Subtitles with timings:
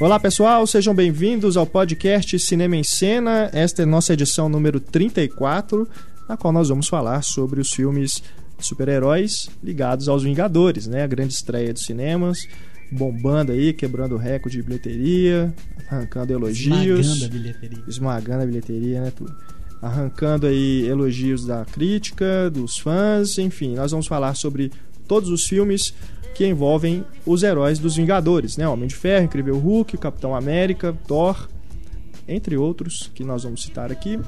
[0.00, 3.50] Olá pessoal, sejam bem-vindos ao podcast Cinema em Cena.
[3.52, 5.88] Esta é nossa edição número 34,
[6.28, 8.22] na qual nós vamos falar sobre os filmes
[8.60, 11.02] super-heróis ligados aos Vingadores, né?
[11.02, 12.46] A grande estreia dos cinemas,
[12.92, 15.52] bombando aí, quebrando o recorde de bilheteria,
[15.90, 17.00] arrancando elogios.
[17.00, 17.84] Esmagando a bilheteria.
[17.88, 19.34] Esmagando a bilheteria, né, tudo.
[19.82, 24.70] Arrancando aí elogios da crítica, dos fãs, enfim, nós vamos falar sobre
[25.08, 25.92] todos os filmes
[26.34, 28.68] que envolvem os heróis dos Vingadores, né?
[28.68, 31.48] Homem de Ferro, Incrível Hulk, Capitão América, Thor,
[32.26, 34.18] entre outros que nós vamos citar aqui.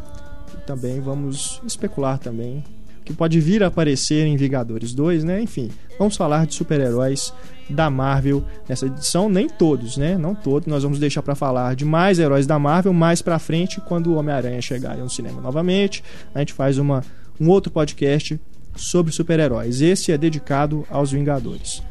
[0.54, 2.64] E também vamos especular também
[3.10, 5.42] que pode vir a aparecer em Vingadores 2, né?
[5.42, 7.32] Enfim, vamos falar de super-heróis
[7.68, 10.16] da Marvel nessa edição, nem todos, né?
[10.16, 13.80] Não todos, nós vamos deixar para falar de mais heróis da Marvel mais para frente
[13.80, 16.04] quando o Homem-Aranha chegar no cinema novamente.
[16.34, 17.02] A gente faz uma,
[17.40, 18.40] um outro podcast
[18.76, 19.80] sobre super-heróis.
[19.80, 21.82] Esse é dedicado aos Vingadores.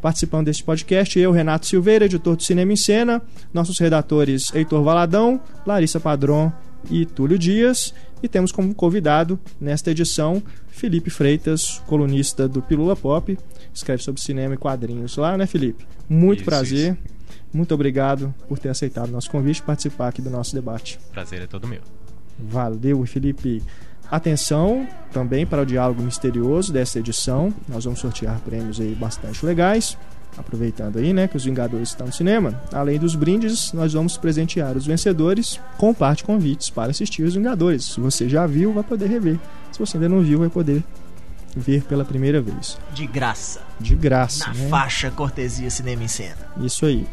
[0.00, 5.40] Participando deste podcast, eu, Renato Silveira, editor do Cinema em Cena, nossos redatores Heitor Valadão,
[5.66, 6.52] Larissa Padron
[6.90, 13.36] e Túlio Dias, e temos como convidado nesta edição Felipe Freitas, colunista do Pilula Pop,
[13.74, 15.86] escreve sobre cinema e quadrinhos lá, né, Felipe?
[16.08, 16.92] Muito Isso, prazer.
[16.92, 17.16] isso.
[17.52, 20.98] Muito obrigado por ter aceitado o nosso convite e participar aqui do nosso debate.
[21.12, 21.80] Prazer é todo meu.
[22.38, 23.62] Valeu, Felipe.
[24.10, 27.52] Atenção também para o diálogo misterioso dessa edição.
[27.68, 29.96] Nós vamos sortear prêmios aí bastante legais.
[30.38, 32.60] Aproveitando aí, né, que os Vingadores estão no cinema.
[32.70, 37.84] Além dos brindes, nós vamos presentear os vencedores com parte convites para assistir os Vingadores.
[37.86, 39.38] Se você já viu, vai poder rever.
[39.72, 40.84] Se você ainda não viu, vai poder
[41.56, 42.76] ver pela primeira vez.
[42.92, 43.62] De graça.
[43.80, 44.68] De graça, Na né?
[44.68, 46.36] faixa Cortesia Cinema em Cena.
[46.60, 47.06] Isso aí.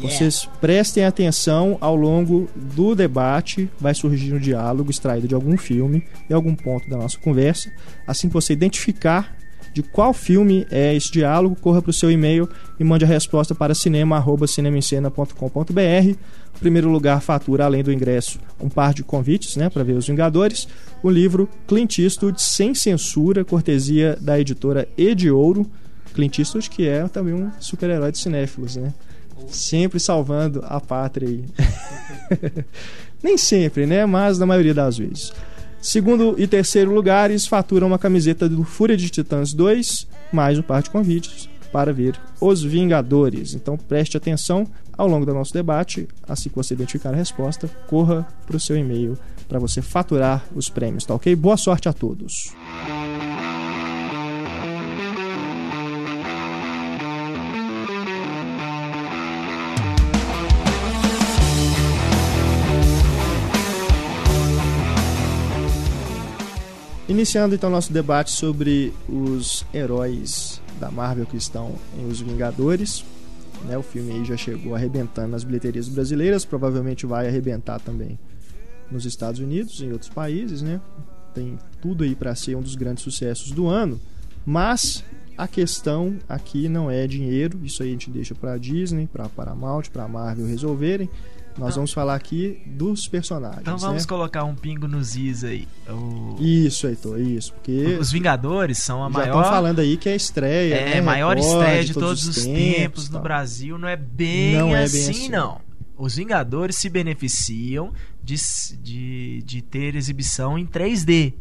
[0.00, 6.04] Vocês prestem atenção ao longo do debate, vai surgir um diálogo extraído de algum filme,
[6.28, 7.70] em algum ponto da nossa conversa.
[8.06, 9.36] Assim que você identificar
[9.72, 12.48] de qual filme é esse diálogo, corra para o seu e-mail
[12.80, 16.16] e mande a resposta para cinema@cinemaencena.com.br.
[16.54, 20.08] O primeiro lugar fatura, além do ingresso, um par de convites né, para ver Os
[20.08, 20.66] Vingadores.
[21.02, 25.70] O livro Clint Eastwood Sem Censura, cortesia da editora Ediouro.
[26.14, 28.94] Clint Eastwood, que é também um super-herói de cinéfilos, né?
[29.48, 31.44] Sempre salvando a pátria aí.
[33.22, 34.04] Nem sempre, né?
[34.06, 35.32] Mas na maioria das vezes.
[35.80, 40.82] Segundo e terceiro lugares faturam uma camiseta do Fúria de Titãs 2, mais um par
[40.82, 43.54] de convites para ver Os Vingadores.
[43.54, 44.66] Então preste atenção
[44.96, 46.08] ao longo do nosso debate.
[46.28, 49.16] Assim que você identificar a resposta, corra para o seu e-mail
[49.48, 51.34] para você faturar os prêmios, tá ok?
[51.34, 52.52] Boa sorte a todos.
[67.18, 73.04] Iniciando então nosso debate sobre os heróis da Marvel que estão em Os Vingadores.
[73.64, 78.16] Né, o filme aí já chegou arrebentando nas bilheterias brasileiras, provavelmente vai arrebentar também
[78.88, 80.80] nos Estados Unidos em outros países, né?
[81.34, 84.00] Tem tudo aí para ser um dos grandes sucessos do ano,
[84.46, 85.02] mas
[85.36, 89.90] a questão aqui não é dinheiro, isso aí a gente deixa para Disney, para Paramount,
[89.92, 91.10] para Marvel resolverem.
[91.58, 94.08] Nós vamos falar aqui dos personagens, Então vamos né?
[94.08, 95.66] colocar um pingo nos is aí.
[95.88, 99.50] O- Isso, Heitor, isso, porque Os Vingadores são a já estão maior.
[99.50, 101.00] falando aí que é a estreia, É, né?
[101.00, 103.20] maior recorde estreia de todos, os tempos, no.
[103.20, 103.76] Brasil.
[103.78, 105.28] Não é bem Não é bem assim, assim.
[105.28, 105.60] não.
[105.96, 107.92] Os Vingadores se beneficiam
[108.22, 108.36] de,
[108.80, 111.34] de, de ter exibição em 3D.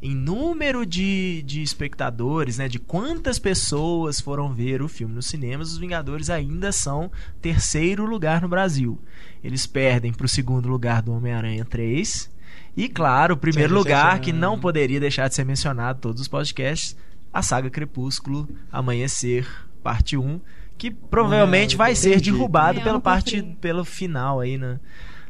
[0.00, 5.72] Em número de, de espectadores, né, de quantas pessoas foram ver o filme nos cinemas,
[5.72, 9.00] os Vingadores ainda são terceiro lugar no Brasil.
[9.42, 12.30] Eles perdem para o segundo lugar do Homem-Aranha 3.
[12.76, 16.02] E, claro, o primeiro Sim, lugar, sim, que não poderia deixar de ser mencionado em
[16.02, 16.94] todos os podcasts,
[17.32, 19.48] a saga Crepúsculo Amanhecer,
[19.82, 20.40] parte 1,
[20.76, 24.80] que provavelmente vai ser derrubado É, não parte pelo final aí né, no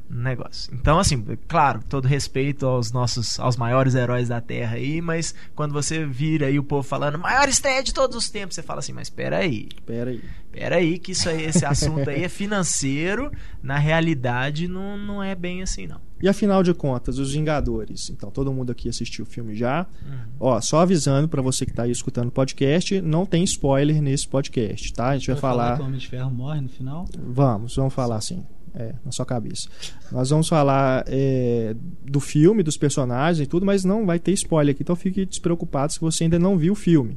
[0.09, 0.73] negócio.
[0.75, 5.73] Então assim, claro, todo respeito aos nossos aos maiores heróis da Terra aí, mas quando
[5.73, 8.93] você vira aí o povo falando maior estreia de todos os tempos, você fala assim,
[8.93, 9.69] mas espera aí.
[9.85, 10.23] Pera aí.
[10.47, 13.31] Espera aí que isso aí, esse assunto aí é financeiro,
[13.63, 16.01] na realidade não, não é bem assim não.
[16.23, 18.09] E afinal de contas, os Vingadores.
[18.09, 19.87] Então, todo mundo aqui assistiu o filme já.
[20.03, 20.19] Uhum.
[20.41, 24.27] Ó, só avisando pra você que tá aí escutando o podcast, não tem spoiler nesse
[24.27, 25.09] podcast, tá?
[25.09, 25.77] A gente vai, falar.
[25.77, 27.07] que o Homem de Ferro morre no final?
[27.19, 28.45] Vamos, vamos falar assim.
[28.79, 29.71] É, na sua cabeça.
[30.13, 31.75] Nós vamos falar é,
[32.05, 35.95] do filme, dos personagens e tudo, mas não vai ter spoiler aqui, então fique despreocupado
[35.95, 37.17] se você ainda não viu o filme,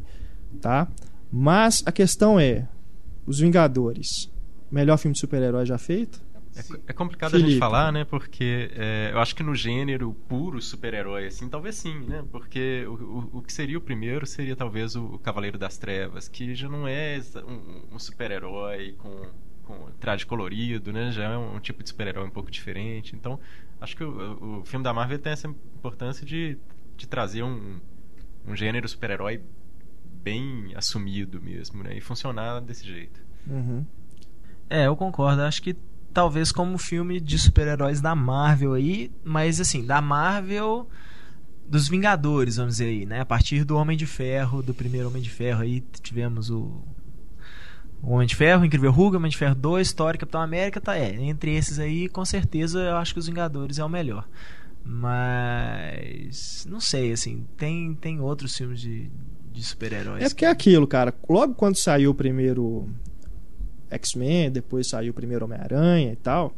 [0.61, 0.87] tá?
[1.29, 2.65] Mas a questão é:
[3.25, 4.31] Os Vingadores,
[4.71, 6.21] melhor filme de super-herói já feito?
[6.55, 7.51] É, é complicado a Felipe.
[7.51, 8.03] gente falar, né?
[8.03, 12.23] Porque é, eu acho que no gênero puro super-herói, assim, talvez sim, né?
[12.31, 16.55] Porque o, o, o que seria o primeiro seria talvez o, Cavaleiro das Trevas, que
[16.55, 19.27] já não é um, um super-herói com,
[19.69, 21.11] com traje colorido, né?
[21.11, 23.15] Já é um, um tipo de super-herói um pouco diferente.
[23.15, 23.39] Então,
[23.79, 26.57] acho que o, o filme da Marvel tem essa importância de,
[26.97, 27.79] de trazer um,
[28.47, 29.43] um gênero super-herói
[30.23, 31.95] bem assumido mesmo, né?
[31.95, 33.21] E funcionar desse jeito.
[33.45, 33.85] Uhum.
[34.67, 35.43] É, eu concordo.
[35.43, 35.77] Acho que
[36.11, 40.89] talvez como filme de super-heróis da Marvel aí, mas assim, da Marvel
[41.67, 43.21] dos Vingadores, vamos dizer aí, né?
[43.21, 46.83] A partir do Homem de Ferro, do primeiro Homem de Ferro aí, tivemos o
[48.01, 50.97] o Homem de Ferro, o Incrível Hulk, Homem de Ferro 2, Thor Capitão América, tá,
[50.97, 54.27] é, entre esses aí, com certeza, eu acho que os Vingadores é o melhor.
[54.83, 59.11] Mas não sei, assim, tem tem outros filmes de,
[59.51, 60.23] de super-heróis.
[60.23, 61.13] É porque é aquilo, cara.
[61.29, 62.89] Logo quando saiu o primeiro
[63.89, 66.55] X-Men, depois saiu o primeiro Homem-Aranha e tal.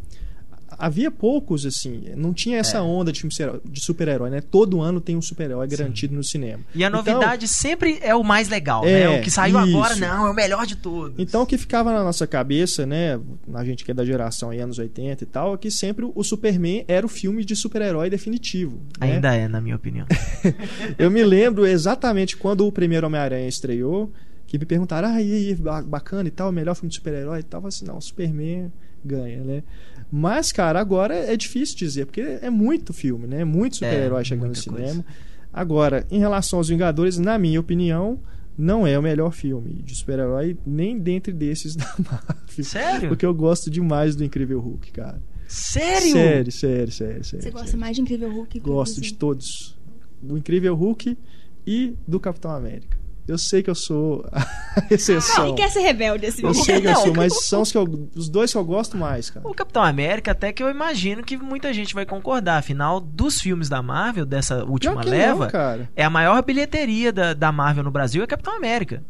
[0.79, 2.81] Havia poucos, assim, não tinha essa É.
[2.81, 4.41] onda de, filme ser- de super-herói, né?
[4.41, 6.63] Todo ano tem um super-herói garantido no cinema.
[6.73, 9.19] E a Então- novidade sempre é o mais legal, É, né?
[9.19, 10.01] O que saiu agora, isso.
[10.01, 11.13] não, é o melhor de todos.
[11.19, 13.19] Então o que ficava na nossa cabeça, né,
[13.53, 16.23] a gente que é da geração aí, anos 80 e tal, é que sempre o
[16.23, 18.77] Superman era o filme de super-herói definitivo.
[18.99, 19.13] né?
[19.13, 20.05] Ainda é, na minha opinião.
[20.97, 24.11] Eu me lembro exatamente quando o primeiro Homem-Aranha estreou,
[24.47, 27.39] que me perguntaram, ah, e aí, ba- bacana e tal, o melhor filme de super-herói
[27.39, 27.59] e tal.
[27.59, 28.71] Eu falei assim, não, o Superman
[29.03, 29.63] ganha, né?
[30.11, 33.45] Mas, cara, agora é difícil dizer, porque é muito filme, né?
[33.45, 34.83] Muito super-herói É, chegando no cinema.
[34.85, 35.05] coisa.
[35.53, 38.19] Agora, em relação aos Vingadores, na minha opinião,
[38.57, 42.63] não é o melhor filme de super-herói, nem dentre desses da Marvel.
[42.63, 43.09] Sério?
[43.09, 45.21] Porque eu gosto demais do Incrível Hulk, cara.
[45.47, 46.11] Sério?
[46.11, 47.43] Sério, sério, sério, sério.
[47.43, 47.79] Você gosta sério.
[47.79, 48.49] mais de Incrível Hulk?
[48.51, 49.77] que Gosto de todos.
[50.21, 51.17] Do Incrível Hulk
[51.65, 52.97] e do Capitão América.
[53.27, 54.45] Eu sei que eu sou a
[54.89, 55.45] exceção.
[55.45, 57.71] Ah, e quer ser rebelde esse Eu sei que eu Não, sou, mas são os,
[57.71, 59.47] que eu- os dois que eu gosto mais, cara.
[59.47, 62.57] O Capitão América, até que eu imagino que muita gente vai concordar.
[62.57, 65.89] Afinal, dos filmes da Marvel, dessa última leva, não, cara.
[65.95, 69.03] é a maior bilheteria da, da Marvel no Brasil é Capitão América.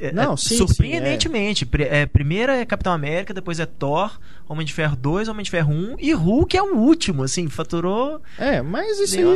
[0.00, 1.66] É- Não, é, sim, surpreendentemente.
[1.66, 5.50] Pri- é, primeiro é Capitão América, depois é Thor, Homem de Ferro 2, Homem de
[5.50, 8.20] Ferro 1 e Hulk é o último, assim, faturou.
[8.38, 9.32] É, mas isso aí não,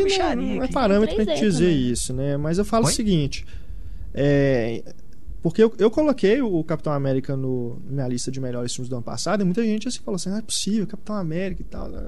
[0.56, 1.90] não é parâmetro pra 3D gente dizer também.
[1.90, 2.36] isso, né?
[2.36, 2.92] Mas eu falo Oi?
[2.92, 3.44] o seguinte.
[4.16, 4.82] É,
[5.42, 8.96] porque eu, eu coloquei o Capitão América no, na minha lista de melhores filmes do
[8.96, 11.88] ano passado e muita gente assim falou assim: não é possível, Capitão América e tal.
[11.88, 12.00] né?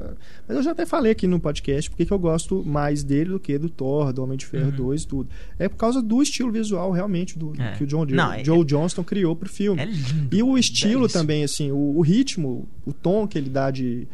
[0.49, 3.39] Mas eu já até falei aqui no podcast porque que eu gosto mais dele do
[3.39, 4.77] que do Thor, do Homem de Ferro Uhum.
[4.77, 5.31] 2 e tudo.
[5.57, 7.75] É por causa do estilo visual realmente do, É.
[7.77, 9.81] que o John, Não, é- Joe Johnston criou pro filme.
[9.83, 10.35] É lindo.
[10.37, 14.09] E o estilo também, assim, o, o ritmo, o tom que ele dá de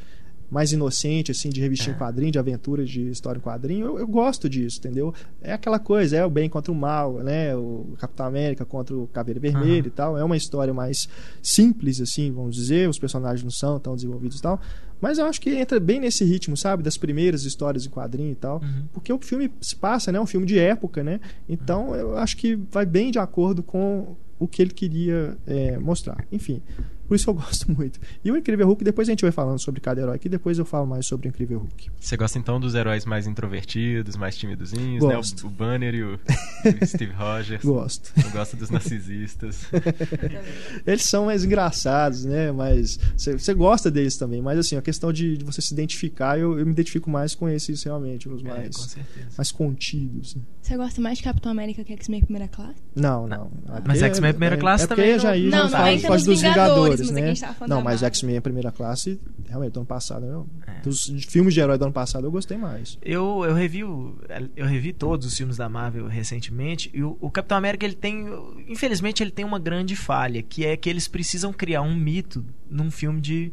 [0.50, 1.96] mais inocente, assim, de revistinha É.
[1.96, 5.12] em quadrinho, de aventuras de história em quadrinho, eu, eu gosto disso, entendeu?
[5.42, 7.54] É aquela coisa, é o bem contra o mal, né?
[7.56, 9.86] O Capitão América contra o Caveira Vermelha Aham.
[9.86, 10.18] e tal.
[10.18, 11.08] É uma história mais
[11.42, 12.88] simples, assim, vamos dizer.
[12.88, 14.60] Os personagens não são tão desenvolvidos e tal.
[15.00, 16.82] Mas eu acho que entra bem nesse ritmo, sabe?
[16.82, 18.60] Das primeiras histórias em quadrinho e tal.
[18.62, 18.84] Uhum.
[18.92, 20.18] Porque o filme se passa, né?
[20.18, 21.20] É um filme de época, né?
[21.48, 26.24] Então eu acho que vai bem de acordo com o que ele queria é, mostrar.
[26.32, 26.62] Enfim,
[27.06, 27.98] por isso eu gosto muito.
[28.24, 30.64] E o Incrível Hulk, depois a gente vai falando sobre cada herói aqui, depois eu
[30.64, 31.90] falo mais sobre o Incrível Hulk.
[32.00, 35.14] Você gosta então dos heróis mais introvertidos, mais timidozinhos, né?
[35.14, 35.44] Gosto.
[35.44, 36.14] O, o Banner e o,
[36.82, 37.64] o Steve Rogers.
[37.64, 38.12] Gosto.
[38.22, 39.66] Não gosta dos narcisistas.
[40.86, 42.52] Eles são mais engraçados, né?
[42.52, 44.40] Mas você gosta deles também.
[44.42, 47.48] Mas assim, a questão de, de você se identificar, eu, eu me identifico mais com
[47.48, 49.26] esses realmente, os É, mais, com certeza.
[49.36, 50.34] mais contidos.
[50.34, 50.42] né?
[50.62, 52.74] Você gosta mais de Capitão América que X-Men Primeira Classe?
[52.94, 53.50] Não, não.
[53.66, 56.08] Mas Porque- X-Men Primeira Classe é também já, não- aí Não, já não fala, entra
[56.08, 56.92] foge nos dos Vingadores, Vingadores, mas aqui a né?
[56.92, 58.06] gente tava falando Não, da mas Marvel.
[58.08, 60.80] X-Men Primeira Classe, realmente, do ano passado, eu, É.
[60.80, 62.98] dos filmes de herói do ano passado, eu gostei mais.
[63.02, 64.16] Eu, eu revi o-
[64.56, 68.26] eu revi todos os filmes da Marvel recentemente e o, o Capitão América ele tem
[68.68, 72.90] infelizmente ele tem uma grande falha que é que eles precisam criar um mito num
[72.90, 73.52] filme de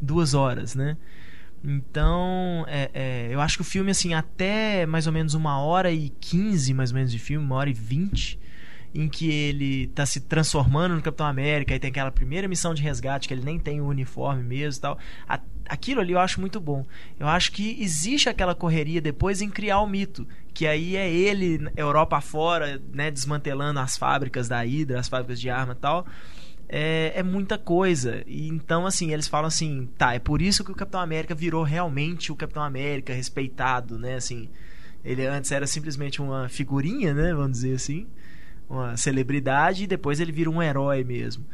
[0.00, 0.96] duas horas né
[1.64, 5.90] então é, é, eu acho que o filme assim até mais ou menos uma hora
[5.92, 8.38] e quinze mais ou menos de filme uma hora e vinte
[8.94, 12.82] em que ele tá se transformando no Capitão América e tem aquela primeira missão de
[12.82, 14.98] resgate que ele nem tem o uniforme mesmo e tal.
[15.26, 16.84] A- aquilo ali eu acho muito bom.
[17.18, 21.70] Eu acho que existe aquela correria depois em criar o mito, que aí é ele
[21.74, 26.06] Europa fora, né, desmantelando as fábricas da Hydra, as fábricas de arma e tal.
[26.68, 28.22] É, é muita coisa.
[28.26, 31.62] E então, assim, eles falam assim, tá, é por isso que o Capitão América virou
[31.62, 34.16] realmente o Capitão América respeitado, né?
[34.16, 34.48] Assim,
[35.04, 37.34] ele antes era simplesmente uma figurinha, né?
[37.34, 38.06] Vamos dizer assim
[38.68, 41.44] uma celebridade e depois ele vira um herói mesmo.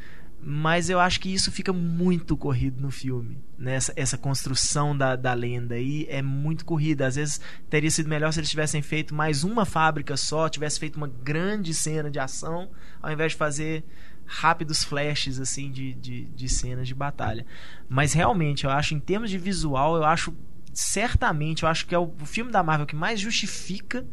[0.41, 3.39] Mas eu acho que isso fica muito corrido no filme.
[3.59, 3.75] Né?
[3.75, 7.07] Essa, essa construção da, da lenda aí é muito corrida.
[7.07, 10.97] Às vezes teria sido melhor se eles tivessem feito mais uma fábrica só, tivesse feito
[10.97, 12.71] uma grande cena de ação,
[13.03, 13.85] ao invés de fazer
[14.25, 17.45] rápidos flashes assim de, de, de cenas de batalha.
[17.89, 20.33] Mas realmente, eu acho, em termos de visual, eu acho
[20.73, 24.07] certamente, eu acho que é o filme da Marvel que mais justifica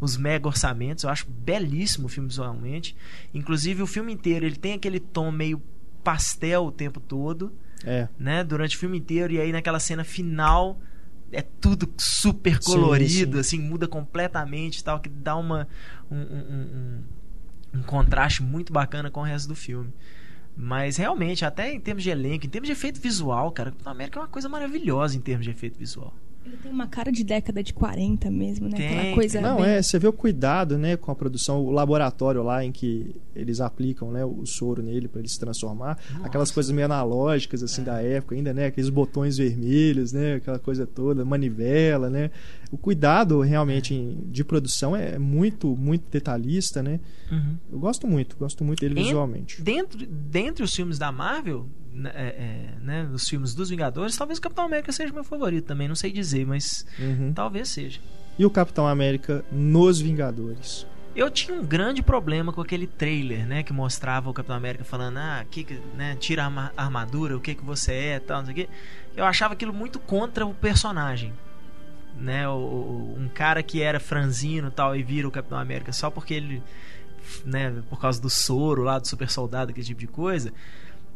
[0.00, 1.04] os mega orçamentos.
[1.04, 2.96] Eu acho belíssimo o filme visualmente.
[3.34, 5.62] Inclusive, o filme inteiro ele tem aquele tom meio
[6.02, 7.52] pastel o tempo todo,
[7.84, 8.08] É.
[8.18, 8.42] né?
[8.42, 9.32] Durante o filme inteiro.
[9.32, 10.80] E aí naquela cena final
[11.32, 13.40] é tudo super Sim, colorido, sim.
[13.40, 15.68] assim, muda completamente tal, que dá uma,
[16.10, 17.02] um, um- um-
[17.74, 19.92] um- um contraste muito bacana com o resto do filme.
[20.56, 24.18] Mas realmente, até em termos de elenco, em termos de efeito visual, cara, Capitão América
[24.18, 26.12] é uma coisa maravilhosa em termos de efeito visual.
[26.44, 28.76] Ele tem uma cara de década de 40 mesmo, né?
[28.76, 29.40] Tem, Aquela coisa.
[29.40, 32.72] Não, bem- é, você vê o cuidado, né, com a produção, o laboratório lá em
[32.72, 37.62] que eles aplicam, né, o soro nele para ele se transformar, aquelas coisas meio analógicas
[37.62, 42.30] assim da época ainda, né, aqueles botões vermelhos, né, aquela coisa toda, manivela, né.
[42.72, 47.00] O cuidado realmente em- de produção é muito, muito detalhista, né.
[47.70, 49.62] Eu gosto muito, gosto muito dele En- visualmente.
[49.62, 51.66] Dentro, dentre os filmes da Marvel,
[52.14, 55.88] é, é, né, os filmes dos Vingadores, talvez o Capitão América seja meu favorito também,
[55.88, 57.32] não sei dizer, mas Uhum.
[57.34, 58.00] talvez seja.
[58.38, 60.86] E o Capitão América nos Vingadores.
[61.14, 65.16] Eu tinha um grande problema com aquele trailer, né, que mostrava o Capitão América falando,
[65.18, 68.52] ah, que, que- né, tira a armadura, o que que você é, tal, não sei
[68.52, 68.68] o quê.
[69.16, 71.32] Eu achava aquilo muito contra o personagem.
[72.16, 76.10] Né, o- o- um cara que era franzino tal e vira o Capitão América só
[76.10, 76.62] porque ele,
[77.44, 80.52] né, por causa do soro lá do super soldado, aquele tipo de coisa,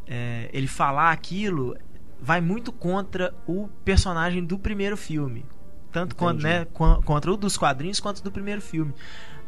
[0.06, 1.76] é, ele falar aquilo
[2.20, 5.44] vai muito contra o personagem do primeiro filme.
[5.92, 6.66] Tanto quanto, né,
[7.04, 8.92] contra o dos quadrinhos quanto do primeiro filme.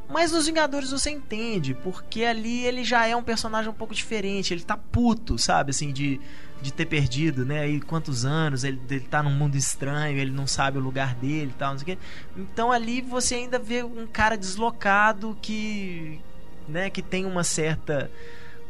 [0.08, 4.54] Mas nos Vingadores você entende, porque ali ele já é um personagem um pouco diferente,
[4.54, 6.20] ele tá puto, sabe, assim, de,
[6.62, 10.46] de ter perdido, né, aí quantos anos, ele, ele tá num mundo estranho, ele não
[10.46, 12.02] sabe o lugar dele e tal, não sei o quê.
[12.36, 16.20] Então ali você ainda vê um cara deslocado que,
[16.68, 18.08] né, que tem uma certa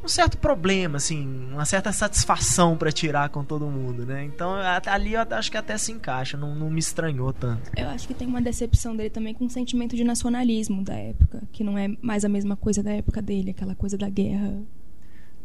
[0.03, 4.25] um certo problema, assim, uma certa satisfação pra tirar com todo mundo, né?
[4.25, 4.55] Então
[4.87, 7.71] ali eu acho que até se encaixa, não, não me estranhou tanto.
[7.77, 11.43] Eu acho que tem uma decepção dele também com o sentimento de nacionalismo da época,
[11.53, 14.63] que não é mais a mesma coisa da época dele, aquela coisa da guerra.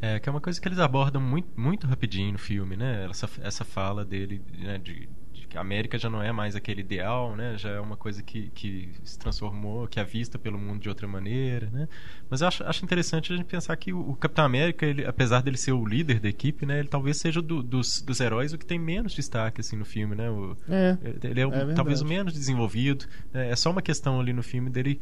[0.01, 3.08] É, que é uma coisa que eles abordam muito, muito rapidinho no filme, né?
[3.10, 5.08] Essa, essa fala dele, né, de
[5.51, 7.58] que a América já não é mais aquele ideal, né?
[7.58, 11.05] Já é uma coisa que, que se transformou, que é vista pelo mundo de outra
[11.10, 11.89] maneira, né?
[12.29, 15.41] Mas eu acho, acho interessante a gente pensar que o, o Capitão América, ele, apesar
[15.41, 16.79] dele ser o líder da equipe, né?
[16.79, 20.15] Ele talvez seja do- dos, dos heróis o que tem menos destaque, assim, no filme,
[20.15, 20.29] né?
[20.29, 20.98] O, É.
[21.22, 23.05] ele é, o- É talvez o menos desenvolvido.
[23.34, 23.50] né?
[23.51, 25.01] É só uma questão ali no filme dele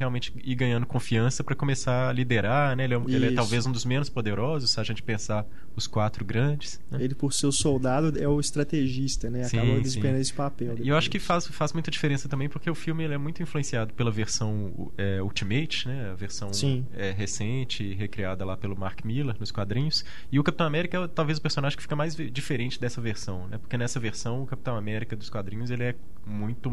[0.00, 2.84] realmente ir ganhando confiança para começar a liderar, né?
[2.84, 6.24] Ele é, ele é talvez um dos menos poderosos, se a gente pensar os quatro
[6.24, 6.80] grandes.
[6.90, 6.98] né?
[7.02, 9.44] Ele, por ser o soldado, é o estrategista, né?
[9.44, 9.82] Sim, Acaba sim.
[9.82, 10.76] desempenhando esse papel.
[10.80, 13.42] E eu acho que faz, faz muita diferença também, porque o filme ele é muito
[13.42, 16.10] influenciado pela versão é, Ultimate, né?
[16.10, 16.50] A versão
[16.96, 20.04] é, recente, recriada lá pelo Mark Miller nos quadrinhos.
[20.32, 23.58] E o Capitão América é talvez o personagem que fica mais diferente dessa versão, né?
[23.58, 25.94] Porque nessa versão o Capitão América dos quadrinhos ele é
[26.26, 26.70] muito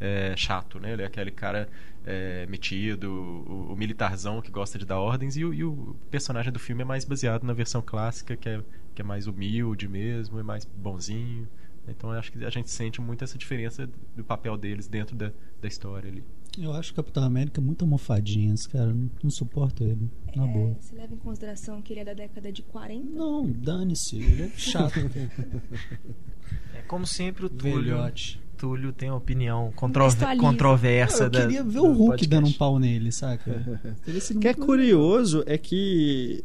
[0.00, 0.92] é, chato, né?
[0.92, 1.68] Ele é aquele cara
[2.04, 6.52] é, metido, o, o militarzão que gosta de dar ordens e o, e o personagem
[6.52, 8.62] do filme é mais baseado na versão clássica, que é,
[8.94, 11.46] que é mais humilde mesmo, é mais bonzinho.
[11.86, 15.32] Então eu acho que a gente sente muito essa diferença do papel deles dentro da,
[15.60, 16.24] da história ali.
[16.58, 18.92] Eu acho o Capitão América muito almofadinhas, cara.
[18.92, 20.70] Não, não suporto ele, na boa.
[20.70, 23.06] É, se leva em consideração que ele é da década de 40.
[23.08, 24.16] Não, dane-se.
[24.16, 24.94] Ele é chato.
[26.74, 28.40] É, como sempre, o Túlio, Velhote.
[28.60, 30.04] Túlio tem uma opinião contro
[30.38, 31.24] controversa.
[31.24, 32.28] eu da- queria ver do o Hulk podcast.
[32.28, 33.50] dando um pau nele, saca?
[34.36, 36.44] O que é curioso é que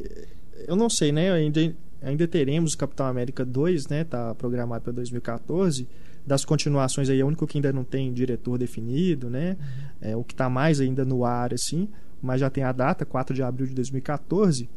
[0.67, 1.29] eu não sei, né?
[1.31, 4.05] Ainda, ainda teremos o Capitão América 2, né?
[4.05, 5.85] Tá programado para 2014.
[6.25, 9.57] Das continuações aí, é o único que ainda não tem diretor definido, né?
[10.01, 11.87] É o que tá mais ainda no ar, assim,
[12.21, 14.67] mas já tem a data, 4 de abril de 2014.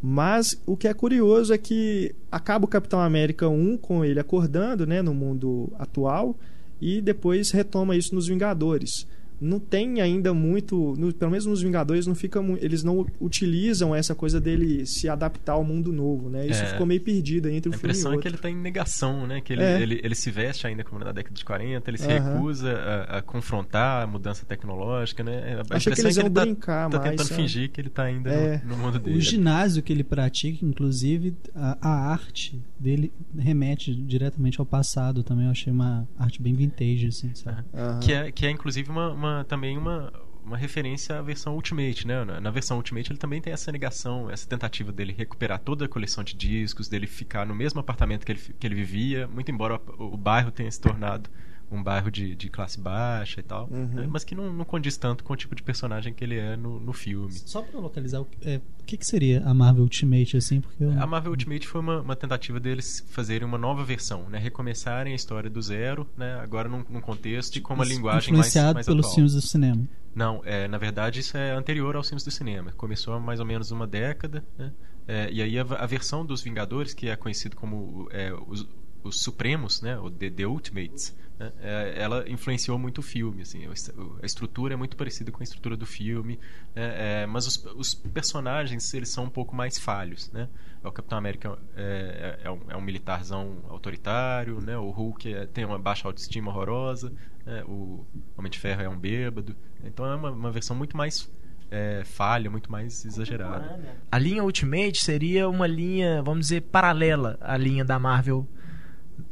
[0.00, 4.86] Mas o que é curioso é que acaba o Capitão América 1 com ele acordando,
[4.86, 6.36] né, no mundo atual,
[6.80, 9.06] e depois retoma isso nos Vingadores.
[9.40, 14.14] Não tem ainda muito, no- pelo menos nos Vingadores não fica eles não utilizam essa
[14.14, 16.46] coisa dele se adaptar ao mundo novo, né?
[16.46, 16.66] Isso É.
[16.66, 19.26] ficou meio perdido entre A um filme e impressão é que ele está em negação,
[19.26, 19.40] né?
[19.40, 19.80] Que ele, É.
[19.80, 22.34] ele, ele se veste ainda como na década de 40, ele se Aham.
[22.34, 25.60] recusa a, a confrontar a mudança tecnológica, né?
[25.70, 27.10] A Achei que impressão é eles iam ele tá, brincar tá mais.
[27.10, 27.40] tentando sabe?
[27.42, 28.62] fingir que ele tá ainda É.
[28.64, 29.16] no, no mundo dele.
[29.18, 35.44] O ginásio que ele pratica, inclusive, a, a arte dele remete diretamente ao passado também.
[35.46, 37.64] Eu achei uma arte bem vintage, assim, sabe?
[37.74, 38.00] Aham.
[38.00, 40.12] Que é, que é inclusive uma, uma- também uma,
[40.44, 42.24] uma referência à versão Ultimate, né?
[42.24, 45.88] Na, na versão Ultimate ele também tem essa negação, essa tentativa dele recuperar toda a
[45.88, 49.80] coleção de discos, dele ficar no mesmo apartamento que ele, que ele vivia, muito embora
[49.98, 51.30] o, o bairro tenha se tornado
[51.70, 53.86] um bairro de, de classe baixa e tal, Uhum.
[53.86, 54.08] né?
[54.08, 56.80] mas que não, não condiz tanto com o tipo de personagem que ele é no,
[56.80, 57.32] no filme.
[57.32, 60.60] Só pra localizar, o é, o que, que seria a Marvel Ultimate, assim?
[60.60, 60.90] Porque eu...
[61.00, 64.38] A Marvel Ultimate foi uma, uma tentativa deles fazerem uma nova versão, né?
[64.38, 66.38] Recomeçarem a história do zero, né?
[66.40, 69.14] Agora num, num contexto e com uma linguagem mais, influenciado mais pelos atual.
[69.14, 69.86] filmes do cinema.
[70.14, 72.72] Não, é, na verdade isso é anterior aos filmes do cinema.
[72.72, 74.72] Começou há mais ou menos uma década, né?
[75.06, 78.68] É, e aí a, a, versão dos Vingadores, que é conhecido como é, os,
[79.02, 79.98] os Supremos, né?
[79.98, 81.52] O The, The Ultimates, né?
[81.60, 83.42] É, ela influenciou muito o filme.
[83.42, 86.38] Assim, a estrutura é muito parecida com a estrutura do filme,
[86.74, 87.22] né?
[87.22, 90.30] É, mas os, os, personagens eles são um pouco mais falhos.
[90.32, 90.48] Né?
[90.82, 94.76] O Capitão América é, é, um, é um militarzão autoritário, né?
[94.76, 97.12] o Hulk tem uma baixa autoestima horrorosa,
[97.46, 97.62] né?
[97.64, 98.04] o
[98.36, 99.54] Homem de Ferro é um bêbado.
[99.84, 101.30] Então é uma, uma versão muito mais
[101.70, 103.78] é, falha, muito mais exagerada.
[104.10, 108.46] A linha Ultimate seria uma linha, vamos dizer, paralela à linha da Marvel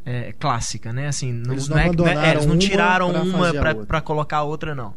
[0.05, 1.09] é, clássica, né?
[1.09, 3.52] Assim, não, eles não, não, é, não é, eles não tiraram uma
[3.87, 4.95] para colocar outra, não.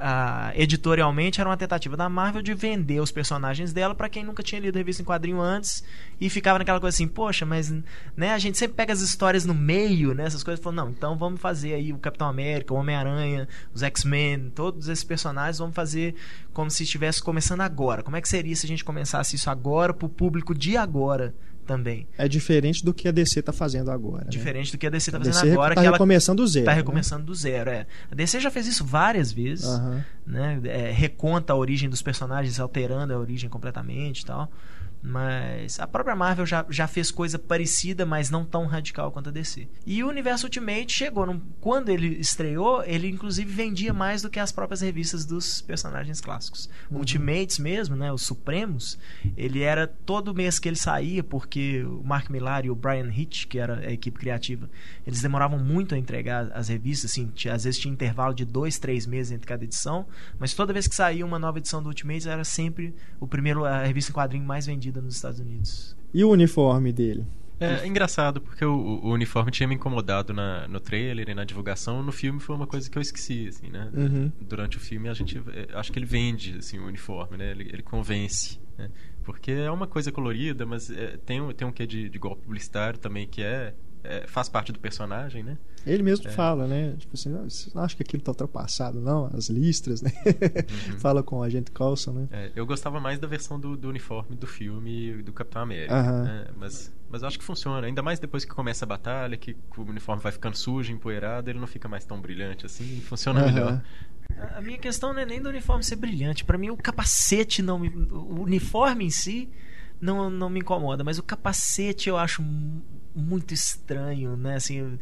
[0.00, 4.42] A, editorialmente era uma tentativa da Marvel de vender os personagens dela para quem nunca
[4.42, 5.84] tinha lido revista em quadrinho antes
[6.18, 7.70] e ficava naquela coisa assim, poxa, mas
[8.16, 10.24] né, a gente sempre pega as histórias no meio, né?
[10.24, 14.50] Essas coisas, falou, não, então vamos fazer aí o Capitão América, o Homem-Aranha, os X-Men,
[14.54, 16.14] todos esses personagens, vamos fazer
[16.54, 18.02] como se estivesse começando agora.
[18.02, 21.34] Como é que seria se a gente começasse isso agora pro público de agora?
[21.66, 22.06] Também.
[22.16, 24.24] É diferente do que a DC está fazendo agora.
[24.24, 24.30] Né?
[24.30, 24.72] Diferente né?
[24.72, 25.74] do que a DC está fazendo DC agora.
[25.74, 26.62] Tá que recomeçando do zero.
[26.62, 26.76] Está né?
[26.76, 27.86] recomeçando do zero, é.
[28.10, 29.66] A DC já fez isso várias vezes.
[29.66, 30.00] Uhum.
[30.26, 30.60] Né?
[30.64, 34.50] É, reconta a origem dos personagens, alterando a origem completamente e tal.
[35.08, 39.32] Mas a própria Marvel já, já fez coisa parecida, mas não tão radical quanto a
[39.32, 39.68] DC.
[39.86, 41.24] E o Universo Ultimate chegou.
[41.24, 46.20] Num, quando ele estreou, ele inclusive vendia mais do que as próprias revistas dos personagens
[46.20, 46.68] clássicos.
[46.90, 46.98] Uhum.
[46.98, 48.12] Ultimates mesmo, né?
[48.12, 48.98] Os Supremos,
[49.36, 53.46] ele era todo mês que ele saía, porque o Mark Millar e o Brian Hitch,
[53.46, 54.68] que era a equipe criativa,
[55.06, 58.76] eles demoravam muito a entregar as revistas, assim, tinha, às vezes tinha intervalo de dois,
[58.76, 60.04] três meses entre cada edição,
[60.36, 63.84] mas toda vez que saía uma nova edição do Ultimates era sempre o primeiro, a
[63.84, 65.96] revista em quadrinho mais vendida nos Estados Unidos.
[66.12, 67.26] E o uniforme dele?
[67.58, 71.44] É, é engraçado, porque o, o, uniforme tinha me incomodado na, no trailer e na
[71.44, 72.02] divulgação.
[72.02, 73.90] No filme foi uma coisa que eu esqueci, assim, né?
[73.94, 74.30] Uhum.
[74.40, 75.38] Durante o filme, a gente...
[75.38, 77.50] É, acho que ele vende, assim, o uniforme, né?
[77.50, 78.90] Ele, ele convence, né?
[79.24, 82.98] Porque é uma coisa colorida, mas é, tem, tem um quê de, de golpe publicitário
[82.98, 83.74] também que é
[84.08, 85.56] é, faz parte do personagem, né?
[85.86, 86.30] Ele mesmo É.
[86.32, 86.94] fala, né?
[86.98, 89.30] Tipo assim, "Ah, você não acha que aquilo tá ultrapassado, não?
[89.32, 90.10] As listras, né?
[90.24, 90.98] Uhum.
[90.98, 92.28] fala com o agente Coulson, né?
[92.32, 95.94] É, eu gostava mais da versão do, do uniforme do filme do Capitão América.
[95.94, 96.22] Aham.
[96.24, 96.46] né?
[96.56, 97.86] Mas, mas eu acho que funciona.
[97.86, 101.60] Ainda mais depois que começa a batalha, que o uniforme vai ficando sujo, empoeirado, ele
[101.60, 103.52] não fica mais tão brilhante assim e funciona Aham.
[103.52, 103.82] melhor.
[104.56, 106.44] A minha questão não é nem do uniforme ser brilhante.
[106.44, 107.88] Pra mim, o capacete não me.
[108.10, 109.48] O uniforme em si
[110.00, 112.42] não, não me incomoda, mas o capacete eu acho
[113.16, 114.56] muito estranho, né?
[114.56, 114.98] Assim.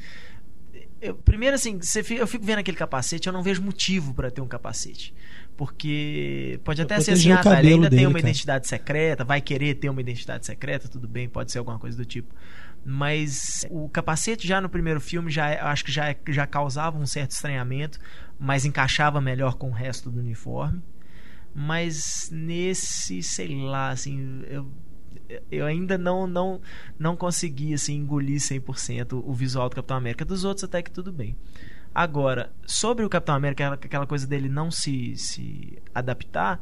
[1.01, 4.31] eu- primeiro, assim, você fi- eu fico vendo aquele capacete, eu não vejo motivo pra
[4.31, 5.15] ter um capacete.
[5.57, 8.21] Porque pode Pra até ser assim, ah, tá, ele ainda tem dele, uma cara.
[8.29, 12.05] identidade secreta, vai querer ter uma identidade secreta, tudo bem, pode ser alguma coisa do
[12.05, 12.35] tipo.
[12.85, 16.99] Mas o capacete já no primeiro filme já é- acho que já, é- já causava
[16.99, 17.99] um certo estranhamento,
[18.39, 20.83] mas encaixava melhor com o resto do uniforme.
[21.55, 24.69] Mas nesse, sei lá, assim, eu,
[25.51, 26.61] eu ainda não não
[26.99, 30.25] não consegui assim engolir 100% o visual do Capitão América.
[30.25, 31.37] Dos outros até que tudo bem.
[31.95, 36.59] Agora, sobre o Capitão América, aquela- coisa dele não se, se adaptar,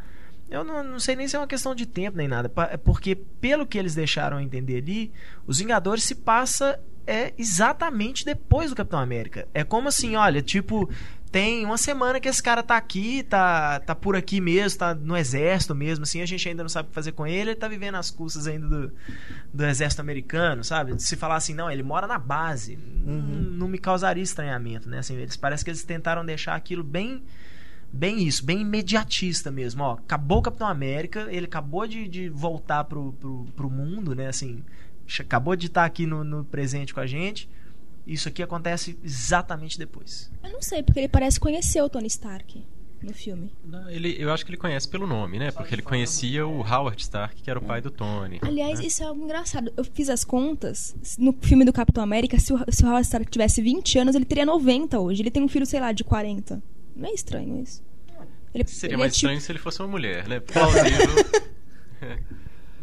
[0.51, 2.49] eu não, não sei nem se é uma questão de tempo nem nada.
[2.51, 5.11] pa- Porque, pelo que eles deixaram entender ali,
[5.47, 9.49] os Vingadores se passa é exatamente depois do Capitão América.
[9.55, 10.89] É como assim, olha, tipo,
[11.33, 15.17] tem uma semana que esse cara tá aqui, tá, tá por aqui mesmo, tá no
[15.17, 17.67] exército mesmo, assim, a gente ainda não sabe o que fazer com ele, ele tá
[17.67, 18.93] vivendo as custas ainda do,
[19.53, 21.03] do exército americano, sabe?
[21.03, 24.99] Se falar assim, não, ele mora na base, não, não me causaria estranhamento, né?
[24.99, 27.23] Assim, eles parece que eles tentaram deixar aquilo bem
[27.91, 32.85] bem isso, bem imediatista mesmo, ó, acabou o Capitão América, ele acabou de, de voltar
[32.85, 34.63] pro, pro, pro mundo, né, assim,
[35.19, 37.51] acabou de estar aqui no, no presente com a gente,
[38.07, 40.31] isso aqui acontece exatamente depois.
[40.43, 42.65] Eu não sei, porque ele parece conhecer o Tony Stark
[43.03, 43.53] no filme.
[43.65, 45.51] Não, ele, eu acho que ele conhece pelo nome, né?
[45.51, 48.39] Porque ele conhecia o Howard Stark, que era o pai do Tony.
[48.43, 48.87] Aliás, né?
[48.87, 49.73] isso é algo engraçado.
[49.77, 50.95] Eu fiz as contas.
[51.19, 54.25] No filme do Capitão América, se o, se o Howard Stark tivesse 20 anos, ele
[54.25, 55.23] teria 90 hoje.
[55.23, 56.63] Ele tem um filho, sei lá, de 40.
[56.95, 57.83] Não é estranho isso?
[58.55, 60.39] Ele, Seria ele mais é tipo- estranho se ele fosse uma mulher, né?
[60.41, 61.43] Plausível.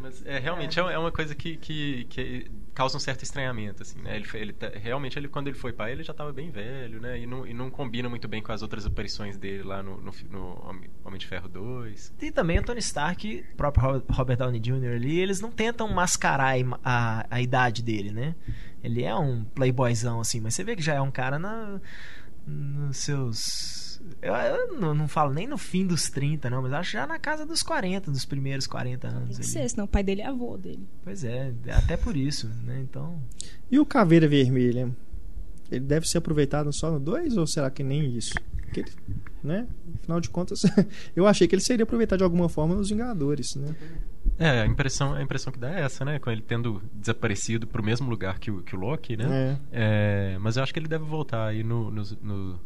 [0.10, 0.24] É.
[0.24, 0.84] Mas é, realmente é.
[0.84, 4.16] é uma coisa que, que, que causa um certo estranhamento, assim, né?
[4.16, 7.20] Ele, ele tá- realmente, ele, quando ele foi pai, ele já estava bem velho, né?
[7.20, 10.12] E não, e não combina muito bem com as outras aparições dele lá no, no,
[10.30, 10.68] no
[11.04, 12.14] Homem- de Ferro 2.
[12.22, 14.96] E também o Tony Stark, o próprio Ro- Robert Downey Jr.
[14.96, 18.36] ali, eles não tentam mascarar a, a idade dele, né?
[18.84, 21.82] Ele é um playboyzão, assim, mas você vê que já é um cara na,
[22.48, 23.89] nos seus...
[24.22, 27.20] Eu, eu não, não falo nem no fim dos 30, não, mas acho já na
[27.20, 29.20] casa dos 40, dos primeiros 40 anos.
[29.20, 29.44] Tem que ali.
[29.44, 30.88] ser, senão o pai dele é avô dele.
[31.04, 32.80] Pois é, até por isso, né?
[32.82, 33.22] Então...
[33.72, 34.92] E o Caveira Vermelha?
[35.72, 38.34] ele deve ser aproveitado só no 2 ou será que nem isso?
[38.64, 38.92] Porque ele,
[39.44, 39.68] né?
[40.02, 40.62] Afinal de contas,
[41.16, 43.76] eu achei que ele seria aproveitado de alguma forma nos Vingadores, né?
[44.38, 46.20] É, a impressão, a impressão que dá é essa, né?
[46.20, 49.60] Com ele tendo desaparecido pro mesmo lugar que o, que o Loki, né?
[49.72, 50.34] É.
[50.34, 52.60] É, mas eu acho que ele deve voltar aí no, no, no,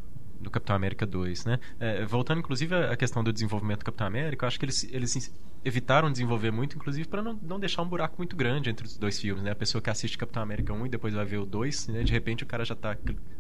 [0.44, 1.60] no Capitão América 2, né?
[1.80, 5.34] É, voltando, inclusive, à questão do desenvolvimento do Capitão América, eu acho que eles, eles
[5.66, 9.20] evitaram desenvolver muito, inclusive, para não, não deixar um buraco muito grande entre os dois
[9.20, 9.52] filmes, né?
[9.52, 12.04] A pessoa que assiste Capitão América 1 e depois vai ver o 2, né?
[12.04, 12.96] De repente o cara já tá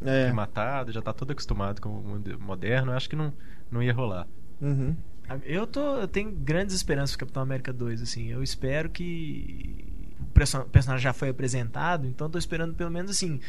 [0.05, 0.31] É.
[0.31, 2.91] matado, já tá todo acostumado com o mundo moderno.
[2.91, 3.33] Eu acho que não,
[3.69, 4.27] não ia rolar.
[4.61, 4.95] Uhum.
[5.43, 8.27] Eu, tô, eu tenho grandes esperanças pro Capitão América 2, assim.
[8.29, 9.85] Eu espero que.
[10.19, 13.39] O perso- o personagem já foi apresentado, então tô esperando pelo menos assim.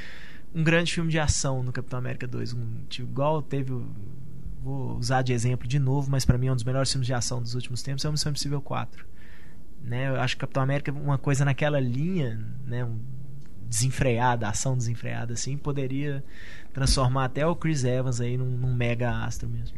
[0.54, 2.52] Um grande filme de ação no Capitão América 2.
[2.52, 3.72] Um, tipo, igual teve.
[4.62, 7.12] Vou usar de exemplo de novo, mas pra mim é um dos melhores filmes de
[7.12, 9.04] ação dos últimos tempos é o Missão Impossível 4.
[9.82, 10.08] Né?
[10.08, 12.84] Eu acho que Capitão América, uma coisa naquela linha, né?
[12.84, 12.98] Um
[13.68, 16.24] desenfreada, ação desenfreada, assim, poderia
[16.72, 19.76] transformar até o Chris Evans aí num, num mega astro mesmo.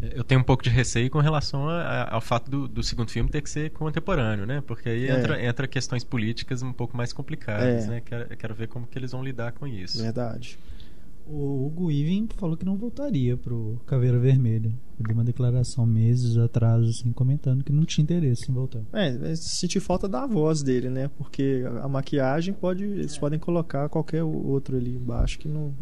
[0.00, 3.10] Eu tenho um pouco de receio com relação a- a- ao fato do, do segundo
[3.10, 4.62] filme ter que ser contemporâneo, né?
[4.66, 5.18] Porque aí É.
[5.18, 7.88] entra, entra questões políticas um pouco mais complicadas, É.
[7.88, 8.00] né?
[8.04, 10.00] Quero, quero ver como que eles vão lidar com isso.
[10.02, 10.58] Verdade.
[11.26, 14.68] O Hugo Weaving falou que não voltaria pro Caveira Vermelha.
[14.98, 18.80] Ele deu uma declaração meses atrás, assim, comentando que não tinha interesse em voltar.
[18.92, 21.08] É, vai sentir falta da voz dele, né?
[21.16, 22.82] Porque a maquiagem pode.
[22.84, 25.72] Eles podem colocar qualquer outro ali embaixo que não.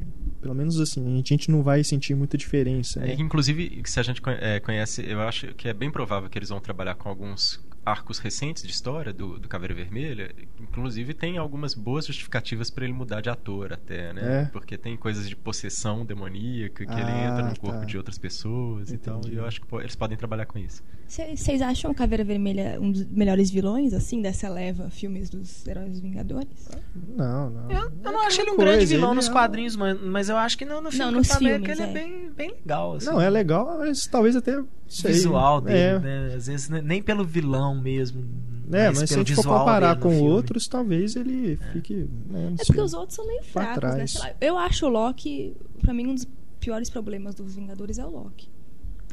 [0.41, 3.01] Pelo menos assim, a gente não vai sentir muita diferença.
[3.01, 3.17] É, Né?
[3.17, 6.49] que, inclusive, se a gente é, conhece, eu acho que é bem provável que eles
[6.49, 10.35] vão trabalhar com alguns arcos recentes de história do, do Caveira Vermelha.
[10.61, 14.43] Inclusive, tem algumas boas justificativas para ele mudar de ator até, né?
[14.43, 14.45] É.
[14.47, 17.85] Porque tem coisas de possessão demoníaca, que ele Ah, entra no corpo tá.
[17.85, 19.19] de outras pessoas e tal.
[19.19, 19.35] Entendi.
[19.35, 20.83] E eu acho que eles podem trabalhar com isso.
[21.07, 26.69] Vocês acham Caveira Vermelha um dos melhores vilões, assim, dessa leva filmes dos heróis Vingadores?
[26.95, 27.71] Não, não.
[27.71, 29.77] Eu, eu não É acho ele um aquela grande coisa, vilão ele nos é quadrinhos,
[29.77, 31.93] mas, mas eu acho que no, no filme Não, nos filmes, ele é, é.
[31.93, 32.95] bem, bem legal.
[32.97, 34.63] Assim, Não, é legal, mas talvez até.
[34.89, 35.99] Sei, visual dele, é.
[35.99, 36.35] né?
[36.35, 38.25] Às vezes ne- nem pelo vilão mesmo.
[38.73, 40.29] É, mas se a pelo gente for visual comparar com filme.
[40.29, 42.07] outros, talvez ele fique.
[42.29, 42.67] né, É sei.
[42.67, 43.95] porque os outros são meio fracos, né?
[43.95, 44.11] trás.
[44.13, 46.27] Sei lá, eu acho o Loki, pra mim, um dos
[46.61, 48.49] piores problemas dos Vingadores é o Loki.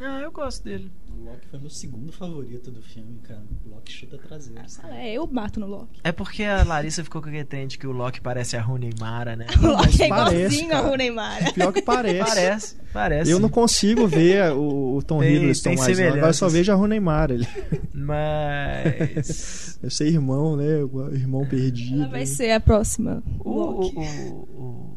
[0.01, 0.91] Ah, eu gosto dele.
[1.17, 3.41] O Loki foi meu segundo favorito do filme, cara.
[3.65, 4.61] O Loki chuta traseiro.
[4.91, 6.01] É, eu bato no Loki.
[6.03, 8.91] É porque a Larissa ficou com aquele trem de que o Loki parece a Rooney
[8.99, 9.45] Mara, né?
[9.63, 10.87] O Loki é parece, igualzinho cara.
[10.89, 11.53] ao Neymar.
[11.53, 12.19] Pior que parece.
[12.19, 13.31] Parece, parece.
[13.31, 15.97] Eu não consigo ver o, o Tom Tem- Hiddleston tem mais.
[15.99, 16.07] não.
[16.07, 17.31] Agora eu só vejo a Neymar.
[17.31, 17.47] Ele.
[17.93, 19.79] Mas.
[19.83, 20.65] Eu sei irmão, né?
[21.13, 22.01] Irmão perdido.
[22.01, 23.21] Ela vai ser a próxima.
[23.39, 23.95] o, Loki.
[23.95, 24.94] o, o, o-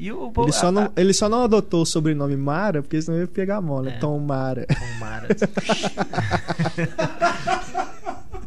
[0.00, 0.32] E o.
[0.38, 3.82] Ele só, não, ele só não adotou o sobrenome Mara, porque senão ia pegar mal,
[3.82, 3.96] né?
[3.96, 3.98] É.
[3.98, 4.66] Tom Mara.
[4.66, 5.28] Tom Mara.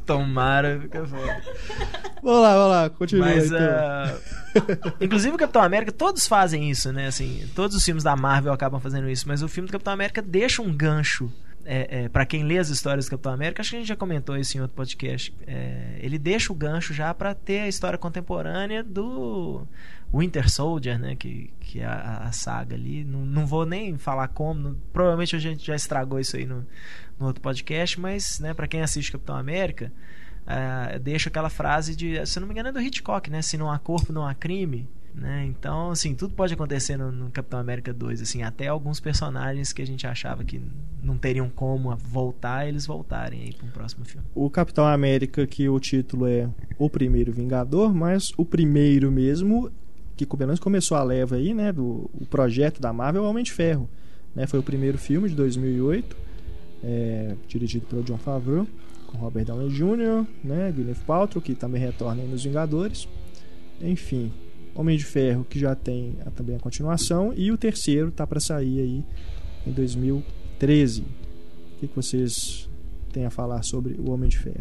[0.04, 1.42] Tom Mara fica foda.
[2.24, 3.60] Vamos lá, vamos lá, continua Mas, então.
[3.60, 4.18] ah,
[5.00, 7.06] inclusive o Capitão América, todos fazem isso, né?
[7.06, 10.24] Assim, todos os filmes da Marvel acabam fazendo isso, mas o filme do Capitão América
[10.24, 11.32] deixa um gancho.
[11.66, 13.96] É, é, para quem lê as histórias do Capitão América, acho que a gente já
[13.96, 15.34] comentou isso em outro podcast.
[15.48, 19.62] é, ele deixa o gancho já pra ter a história contemporânea do
[20.14, 21.16] Winter Soldier, né?
[21.16, 23.04] Que, que é a, a saga ali.
[23.04, 26.66] Não, não vou nem falar como, não- provavelmente a gente já estragou isso aí no,
[27.20, 29.92] no outro podcast, mas, né, para quem assiste Capitão América,
[30.46, 33.42] ah, deixa aquela frase de, se não me engano, é do Hitchcock, né?
[33.42, 34.88] Se não há corpo, não há crime.
[35.16, 35.46] Né?
[35.46, 39.80] Então, assim, tudo pode acontecer no, no Capitão América 2, assim, até alguns personagens que
[39.80, 40.60] a gente achava que
[41.04, 44.26] não teriam como voltar, eles voltarem aí para um próximo filme.
[44.34, 46.50] O Capitão América, que o título é
[46.80, 49.72] O Primeiro Vingador, mas o primeiro mesmo,
[50.16, 51.72] que menos começou a leva aí, né?
[51.72, 53.90] Do o projeto da Marvel, Homem de Ferro.
[54.36, 56.18] Né, foi o primeiro filme de 2008,
[56.84, 58.66] é, dirigido pelo John Favreau,
[59.06, 60.72] com Robert Downey Jr., né?
[60.76, 63.08] Gwyneth Paltrow, que também retorna aí nos Vingadores.
[63.80, 64.32] Enfim,
[64.74, 68.40] Homem de Ferro, que já tem a- também a continuação, e o terceiro tá para
[68.40, 69.04] sair aí
[69.68, 71.02] em 2013.
[71.02, 72.68] O que, que vocês
[73.12, 74.58] têm a falar sobre o Homem de Ferro?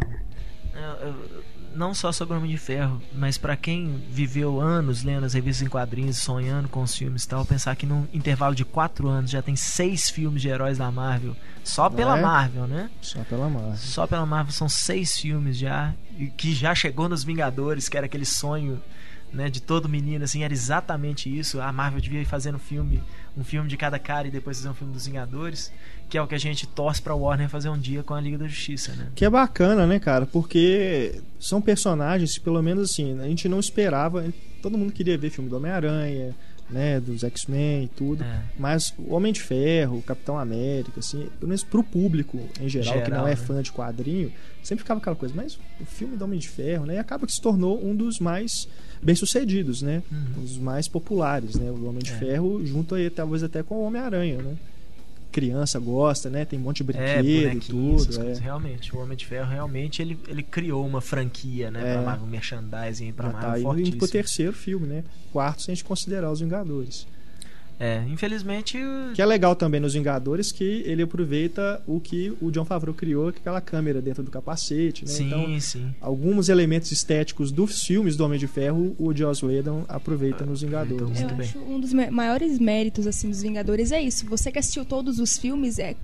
[0.75, 1.43] Eu- eu-
[1.75, 5.67] não só sobre o Homem de Ferro, mas para quem viveu anos lendo as revistas
[5.67, 9.31] em quadrinhos, sonhando com os filmes e tal, pensar que num intervalo de quatro anos
[9.31, 12.23] já tem seis filmes de heróis da Marvel, só pela É?
[12.23, 12.91] Marvel, né?
[13.01, 13.77] Só pela Marvel.
[13.77, 18.07] Só pela Marvel são seis filmes já, e que já chegou nos Vingadores, que era
[18.07, 18.81] aquele sonho
[19.33, 21.61] né, de todo menino, assim, era exatamente isso.
[21.61, 23.03] A Marvel devia ir fazendo filme,
[23.37, 25.73] um filme de cada cara e depois fazer um filme dos Vingadores,
[26.09, 28.37] que é o que a gente torce pra Warner fazer um dia com a Liga
[28.37, 29.09] da Justiça, né?
[29.15, 30.27] Que é bacana, né, cara?
[30.27, 34.25] Porque são personagens, pelo menos assim, a gente não esperava.
[34.61, 36.35] Todo mundo queria ver filme do Homem-Aranha,
[36.73, 38.25] né, dos X-Men e tudo.
[38.25, 38.43] É.
[38.59, 42.95] Mas o Homem de Ferro, o Capitão América, assim, pelo menos pro público em geral,
[42.95, 43.37] que Geral, não é né?
[43.37, 44.33] fã de quadrinho,
[44.63, 47.41] sempre ficava aquela coisa, mas o filme do Homem de Ferro, né, acaba que se
[47.41, 48.69] tornou um dos mais
[49.03, 50.03] bem-sucedidos, né?
[50.11, 50.45] Uhum.
[50.45, 51.71] Os mais populares, né?
[51.71, 52.17] O Homem de É.
[52.17, 54.57] Ferro, junto aí, talvez até com o Homem-Aranha, né?
[55.33, 56.45] Criança gosta, né?
[56.45, 58.29] Tem um monte de É, brinquedo e bonequinho, essas tudo.
[58.29, 58.35] É.
[58.35, 61.81] Realmente, o Homem de Ferro realmente ele, ele criou uma franquia, né?
[61.81, 61.93] É.
[61.95, 64.09] Pra Marvel, um merchandising pra Já tá Marvel indo, indo pro fortíssimo.
[64.09, 65.05] terceiro filme, né?
[65.33, 67.07] Quarto, se a gente considerar os Vingadores.
[67.81, 68.79] É, infelizmente.
[68.79, 72.95] o- Que é legal também nos Vingadores que ele aproveita o que o John Favreau
[72.95, 75.11] criou, que é aquela câmera dentro do capacete, né?
[75.11, 75.95] Sim, Então, sim.
[76.01, 81.03] alguns elementos estéticos dos filmes do Homem de Ferro, o Joss Whedon aproveita nos Vingadores.
[81.21, 81.45] Muito Eu né?
[81.45, 84.27] acho um dos ma- maiores méritos assim dos Vingadores é isso.
[84.27, 85.97] Você que assistiu todos os filmes é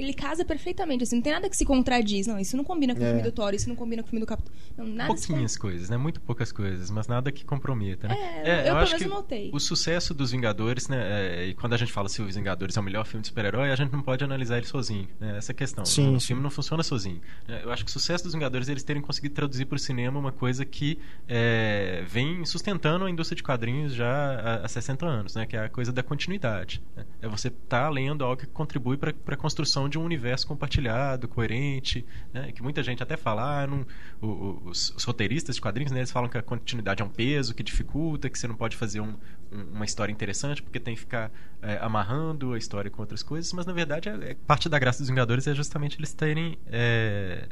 [0.00, 2.26] ele casa perfeitamente, assim, não tem nada que se contradiz.
[2.26, 3.08] Não, isso não combina com o É.
[3.08, 4.52] filme do Thor, isso não combina com o filme do Capitão.
[4.76, 5.96] Não, nada Pouquinhas coisas, né?
[5.96, 8.16] Muito poucas coisas, mas nada que comprometa, né?
[8.44, 9.50] É, eu pelo acho menos que notei.
[9.52, 10.98] o sucesso dos Vingadores, né?
[10.98, 13.70] é, e quando a gente fala se os Vingadores é o melhor filme de super-herói,
[13.70, 15.36] a gente não pode analisar ele sozinho, né?
[15.38, 15.84] Essa é a questão.
[15.84, 16.28] Sim, o sim.
[16.28, 17.20] filme não funciona sozinho.
[17.46, 17.60] né?
[17.64, 20.18] Eu acho que o sucesso dos Vingadores é eles terem conseguido traduzir para o cinema
[20.18, 25.34] uma coisa que é, vem sustentando a indústria de quadrinhos já há, há 60 anos,
[25.34, 25.46] né?
[25.46, 26.82] Que é a coisa da continuidade.
[26.96, 27.04] né?
[27.22, 31.26] É você estar tá lendo algo que contribui para a construção de um universo compartilhado,
[31.28, 32.52] coerente, né?
[32.52, 33.86] Que muita gente até fala, ah, não-
[34.20, 36.00] os, os roteiristas de quadrinhos, né?
[36.00, 39.00] Eles falam que a continuidade é um peso, que dificulta, que você não pode fazer
[39.00, 39.16] um-
[39.52, 43.52] um- uma história interessante porque tem que ficar é, amarrando a história com outras coisas,
[43.52, 47.48] mas na verdade é- é- parte da graça dos Vingadores é justamente eles terem é,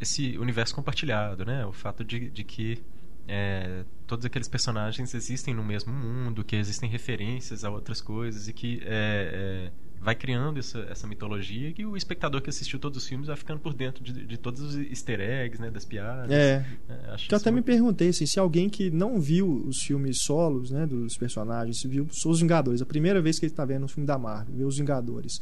[0.00, 1.64] esse universo compartilhado, né?
[1.66, 2.82] O fato de, de que
[3.28, 8.52] é, todos aqueles personagens existem no mesmo mundo, que existem referências a outras coisas e
[8.52, 13.06] que é, é, vai criando essa, essa mitologia e o espectador que assistiu todos os
[13.08, 15.70] filmes vai ficando por dentro de, de todos os easter eggs, né?
[15.70, 16.30] Das piadas.
[16.30, 19.20] É, É, acho que eu isso até me muito- perguntei assim, se alguém que não
[19.20, 23.46] viu os filmes solos, né, dos personagens, se viu os Vingadores, a primeira vez que
[23.46, 25.38] ele está vendo um filme da Marvel, vê os Vingadores,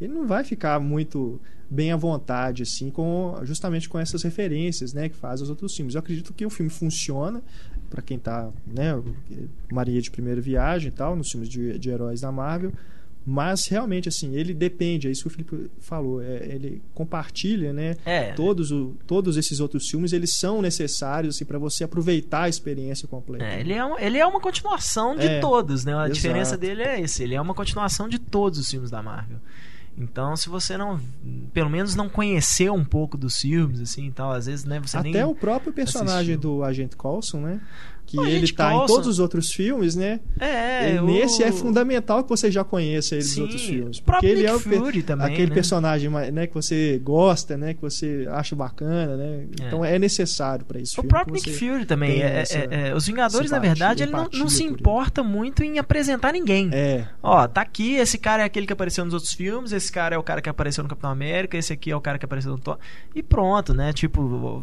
[0.00, 5.08] ele não vai ficar muito bem à vontade assim com justamente com essas referências, né,
[5.08, 5.94] que faz os outros filmes.
[5.94, 7.40] Eu acredito que o filme funciona
[7.88, 8.92] para quem tá, né,
[9.72, 12.72] Maria de primeira viagem e tal, nos filmes de, de heróis da Marvel.
[13.24, 17.96] Mas realmente, assim, ele depende, é isso que o Felipe falou, é, ele compartilha, né?
[18.04, 18.32] É.
[18.32, 23.06] Todos, o, todos esses outros filmes, eles são necessários assim, para você aproveitar a experiência
[23.06, 23.44] completa.
[23.44, 25.92] É, ele, é um- ele é uma continuação de É, todos, né?
[25.94, 26.12] A exato.
[26.14, 27.22] diferença dele é esse.
[27.22, 29.38] Ele é uma continuação de todos os filmes da Marvel.
[29.96, 30.98] Então, se você não,
[31.52, 35.10] pelo menos não conheceu um pouco dos filmes, assim, tal, às vezes, né, você Até
[35.10, 35.24] nem...
[35.24, 36.38] o próprio personagem assistiu.
[36.56, 37.60] do Agente Coulson, né?
[38.04, 40.20] Que O ele tá em Coulson- todos os outros filmes, né?
[40.38, 43.98] É, o- Nesse é fundamental que você já conheça ele dos Sim, outros filmes.
[43.98, 45.54] o próprio Porque ele é o Nick pe- Fury também, aquele né?
[45.54, 47.72] personagem né, que você gosta, né?
[47.72, 49.46] Que você acha bacana, né?
[49.62, 49.66] É.
[49.66, 52.20] Então é necessário para esse O próprio Nick Fury também.
[52.20, 55.78] É, é, é, os Vingadores, na simpatia, verdade, ele não, não se importa muito em
[55.78, 56.68] apresentar ninguém.
[56.72, 60.14] É, Ó, tá aqui, esse cara é aquele que apareceu nos outros filmes, esse cara
[60.14, 62.52] é o cara que apareceu no Capitão América, esse aqui é o cara que apareceu
[62.52, 62.76] no Thor.
[63.14, 63.92] E pronto, né?
[63.94, 64.62] Tipo,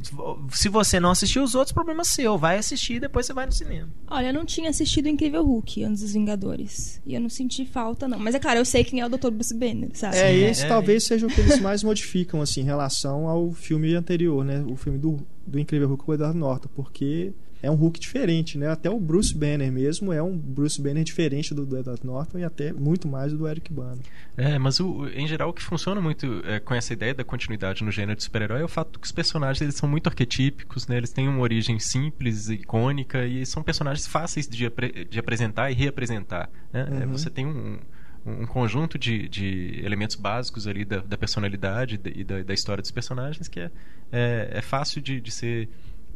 [0.52, 2.38] se você não assistiu os outros, problema seu.
[2.38, 3.90] Vai assistir e depois você vai no cinema.
[4.08, 7.02] Olha, eu não tinha assistido o Incrível Hulk antes dos Vingadores.
[7.06, 8.20] E eu não senti falta, não.
[8.20, 9.30] Mas é claro, eu sei quem é o Dr.
[9.30, 10.18] Bruce Banner, sabe?
[10.18, 10.68] É, Sim, esse é.
[10.68, 14.64] talvez seja o que eles mais modificam assim, em relação ao filme anterior, né?
[14.68, 18.58] O filme do, do Incrível Hulk com o Edward Norton, porque é um Hulk diferente,
[18.58, 18.68] né?
[18.68, 22.44] Até o Bruce Banner mesmo é um Bruce Banner diferente do, do Edward Norton e
[22.44, 24.00] até muito mais do Eric Bana.
[24.38, 27.84] É, mas o, em geral o que funciona muito é, com essa ideia da continuidade
[27.84, 30.98] no gênero de super-herói é o fato que os personagens eles são muito arquetípicos, né?
[30.98, 35.74] Eles têm uma origem simples, icônica e são personagens fáceis de, apre- de apresentar e
[35.74, 36.50] reapresentar.
[36.72, 36.88] Né?
[37.02, 37.12] É, Uhum.
[37.12, 37.78] você tem um,
[38.26, 42.92] um conjunto de, de elementos básicos ali da, da personalidade e da, da história dos
[42.92, 43.72] personagens que é,
[44.12, 45.68] é, é fácil de, de ser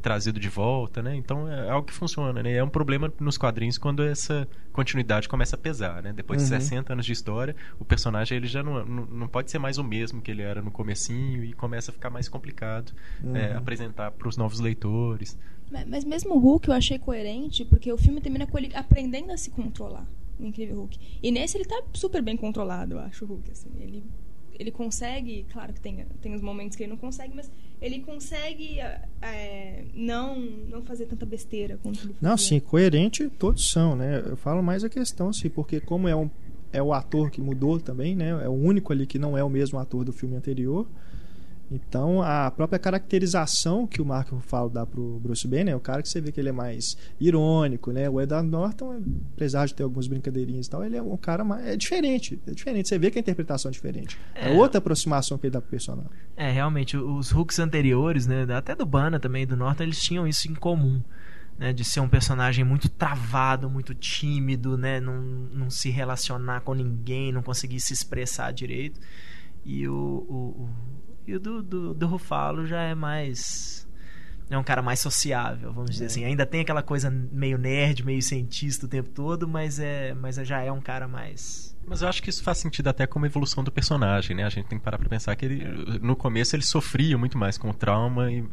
[0.04, 1.16] trazido de volta, né?
[1.16, 2.52] Então é algo que funciona, né?
[2.54, 6.14] É um problema nos quadrinhos quando essa continuidade começa a pesar, né?
[6.14, 6.60] Depois de Uhum.
[6.60, 9.84] 60 anos de história, o personagem ele já não, não, não pode ser mais o
[9.84, 12.92] mesmo que ele era no comecinho e começa a ficar mais complicado
[13.34, 13.58] é, Uhum.
[13.58, 15.40] apresentar para os novos leitores.
[15.72, 19.32] Mas- Mas mesmo o Hulk eu achei coerente, porque o filme termina com ele aprendendo
[19.32, 20.06] a se controlar.
[20.40, 21.00] O Incrível Hulk.
[21.24, 23.50] E nesse ele tá super bem controlado, eu acho, o Hulk.
[23.52, 23.70] Assim.
[23.80, 24.04] Ele,
[24.60, 27.50] ele consegue, claro que tem, tem os momentos que ele não consegue, mas
[27.84, 28.80] ele consegue
[29.22, 34.24] é, não, não fazer tanta besteira quanto ele Não, sim, coerente todos são, né?
[34.26, 36.30] Eu falo mais a questão, assim, porque como é um
[36.72, 38.30] é o ator que mudou também, né?
[38.30, 40.88] É o único ali que não é o mesmo ator do filme anterior.
[41.74, 46.04] Então, a própria caracterização que o Mark Ruffalo dá pro Bruce Banner é o cara
[46.04, 48.08] que você vê que ele é mais irônico, né?
[48.08, 49.02] O Edward Norton,
[49.34, 51.66] apesar de ter algumas brincadeirinhas e tal, ele é um cara mais...
[51.66, 52.88] É diferente, é diferente.
[52.88, 54.20] Você vê que a interpretação é diferente.
[54.36, 54.56] É, É.
[54.56, 56.12] outra aproximação que ele dá pro personagem.
[56.38, 58.46] É, realmente, os Hulks anteriores, né?
[58.56, 61.02] Até do Bana também, do Norton, eles tinham isso em comum.
[61.58, 66.74] né, de ser um personagem muito travado, muito tímido, né, não, não se relacionar com
[66.74, 69.00] ninguém, não conseguir se expressar direito.
[69.64, 70.70] E o, o, o
[71.28, 73.88] e o do, do, do Rufalo já é mais
[74.50, 76.08] é um cara mais sociável, vamos dizer é.
[76.08, 76.26] assim.
[76.26, 80.62] Ainda tem aquela coisa meio nerd, meio cientista o tempo todo, mas é, mas já
[80.62, 83.72] é um cara mais mas eu acho que isso faz sentido até como evolução do
[83.72, 84.46] personagem, né?
[84.46, 87.58] A gente tem que parar pra pensar que ele, no começo ele sofria muito mais
[87.58, 88.44] com o trauma e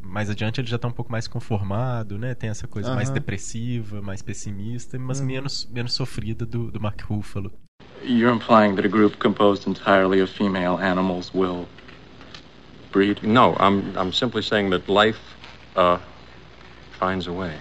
[0.00, 2.34] mais adiante ele já tá um pouco mais conformado, né?
[2.34, 5.26] Tem essa coisa mais depressiva, mais pessimista, mas uhum.
[5.26, 7.52] menos, menos sofrida do, do Mark Ruffalo.
[8.02, 11.68] You're implying that a group composed entirely of female animals will
[12.90, 13.22] breed?
[13.22, 15.18] No, I'm, I'm simply saying that life
[15.76, 15.98] uh,
[16.98, 17.54] finds a way.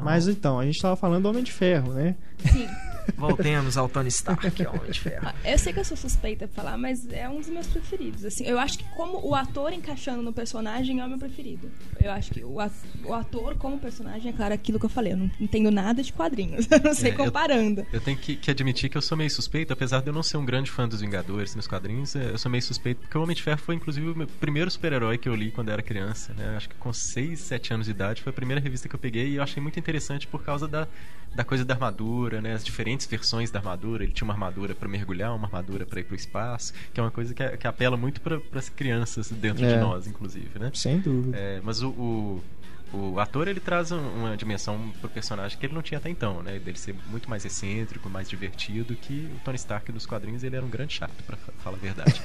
[0.00, 2.16] Mas então, a gente estava falando do Homem de Ferro, né?
[2.38, 2.66] Sim.
[3.16, 5.32] Voltemos ao Tony Stark, que é o Homem de Ferro.
[5.44, 8.24] Eu sei que eu sou suspeita pra falar, mas é um dos meus preferidos.
[8.24, 11.70] Assim, eu acho que como o ator encaixando no personagem é o meu preferido.
[12.00, 15.12] Eu acho que o ator como personagem, é claro, aquilo que eu falei.
[15.12, 16.66] Eu não entendo nada de quadrinhos.
[16.78, 17.80] Eu não sei é, comparando.
[17.80, 20.22] Eu, eu tenho que, que, admitir que eu sou meio suspeito, apesar de eu não
[20.22, 23.22] ser um grande fã dos Vingadores nos quadrinhos, é, eu sou meio suspeito porque o
[23.22, 26.32] Homem de Ferro foi, inclusive, o meu primeiro super-herói que eu li quando era criança.
[26.34, 26.56] Né?
[26.56, 29.30] Acho que com 6, 7 anos de idade foi a primeira revista que eu peguei
[29.30, 30.86] e eu achei muito interessante por causa da,
[31.34, 32.54] da coisa da armadura, né?
[32.54, 34.04] As diferentes versões da armadura.
[34.04, 37.10] Ele tinha uma armadura para mergulhar, uma armadura para ir pro espaço, que é uma
[37.10, 39.74] coisa que, que apela muito para as crianças dentro é.
[39.74, 40.70] de nós, inclusive, né?
[40.74, 41.36] Sem dúvida.
[41.36, 42.44] É, mas o, o
[42.92, 46.58] o ator ele traz uma dimensão pro personagem que ele não tinha até então, né?
[46.58, 50.64] Dele ser muito mais excêntrico, mais divertido que o Tony Stark dos quadrinhos, ele era
[50.64, 52.20] um grande chato, para falar a verdade.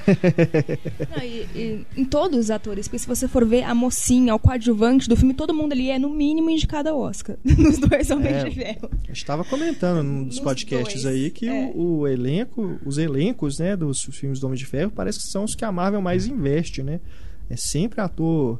[1.15, 4.39] não, e, e, em todos os atores, porque se você for ver a mocinha, o
[4.39, 8.35] coadjuvante do filme, todo mundo ali é no mínimo indicado ao Oscar, nos dois Homens
[8.35, 8.89] é, de Ferro.
[9.09, 11.71] estava comentando num dos podcasts dois, aí que é.
[11.75, 15.43] o, o, elenco, os elencos, né, dos filmes do Homem de Ferro, parece que são
[15.43, 17.01] os que a Marvel mais investe, né?
[17.49, 18.59] É sempre ator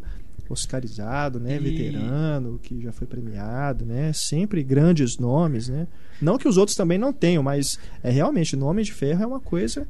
[0.50, 1.60] oscarizado, né, e...
[1.60, 5.88] veterano, que já foi premiado, né, sempre grandes nomes, né.
[6.22, 9.40] Não que os outros também não tenham, mas é realmente nome de ferro é uma
[9.40, 9.88] coisa.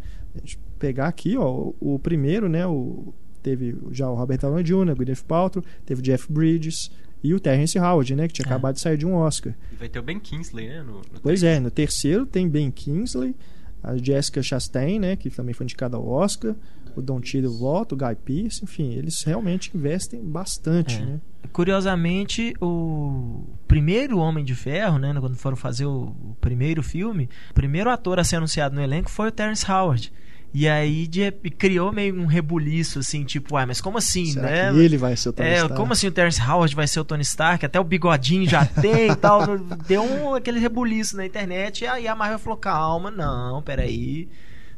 [0.80, 3.14] Pegar aqui, ó, o primeiro, né, o
[3.44, 6.90] teve já o Robert Downey Jr., Gwyneth Paltrow, teve o Jeff Bridges
[7.22, 8.48] e o Terrence Howard, né, que tinha é.
[8.48, 9.54] acabado de sair de um Oscar.
[9.72, 12.72] E vai ter o Ben Kingsley, né, no, no Pois é, no terceiro tem Ben
[12.72, 13.36] Kingsley,
[13.84, 16.56] a Jessica Chastain, né, que também foi indicada ao Oscar,
[16.96, 21.06] o Don Cheadle volta, o Guy Pearce, enfim, eles realmente investem bastante, é.
[21.06, 21.22] né?
[21.52, 27.54] Curiosamente, o primeiro Homem de Ferro, né, quando foram fazer o, o primeiro filme, o
[27.54, 30.12] primeiro ator a ser anunciado no elenco foi o Terrence Howard.
[30.54, 34.84] E aí de, criou meio um rebuliço, assim, tipo, ué, mas como assim, Será né?
[34.84, 35.76] Ele vai ser o Tony é, Stark?
[35.76, 37.66] Como assim o Terence Howard vai ser o Tony Stark?
[37.66, 39.58] Até o bigodinho já tem e tal.
[39.88, 41.84] Deu um, aquele rebuliço na internet.
[41.84, 44.30] E aí a Marvel falou: calma, não, peraí.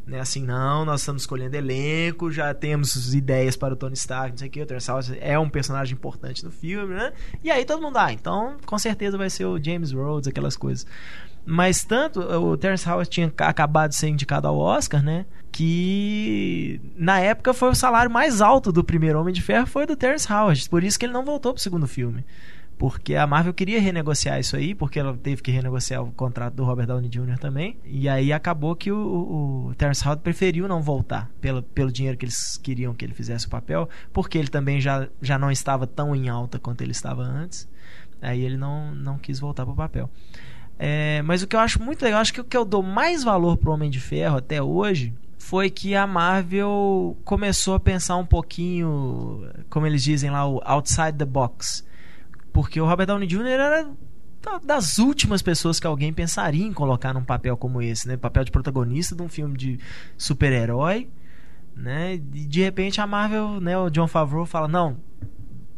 [0.06, 4.38] Né, assim, não, nós estamos escolhendo elenco, já temos ideias para o Tony Stark, não
[4.38, 7.12] sei o que, o Terence Howard é um personagem importante no filme, né?
[7.44, 10.86] E aí todo mundo, ah, então com certeza vai ser o James Rhodes, aquelas coisas.
[11.44, 15.26] Mas tanto o Terence Howard tinha acabado de ser indicado ao Oscar, né?
[15.52, 19.96] Que na época foi o salário mais alto do primeiro Homem de Ferro foi do
[19.96, 20.70] Terence Howard.
[20.70, 22.26] Por isso que ele não voltou pro segundo filme.
[22.78, 26.66] Porque a Marvel queria renegociar isso aí, porque ela teve que renegociar o contrato do
[26.66, 27.38] Robert Downey Jr.
[27.40, 27.78] também.
[27.86, 32.18] E aí acabou que o, o, o Terence Howard preferiu não voltar pelo, pelo dinheiro
[32.18, 35.88] que eles queriam que ele fizesse o papel, porque ele também já, já não estava
[35.88, 37.68] tão em alta quanto ele estava antes.
[38.22, 40.10] Aí ele não, não quis voltar pro papel.
[40.78, 43.24] É, mas o que eu acho muito legal, acho que o que eu dou mais
[43.24, 48.26] valor pro Homem de Ferro até hoje foi que a Marvel começou a pensar um
[48.26, 51.86] pouquinho, como eles dizem lá, o outside the box.
[52.56, 53.48] Porque o Robert Downey Jr.
[53.48, 53.90] era
[54.64, 58.16] das últimas pessoas que alguém pensaria em colocar num papel como esse, né?
[58.16, 59.78] Papel de protagonista de um filme de
[60.18, 61.10] super-herói,
[61.76, 62.14] né?
[62.14, 64.96] E de repente a Marvel, né, o John Favreau fala: "Não,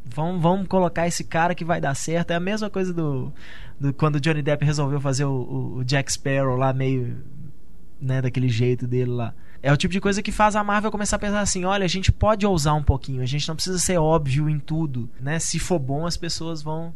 [0.06, 2.30] vamos, vamos colocar esse cara que vai dar certo".
[2.30, 3.34] É a mesma coisa do
[3.80, 7.18] do, quando o Johnny Depp resolveu fazer o, o, Jack Sparrow lá meio
[8.00, 9.34] né, daquele jeito dele lá.
[9.62, 11.90] É o tipo de coisa que faz a Marvel começar a pensar assim, olha, a
[11.90, 15.40] gente pode ousar um pouquinho, a gente não precisa ser óbvio em tudo, né?
[15.40, 16.94] Se for bom, as pessoas vão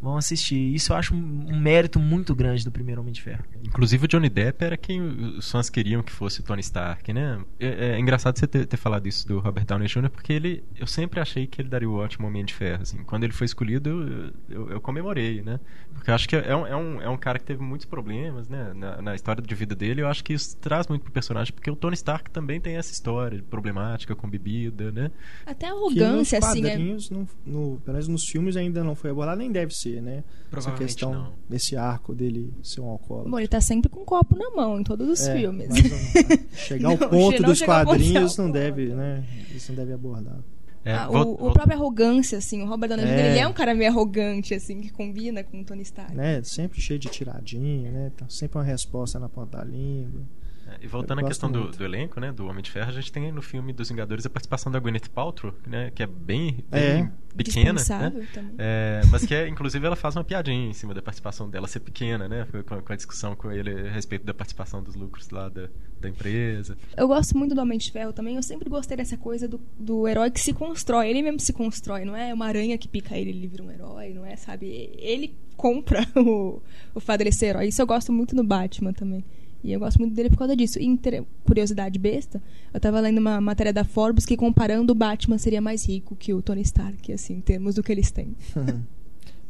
[0.00, 0.74] vão assistir.
[0.74, 3.44] Isso eu acho um mérito muito grande do primeiro Homem de Ferro.
[3.62, 7.40] Inclusive o Johnny Depp era quem os fãs queriam que fosse o Tony Stark, né?
[7.58, 10.86] É, é engraçado você ter, ter, falado isso do Robert Downey Jr., porque ele, eu
[10.86, 12.82] sempre achei que ele daria o ótimo Homem de Ferro.
[12.82, 12.98] Assim.
[13.04, 15.60] Quando ele foi escolhido, eu, eu, eu comemorei, né?
[15.92, 18.48] Porque eu acho que é um, é, um, é um cara que teve muitos problemas,
[18.48, 18.72] né?
[18.74, 21.70] Na, na, história de vida dele, eu acho que isso traz muito pro personagem, porque
[21.70, 25.10] o Tony Stark também tem essa história problemática com bebida, né?
[25.44, 27.14] Até arrogância, que nos assim?
[27.14, 30.24] No, no, pelo menos nos filmes ainda não foi abordado, nem deve ser ser, né?
[30.56, 31.32] Essa questão não.
[31.48, 33.30] desse arco dele ser um alcoólatra.
[33.30, 35.68] Bom, ele tá sempre com um copo na mão em todos os É, filmes.
[35.68, 39.24] mas não- chegar ao Não, ponto dos chegar quadrinhos não deve, né?
[39.54, 40.38] Isso não deve abordar.
[40.84, 43.30] É, Ah, vol- o, o vol- próprio arrogância, assim, o Robert Downey Jr., É.
[43.30, 46.14] ele é um cara meio arrogante, assim, que combina com o Tony Stark.
[46.14, 46.42] Né?
[46.42, 48.12] Sempre cheio de tiradinha, né?
[48.16, 50.22] Tá sempre uma resposta na ponta da língua.
[50.66, 53.10] É, E voltando à questão do, do elenco, né, do Homem de Ferro, a gente
[53.10, 56.80] tem no filme dos Vingadores a participação da Gwyneth Paltrow, né, que é bem, bem
[56.80, 57.10] É.
[57.36, 58.26] pequena, né?
[58.58, 61.80] É, mas que, é, inclusive, ela faz uma piadinha em cima da participação dela ser
[61.80, 62.46] pequena, né?
[62.66, 65.68] Com, com a discussão com ele a respeito da participação dos lucros lá da,
[66.00, 66.76] da empresa.
[66.96, 68.36] Eu gosto muito do Homem de Ferro também.
[68.36, 71.08] Eu sempre gostei dessa coisa do, do herói que se constrói.
[71.08, 73.70] Ele mesmo se constrói, não é uma aranha que pica ele e ele vira um
[73.70, 74.90] herói, não é, sabe?
[74.98, 76.60] Ele compra o,
[76.94, 77.68] o fato dele ser herói.
[77.68, 79.24] Isso eu gosto muito no Batman também.
[79.62, 80.78] E eu gosto muito dele por causa disso.
[80.78, 82.42] E inter- curiosidade besta,
[82.72, 86.32] eu tava lendo uma matéria da Forbes que comparando o Batman seria mais rico que
[86.32, 88.34] o Tony Stark, assim, em termos do que eles têm.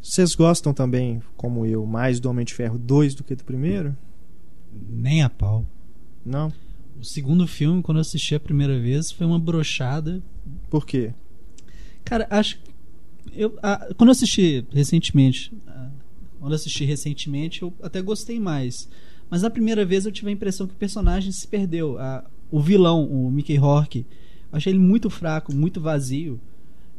[0.02, 3.94] Vocês gostam também, como eu, mais do Homem de Ferro 2 do que do primeiro?
[4.88, 5.64] Nem a pau.
[6.24, 6.52] Não?
[6.98, 10.22] O segundo filme, quando eu assisti a primeira vez, foi uma brochada.
[10.70, 11.12] Por quê?
[12.04, 12.58] Cara, acho.
[13.32, 15.52] Eu, ah, quando eu assisti recentemente.
[15.66, 15.90] ah,
[16.38, 18.88] quando eu assisti recentemente, eu até gostei mais.
[19.30, 21.98] Mas na primeira vez eu tive a impressão que o personagem se perdeu.
[21.98, 24.04] Ah, o vilão, o Mickey Rourke,
[24.52, 26.40] achei ele muito fraco, muito vazio.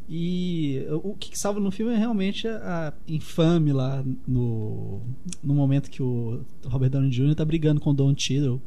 [0.10, 5.02] E o que salva no filme é realmente a, a infame lá no,
[5.42, 7.36] no momento que o Robert Downey Jr.
[7.36, 8.62] tá brigando com o Don Cheadle.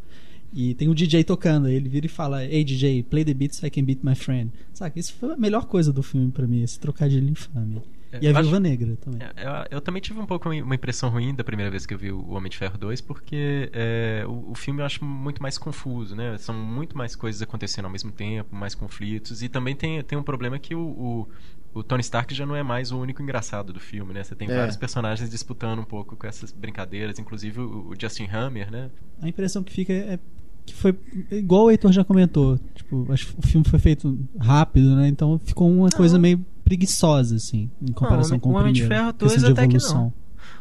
[0.54, 3.66] E tem o DJ tocando, ele vira e fala: Hey DJ, play the beat so
[3.66, 4.52] I can beat my friend.
[4.72, 4.98] Saca?
[4.98, 7.82] Isso foi a melhor coisa do filme pra mim, esse trocadilho infame.
[8.14, 9.20] É, E a eu Viúva acho- Negra também.
[9.22, 11.98] É, eu, eu também tive um pouco uma impressão ruim da primeira vez que eu
[11.98, 15.58] vi o Homem de Ferro 2, porque é, o, o filme eu acho muito mais
[15.58, 16.36] confuso, né?
[16.38, 19.42] São muito mais coisas acontecendo ao mesmo tempo, mais conflitos.
[19.42, 21.28] E também tem, tem um problema que o, o,
[21.74, 24.22] o Tony Stark já não é mais o único engraçado do filme, né?
[24.22, 24.54] Você tem É.
[24.56, 28.90] vários personagens disputando um pouco com essas brincadeiras, inclusive o, o Justin Hammer, né?
[29.20, 30.18] A impressão que fica é
[30.66, 30.96] que foi
[31.30, 32.58] igual o Heitor já comentou.
[32.74, 35.08] Tipo, acho que o filme foi feito rápido, né?
[35.08, 38.80] Então ficou uma coisa meio preguiçosa, assim, em comparação Homem- com o o Homem de
[38.80, 39.04] primeiro.
[39.04, 40.12] Ferro 2 Questão de até que não.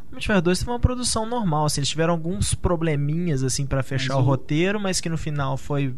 [0.09, 3.81] Homem de Ferro 2 teve uma produção normal, assim, eles tiveram alguns probleminhas assim para
[3.81, 5.95] fechar Mas o o- roteiro, mas que no final foi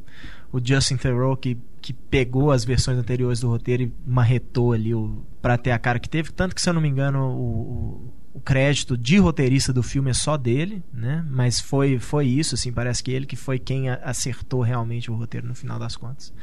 [0.54, 5.22] o Justin Theroux que, que pegou as versões anteriores do roteiro e marretou ali o
[5.42, 8.14] para ter a cara que teve, tanto que se eu não me engano o, o,
[8.36, 11.26] o crédito de roteirista do filme é só dele, né?
[11.30, 15.46] Mas foi foi isso, assim, parece que ele que foi quem acertou realmente o roteiro
[15.46, 16.34] no final das contas.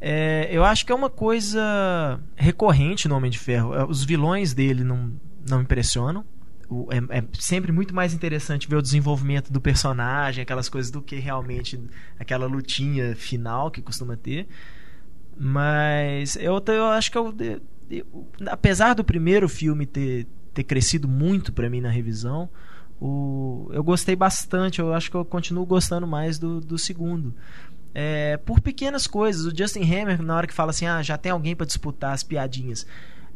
[0.00, 3.74] É, eu acho que é uma coisa recorrente no Homem de Ferro.
[3.74, 5.12] É, Os vilões dele não,
[5.48, 6.24] não impressionam.
[6.68, 11.02] O- é, é sempre muito mais interessante ver o desenvolvimento do personagem, aquelas coisas, do
[11.02, 11.78] que realmente
[12.18, 14.46] aquela lutinha final que costuma ter.
[15.36, 17.34] Mas eu, eu acho que eu,
[17.90, 18.06] eu-
[18.46, 22.48] apesar do primeiro filme ter, ter crescido muito pra mim na revisão,
[23.00, 24.80] o, eu gostei bastante.
[24.80, 27.34] Eu acho que eu continuo gostando mais do, do segundo.
[27.94, 29.44] É, por pequenas coisas.
[29.46, 32.22] O Justin Hammer, na hora que fala assim, ah, já tem alguém pra disputar as
[32.22, 32.86] piadinhas.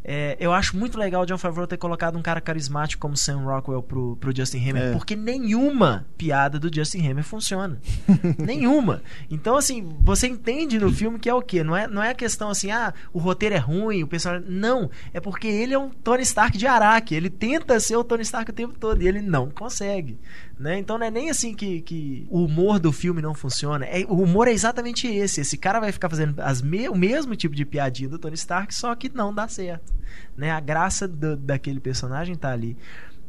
[0.07, 3.39] É, eu acho muito legal o John Favreau ter colocado um cara carismático como Sam
[3.39, 4.93] Rockwell pro, pro Justin Hammer, É.
[4.93, 7.81] porque nenhuma piada do Justin Hammer funciona.
[8.39, 9.03] nenhuma.
[9.31, 11.65] Então, assim, você entende no filme que é o quê?
[11.65, 14.41] Não é, não é a questão assim, ah, o roteiro é ruim, o pessoal.
[14.47, 14.91] Não.
[15.15, 17.15] É porque ele é um Tony Stark de Araque.
[17.15, 20.19] Ele tenta ser o Tony Stark o tempo todo e ele não consegue.
[20.59, 20.79] Né?
[20.79, 23.87] Então não é nem assim que, que o humor do filme não funciona.
[23.87, 25.41] É, o humor é exatamente esse.
[25.41, 28.73] Esse cara vai ficar fazendo as me- o mesmo tipo de piadinha do Tony Stark,
[28.75, 29.94] só que não dá certo.
[30.37, 30.51] Né?
[30.51, 32.77] A graça do- daquele personagem tá ali.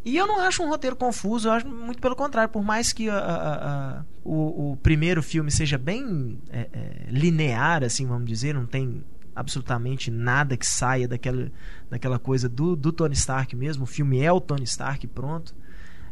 [0.03, 2.51] E eu não acho um roteiro confuso, eu acho muito pelo contrário.
[2.51, 3.55] Por mais que a- a-
[3.99, 9.03] a- o, o primeiro filme seja bem é, é, linear, assim, vamos dizer, não tem
[9.35, 11.51] absolutamente nada que saia daquela,
[11.89, 13.83] daquela coisa do, do Tony Stark mesmo.
[13.83, 15.55] O filme é o Tony Stark, pronto.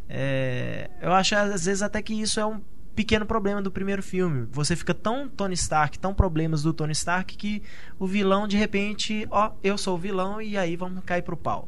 [0.09, 2.61] É, eu acho às vezes até que isso é um
[2.95, 4.47] pequeno problema do primeiro filme.
[4.51, 7.63] Você fica tão Tony Stark, tão problemas do Tony Stark que
[7.99, 11.67] o vilão de repente, ó, eu sou o vilão e aí vamos cair pro pau.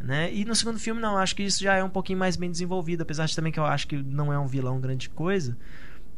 [0.00, 0.32] Né?
[0.34, 3.02] E no segundo filme não, acho que isso já é um pouquinho mais bem desenvolvido,
[3.02, 5.56] apesar de também que eu acho que não é um vilão grande coisa.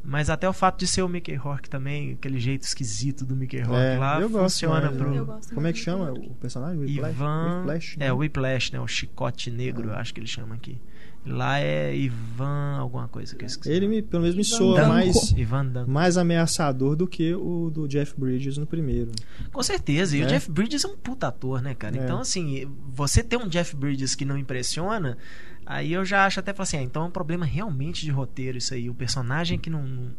[0.07, 3.61] Mas até o fato de ser o Mickey Rourke também, aquele jeito esquisito do Mickey
[3.61, 5.18] Rourke É, lá, funciona mais, pro né?
[5.18, 6.76] Eu gosto Como é que chama o personagem?
[6.76, 7.14] O Whiplash?
[7.14, 7.59] Ivan.
[7.61, 8.12] Whiplash, é, né?
[8.12, 8.80] o Whiplash, né?
[8.80, 10.78] O chicote negro, eu acho que ele chama aqui.
[11.27, 13.70] Lá é Ivan alguma coisa que eu esqueci.
[13.70, 18.14] Ele, me, pelo menos, me soa mais, Ivan mais ameaçador do que o do Jeff
[18.18, 19.11] Bridges no primeiro.
[19.51, 20.16] Com certeza.
[20.16, 20.27] E o É.
[20.27, 21.97] Jeff Bridges é um puta ator, né, cara?
[21.97, 22.05] É.
[22.05, 25.16] Então, assim, você ter um Jeff Bridges que não impressiona,
[25.64, 28.59] aí eu já acho até falar assim, ah, então é um problema realmente de roteiro
[28.59, 28.91] isso aí.
[28.91, 30.11] O personagem que não, não,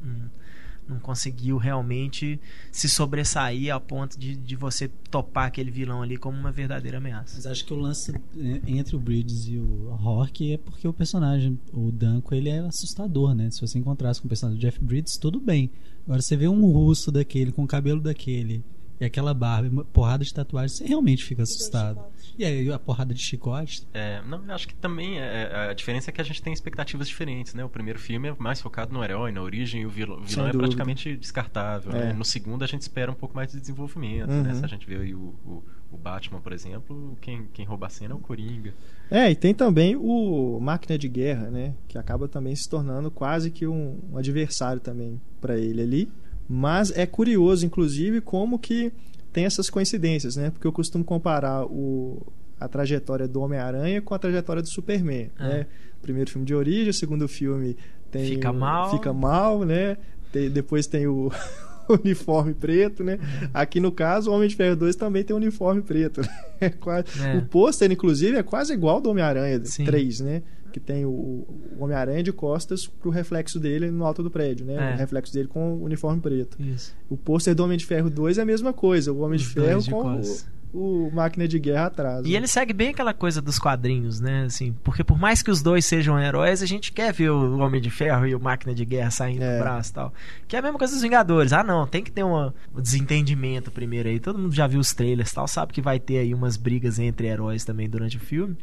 [0.88, 2.40] não conseguiu realmente
[2.72, 7.36] se sobressair a ponto de, de você topar aquele vilão ali como uma verdadeira ameaça.
[7.36, 10.94] Mas acho que o lance é, entre o Bridges e o Rock é porque o
[10.94, 13.50] personagem, o Danko, ele é assustador, né?
[13.52, 15.72] Se você encontrasse com o personagem do Jeff Bridges, tudo bem.
[16.06, 18.64] Agora você vê um russo daquele, com o cabelo daquele,
[19.00, 22.00] e aquela barba, uma porrada de tatuagem, você realmente fica assustado.
[22.38, 23.88] E aí a porrada de chicote.
[23.94, 27.08] É, não, eu acho que também é, a diferença é que a gente tem expectativas
[27.08, 27.64] diferentes, né?
[27.64, 30.48] O primeiro filme é mais focado no herói, na origem, e o vilão, o vilão
[30.48, 31.92] é praticamente descartável.
[31.94, 32.08] É.
[32.08, 32.14] né?
[32.14, 34.52] No segundo a gente espera um pouco mais de desenvolvimento, né?
[34.52, 34.60] Uhum.
[34.60, 37.90] Se a gente vê aí o, o, o Batman, por exemplo, quem, quem rouba a
[37.90, 38.74] cena é o Coringa.
[39.10, 41.74] É, e tem também o Máquina de Guerra, né?
[41.88, 46.12] Que acaba também se tornando quase que um, um adversário também para ele ali.
[46.48, 48.92] Mas é curioso, inclusive, como que
[49.34, 50.50] tem essas coincidências, né?
[50.52, 52.22] Porque eu costumo comparar o,
[52.60, 55.44] a trajetória do Homem-Aranha com a trajetória do Superman, É.
[55.48, 55.68] né?
[56.02, 57.76] Primeiro filme de origem, segundo filme
[58.12, 58.92] tem Fica mal.
[58.92, 59.98] fica mal, né?
[60.32, 61.32] Tem- depois tem o
[62.04, 63.20] uniforme preto, né?
[63.54, 66.22] Aqui no caso, o Homem de Ferro 2 também tem um uniforme preto.
[66.22, 66.28] né?
[66.62, 67.38] É quase- É.
[67.38, 69.84] O pôster, inclusive, é quase igual ao do Homem-Aranha Sim.
[69.86, 70.42] 3, né?
[70.72, 71.48] Que tem o, o
[71.80, 74.92] Homem-Aranha de costas pro reflexo dele no alto do prédio, né?
[74.92, 74.96] É.
[74.96, 76.62] O reflexo dele com o uniforme preto.
[76.62, 76.94] Isso.
[77.10, 79.14] O pôster do Homem de Ferro 2 é a mesma coisa.
[79.14, 80.46] O Homem de Os Ferro dois de com costas.
[80.76, 82.26] O, máquina de guerra atrás.
[82.26, 82.36] E né?
[82.38, 84.44] ele segue bem aquela coisa dos quadrinhos, né?
[84.46, 87.80] Assim, porque por mais que os dois sejam heróis, a gente quer ver o Homem
[87.82, 89.58] de Ferro e o Máquina de Guerra saindo É.
[89.58, 90.14] do braço e tal.
[90.48, 91.54] Que é a mesma coisa dos Vingadores.
[91.54, 94.20] Ah, não, tem que ter uma- um desentendimento primeiro aí.
[94.20, 97.00] Todo mundo já viu os trailers e tal, sabe que vai ter aí umas brigas
[97.00, 98.56] entre heróis também durante o filme.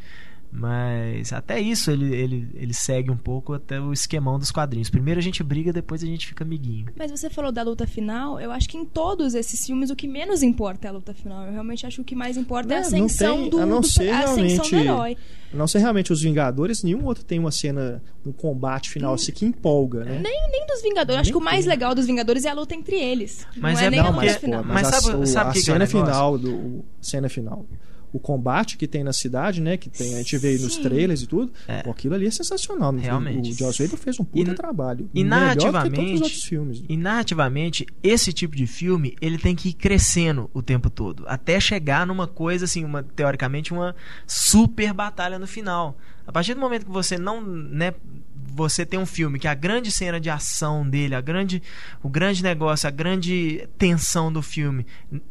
[0.55, 4.91] Mas até isso ele, ele, ele segue um pouco até o esquemão dos quadrinhos.
[4.91, 6.87] Primeiro a gente briga, depois a gente fica amiguinho.
[6.95, 10.07] Mas você falou da luta final, eu acho que em todos esses filmes o que
[10.07, 11.47] menos importa é a luta final.
[11.47, 13.61] Eu realmente acho que o que mais importa é a É, não ascensão tem- do,
[13.61, 15.17] a não do- ser a ascensão do herói.
[15.53, 19.33] A Não ser realmente os Vingadores, nenhum outro tem uma cena, um combate final assim
[19.33, 20.19] que empolga, né?
[20.23, 21.17] Nem, nem dos Vingadores.
[21.17, 21.69] Eu acho Nem que o mais tem.
[21.71, 23.47] legal dos Vingadores é a luta entre eles.
[23.57, 24.63] Mas não é, é nem a não, luta mas- final.
[24.63, 26.01] pô, mas a, sabe- o- sabe a o que que é cena negócio?
[26.07, 27.67] final do cena final.
[28.13, 29.77] O combate que tem na cidade, né?
[29.79, 31.51] Que tem, a gente vê aí nos trailers e tudo.
[31.67, 31.83] É.
[31.83, 32.93] pô, aquilo ali é sensacional.
[32.95, 33.53] Realmente.
[33.53, 35.09] O Joss Whedon fez um puta E- trabalho.
[35.15, 36.85] e narrativamente- filmes.
[36.89, 41.59] E narrativamente, esse tipo de filme, ele tem que ir crescendo o tempo todo, até
[41.59, 43.95] chegar numa coisa assim, uma teoricamente uma
[44.27, 45.97] super batalha no final.
[46.27, 47.93] A partir do momento que você não, né,
[48.55, 51.63] você tem um filme que a grande cena de ação dele, a grande,
[52.03, 54.87] o grande negócio, a grande tensão do filme,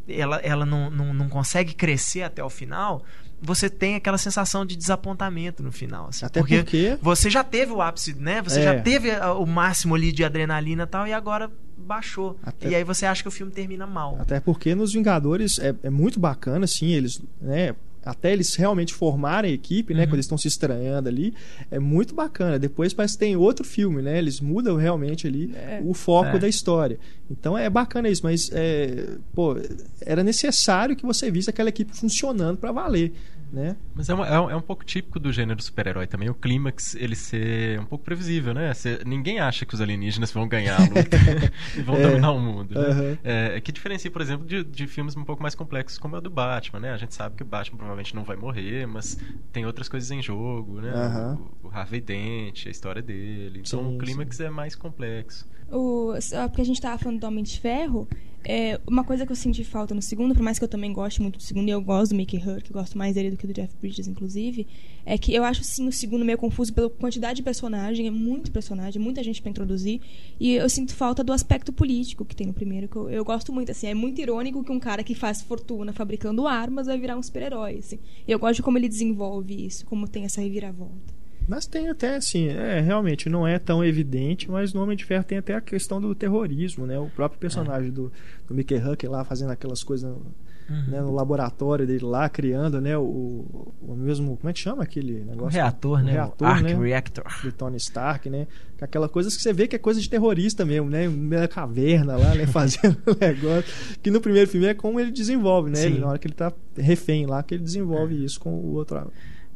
[0.08, 3.04] ela, ela não, não, não consegue crescer até o final,
[3.44, 6.10] você tem aquela sensação de desapontamento no final.
[6.10, 8.42] assim, Até porque, você já teve o ápice, né?
[8.42, 8.64] Você É.
[8.64, 12.38] já teve o máximo ali de adrenalina e tal, e agora baixou.
[12.44, 14.18] Até- E aí você acha que o filme termina mal.
[14.20, 17.74] até porque nos Vingadores é, é muito bacana, assim, eles, né?
[18.04, 20.02] Até eles realmente formarem a equipe, né?
[20.02, 20.08] Uhum.
[20.08, 21.34] Quando eles estão se estranhando ali,
[21.70, 22.58] é muito bacana.
[22.58, 24.18] Depois parece que tem outro filme, né?
[24.18, 25.82] Eles mudam realmente ali É.
[25.86, 26.40] o foco É.
[26.40, 26.98] da história.
[27.30, 29.56] Então é bacana isso, mas é, pô,
[30.02, 33.14] era necessário que você visse aquela equipe funcionando para valer,
[33.52, 33.76] né?
[33.94, 36.96] Mas é, uma- é um- é um pouco típico do gênero super-herói também, o clímax
[36.96, 38.72] ele ser um pouco previsível, né?
[39.06, 41.18] Ninguém acha que os alienígenas vão ganhar a luta
[41.78, 42.02] e vão É.
[42.02, 42.74] dominar o mundo.
[42.80, 42.88] Né?
[42.88, 43.18] Aham.
[43.24, 46.22] É, que diferencia, por exemplo, de, de filmes um pouco mais complexos como é o
[46.22, 46.92] do Batman, né?
[46.94, 49.18] A gente sabe que o Batman provavelmente não vai morrer, mas
[49.52, 50.92] tem outras coisas em jogo, né?
[50.92, 51.38] Aham.
[51.64, 53.62] O, o Harvey Dent, a história dele.
[53.66, 55.46] Então Sim, o clímax é mais complexo.
[55.70, 56.14] O,
[56.48, 58.08] porque a gente tava falando do Homem de Ferro,
[58.44, 61.22] é, uma coisa que eu senti falta no segundo, por mais que eu também goste
[61.22, 63.54] muito do segundo, e eu gosto do Mickey Hurk, gosto mais dele do que do
[63.54, 64.68] Jeff Bridges, inclusive,
[65.06, 68.52] é que eu acho, sim, o segundo meio confuso pela quantidade de personagem, é muito
[68.52, 70.02] personagem, muita gente pra introduzir,
[70.40, 73.54] e eu sinto falta do aspecto político que tem no primeiro, que eu, eu gosto
[73.54, 77.18] muito, assim, é muito irônico que um cara que faz fortuna fabricando armas vai virar
[77.18, 78.00] um super-herói, assim.
[78.28, 81.21] E eu gosto de como ele desenvolve isso, como tem essa reviravolta.
[81.52, 85.26] Mas tem até assim, é, realmente não é tão evidente, mas no Homem de Ferro
[85.26, 86.98] tem até a questão do terrorismo, né?
[86.98, 88.10] O próprio personagem do,
[88.48, 90.26] do Mickey Huck lá fazendo aquelas coisas no,
[90.70, 90.84] Uhum.
[90.88, 92.98] né, no laboratório dele lá, criando, né?
[92.98, 94.38] O, o mesmo.
[94.38, 95.60] Como é que chama aquele O negócio?
[95.60, 96.12] reator, O né?
[96.14, 96.74] reator, o Arc né?
[96.76, 97.26] Reactor.
[97.44, 98.48] do Tony Stark, né?
[98.80, 101.10] Com Aquela coisa que você vê que é coisa de terrorista mesmo, né?
[101.10, 102.48] Da caverna lá, né?
[102.48, 103.98] Fazendo o negócio.
[104.02, 105.84] Que no primeiro filme é como ele desenvolve, né?
[105.84, 109.12] Ele, na hora que ele tá refém lá, que ele desenvolve isso com o outro,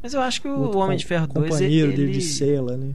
[0.05, 2.93] Mas eu acho que o, Homem de Ferro 2 companheiro ele, de cela, né?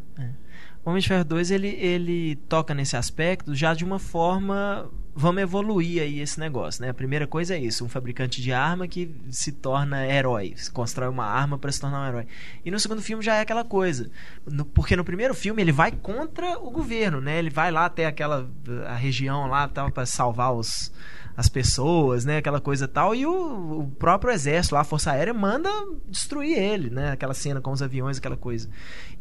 [0.85, 4.89] O Homem de Ferro 2 ele, ele toca nesse aspecto já de uma forma.
[5.13, 6.91] Vamos evoluir aí esse negócio, né?
[6.91, 11.09] A primeira coisa é isso: um fabricante de arma que se torna herói, se constrói
[11.09, 12.27] uma arma para se tornar um herói.
[12.65, 14.09] E no segundo filme já é aquela coisa,
[14.47, 17.41] No- porque no primeiro filme ele vai contra o governo, né?
[17.41, 18.49] Ele vai lá até aquela
[18.87, 20.93] a região lá tal para salvar os
[21.37, 22.39] as pessoas, né?
[22.39, 23.15] Aquela coisa tal.
[23.15, 25.71] E o, o próprio exército lá, a Força Aérea, manda
[26.09, 27.13] destruir ele, né?
[27.13, 28.69] Aquela cena com os aviões, aquela coisa.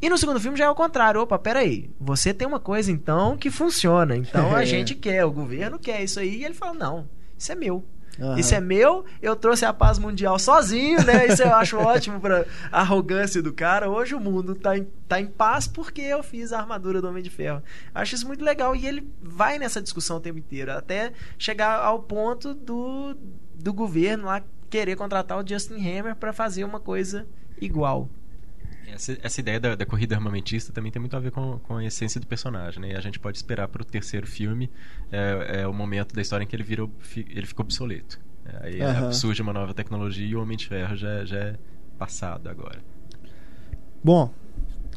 [0.01, 1.22] E no segundo filme já é o contrário.
[1.22, 1.89] Opa, peraí.
[1.99, 4.16] Você tem uma coisa, então, que funciona.
[4.16, 4.66] Então a É.
[4.66, 6.38] gente quer, o governo quer isso aí.
[6.38, 7.84] E ele fala, não, isso é meu.
[8.20, 8.39] Aham.
[8.39, 11.28] Isso é meu, eu trouxe a paz mundial sozinho, né?
[11.28, 13.89] Isso eu acho ótimo pra arrogância do cara.
[13.89, 17.24] Hoje o mundo tá em, tá em paz porque eu fiz a armadura do Homem
[17.24, 17.63] de Ferro.
[17.93, 21.99] Acho isso muito legal e ele vai nessa discussão o tempo inteiro, até chegar ao
[21.99, 23.15] ponto do,
[23.55, 27.26] do governo lá querer contratar o Justin Hammer pra fazer uma coisa
[27.59, 28.07] igual.
[28.94, 31.86] Essa, essa ideia da, da corrida armamentista também tem muito a ver com, com a
[31.86, 32.92] essência do personagem, né?
[32.92, 34.70] E a gente pode esperar para o terceiro filme
[35.12, 38.20] é, é o momento da história em que ele virou, ele ficou obsoleto.
[38.46, 39.12] É, aí Aham.
[39.12, 41.56] surge uma nova tecnologia e o Homem de Ferro já, já é
[41.98, 42.80] passado agora.
[44.04, 44.32] Bom,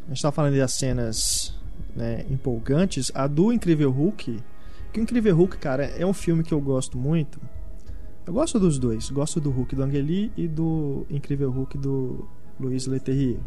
[0.07, 1.55] a gente tá falando das cenas
[1.95, 3.11] né, empolgantes.
[3.14, 4.40] A do Incrível Hulk.
[4.93, 7.40] Que o Incrível Hulk, cara, é um filme que eu gosto muito.
[8.26, 9.11] Eu gosto dos dois.
[9.11, 12.28] Gosto do Hulk do Angeli e do Incrível Hulk do
[12.61, 13.38] Luiz Leterrier.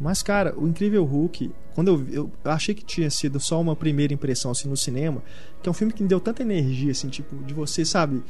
[0.00, 4.14] Mas, cara, o Incrível Hulk, quando eu, eu achei que tinha sido só uma primeira
[4.14, 5.22] impressão assim no cinema,
[5.62, 8.22] que é um filme que me deu tanta energia, assim, tipo, de você, sabe?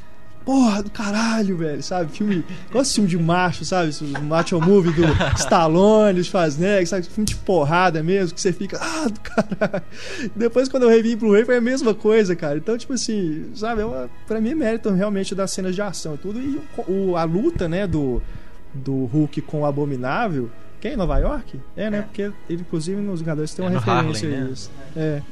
[0.44, 2.10] Porra do caralho, velho, sabe?
[2.10, 2.42] Filme.
[2.72, 3.90] Gosto de filme de macho, sabe?
[3.90, 5.02] Esse macho movie do
[5.38, 7.06] Stallone, Schwarzenegger, sabe?
[7.06, 9.84] Filme de porrada mesmo, que você fica, ah, do caralho.
[10.34, 12.56] Depois, quando eu revi em Blu-ray, foi a mesma coisa, cara.
[12.56, 13.82] Então, tipo assim, sabe?
[13.82, 16.40] É uma, pra mim é mérito realmente das cenas de ação e tudo.
[16.40, 16.58] E
[16.88, 18.22] o, o- a luta, né, do,
[18.74, 20.50] do Hulk com o Abominável.
[20.80, 21.60] Que é em Nova York?
[21.76, 22.02] É, né?
[22.02, 24.50] Porque ele, inclusive, nos Vingadores tem uma É referência Harlem, a né?
[24.52, 24.70] isso.
[24.96, 25.22] É.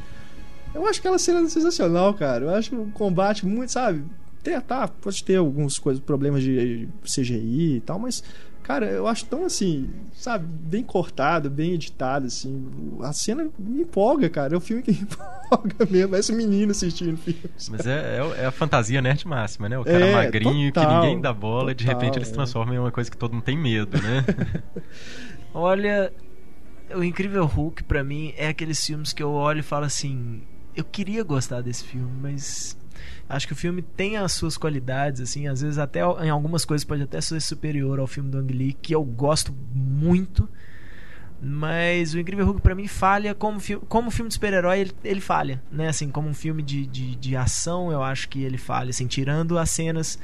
[0.75, 2.45] Eu acho aquela cena sensacional, cara.
[2.45, 4.05] Eu acho um combate muito, sabe?
[4.43, 8.23] Tem, tá, pode ter alguns coisas, problemas de CGI e tal, mas,
[8.63, 12.67] cara, eu acho tão assim, sabe, bem cortado, bem editado, assim.
[13.03, 14.55] A cena me empolga, cara.
[14.55, 16.11] É um filme que me empolga mesmo.
[16.11, 17.41] Parece um menino assistindo o filme.
[17.71, 19.79] Mas é, é, é a fantasia nerd máxima, né?
[19.79, 22.35] O cara É, magrinho total, que ninguém dá bola, de total, repente ele se é.
[22.35, 24.25] transforma em uma coisa que todo mundo tem medo, né?
[25.61, 26.13] Olha,
[26.95, 30.43] o Incrível Hulk pra mim é aqueles filmes que eu olho e falo assim,
[30.77, 32.79] eu queria gostar desse filme, mas
[33.29, 36.85] acho que o filme tem as suas qualidades assim, às vezes até em algumas coisas
[36.85, 40.49] pode até ser superior ao filme do Ang Lee, que eu gosto muito.
[41.43, 45.21] Mas o Incrível Hulk pra mim falha como, fi como filme de super-herói, ele, ele
[45.21, 45.89] falha, né?
[45.89, 49.57] Assim, como um filme de, de, de ação, eu acho que ele falha, assim, tirando
[49.57, 50.19] as cenas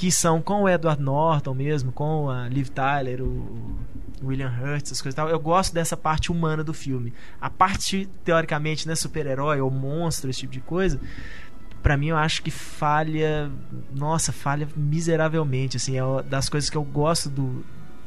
[0.00, 3.76] que são com o Edward Norton mesmo, com a Liv Tyler, o
[4.24, 5.28] William Hurt, essas coisas e tal.
[5.28, 7.12] Eu gosto dessa parte humana do filme.
[7.38, 10.98] A parte, teoricamente, né, super-herói ou monstro, esse tipo de coisa,
[11.82, 13.52] pra mim eu acho que falha.
[13.94, 15.76] Nossa, falha miseravelmente.
[15.76, 17.62] Assim, é das coisas que eu gosto do,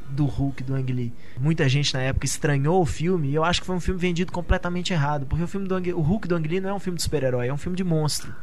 [0.10, 1.14] do Hulk do Ang Lee.
[1.40, 4.32] Muita gente na época estranhou o filme e eu acho que foi um filme vendido
[4.32, 5.28] completamente errado.
[5.28, 7.04] Porque o filme do Ang, o Hulk do Ang Lee não é um filme de
[7.04, 8.34] super-herói, é um filme de monstro.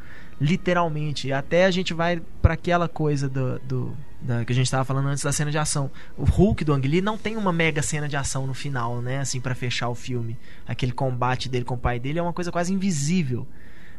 [0.41, 1.33] Literalmente.
[1.33, 3.59] Até a gente vai pra aquela coisa do.
[3.61, 5.91] do- da- que a gente tava falando antes da cena de ação.
[6.17, 9.19] O Hulk do Ang Lee não tem uma mega cena de ação no final, né?
[9.21, 10.37] Assim, pra fechar o filme.
[10.67, 13.47] Aquele combate dele com o pai dele é uma coisa quase invisível.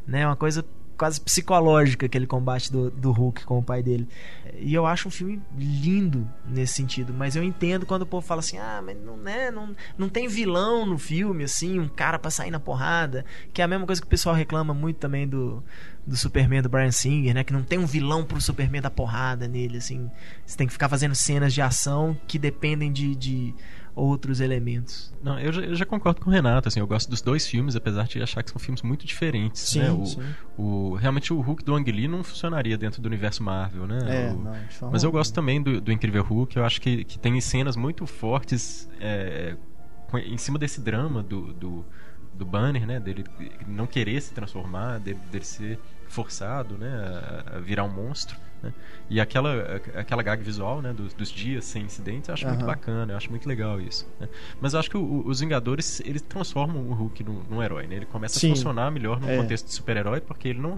[0.07, 0.25] Né?
[0.25, 0.65] Uma coisa
[1.01, 4.07] quase psicológica, aquele combate do, do Hulk com o pai dele.
[4.59, 8.39] E eu acho um filme lindo nesse sentido, mas eu entendo quando o povo fala
[8.39, 12.29] assim: ah, mas não, né, não, não tem vilão no filme, assim, um cara pra
[12.29, 13.25] sair na porrada.
[13.51, 15.63] Que é a mesma coisa que o pessoal reclama muito também do,
[16.05, 17.43] do Superman do Brian Singer, né?
[17.43, 20.07] Que não tem um vilão pro Superman dar porrada nele, assim.
[20.45, 23.55] Você tem que ficar fazendo cenas de ação que dependem de, de
[23.95, 25.13] outros elementos.
[25.23, 27.75] Não, eu já, eu já concordo com o Renato, assim, eu gosto dos dois filmes,
[27.75, 29.91] apesar de achar que são filmes muito diferentes, Sim, né?
[29.91, 30.21] O, sim.
[30.57, 33.99] o- realmente o Hulk do Ang Lee não funcionaria dentro do universo Marvel, né?
[34.07, 37.19] É, O- não, Mas eu gosto também do, do Incrível Hulk, eu acho que, que
[37.19, 39.55] tem cenas muito fortes é,
[40.25, 41.85] em cima desse drama do, do,
[42.33, 42.99] do Banner, né?
[42.99, 43.23] Dele
[43.67, 46.89] não querer se transformar, dele, dele ser forçado, né?
[47.47, 48.73] A, a virar um monstro, né?
[49.09, 50.93] E aquela, aquela gag visual, né?
[50.93, 52.67] Dos, dos dias sem incidentes, eu acho muito Aham.
[52.67, 54.07] bacana, eu acho muito legal isso.
[54.19, 54.27] né?
[54.59, 57.95] Mas eu acho que o- os Vingadores, eles transformam o Hulk num, num herói, né?
[57.95, 58.51] Ele começa Sim.
[58.51, 59.37] a funcionar melhor no É.
[59.37, 60.75] contexto de super-herói, porque ele não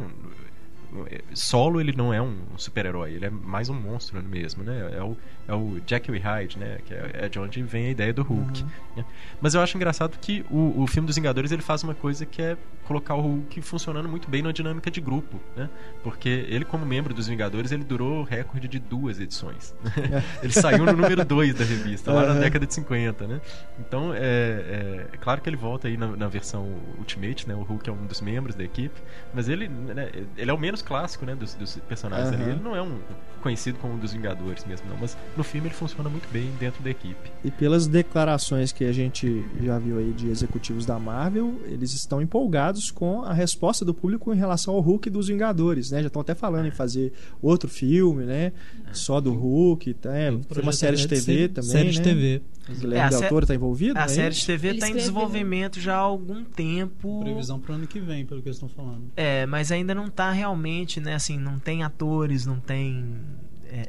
[1.33, 4.91] solo ele não é um super-herói, ele é mais um monstro mesmo, né?
[4.97, 5.17] É o,
[5.47, 6.77] é o Jekyll e Hyde, né?
[6.85, 8.61] Que é, é de onde vem a ideia do Hulk.
[8.63, 8.69] Uhum.
[8.97, 9.05] né?
[9.41, 12.41] Mas eu acho engraçado que o, o filme dos Vingadores ele faz uma coisa que
[12.41, 15.69] é colocar o Hulk funcionando muito bem na dinâmica de grupo, né?
[16.03, 19.73] Porque ele como membro dos Vingadores ele durou o recorde de duas edições.
[20.43, 22.39] ele saiu no número 2 da revista, lá na Uhum.
[22.39, 23.41] década de 50, né?
[23.79, 26.67] Então é, é, é claro que ele volta aí na, na versão
[26.97, 27.55] Ultimate, né?
[27.55, 28.99] O Hulk é um dos membros da equipe,
[29.33, 32.41] mas ele, né, ele é o menos clássico, né, dos, dos personagens Aham.
[32.41, 32.51] ali.
[32.51, 32.99] Ele não é um
[33.41, 34.97] conhecido como um dos Vingadores mesmo, não.
[34.97, 37.31] Mas no filme ele funciona muito bem dentro da equipe.
[37.43, 42.21] E pelas declarações que a gente já viu aí de executivos da Marvel, eles estão
[42.21, 46.01] empolgados com a resposta do público em relação ao Hulk dos Vingadores, né?
[46.01, 47.11] Já estão até falando em fazer
[47.41, 48.53] outro filme, né?
[48.93, 50.15] Só do Hulk, tá?
[50.15, 51.91] É, tem uma série de TV também, Série né?
[51.91, 52.41] de TV.
[52.67, 53.97] O É, Guilherme a Del sé- Toro tá envolvido?
[53.97, 54.07] A né?
[54.07, 57.19] série de TV está em desenvolvimento já há algum tempo.
[57.21, 59.11] Previsão pro ano que vem, pelo que eles estão falando.
[59.17, 61.15] É, mas ainda não tá realmente, né?
[61.15, 63.05] Assim, não tem atores, não tem.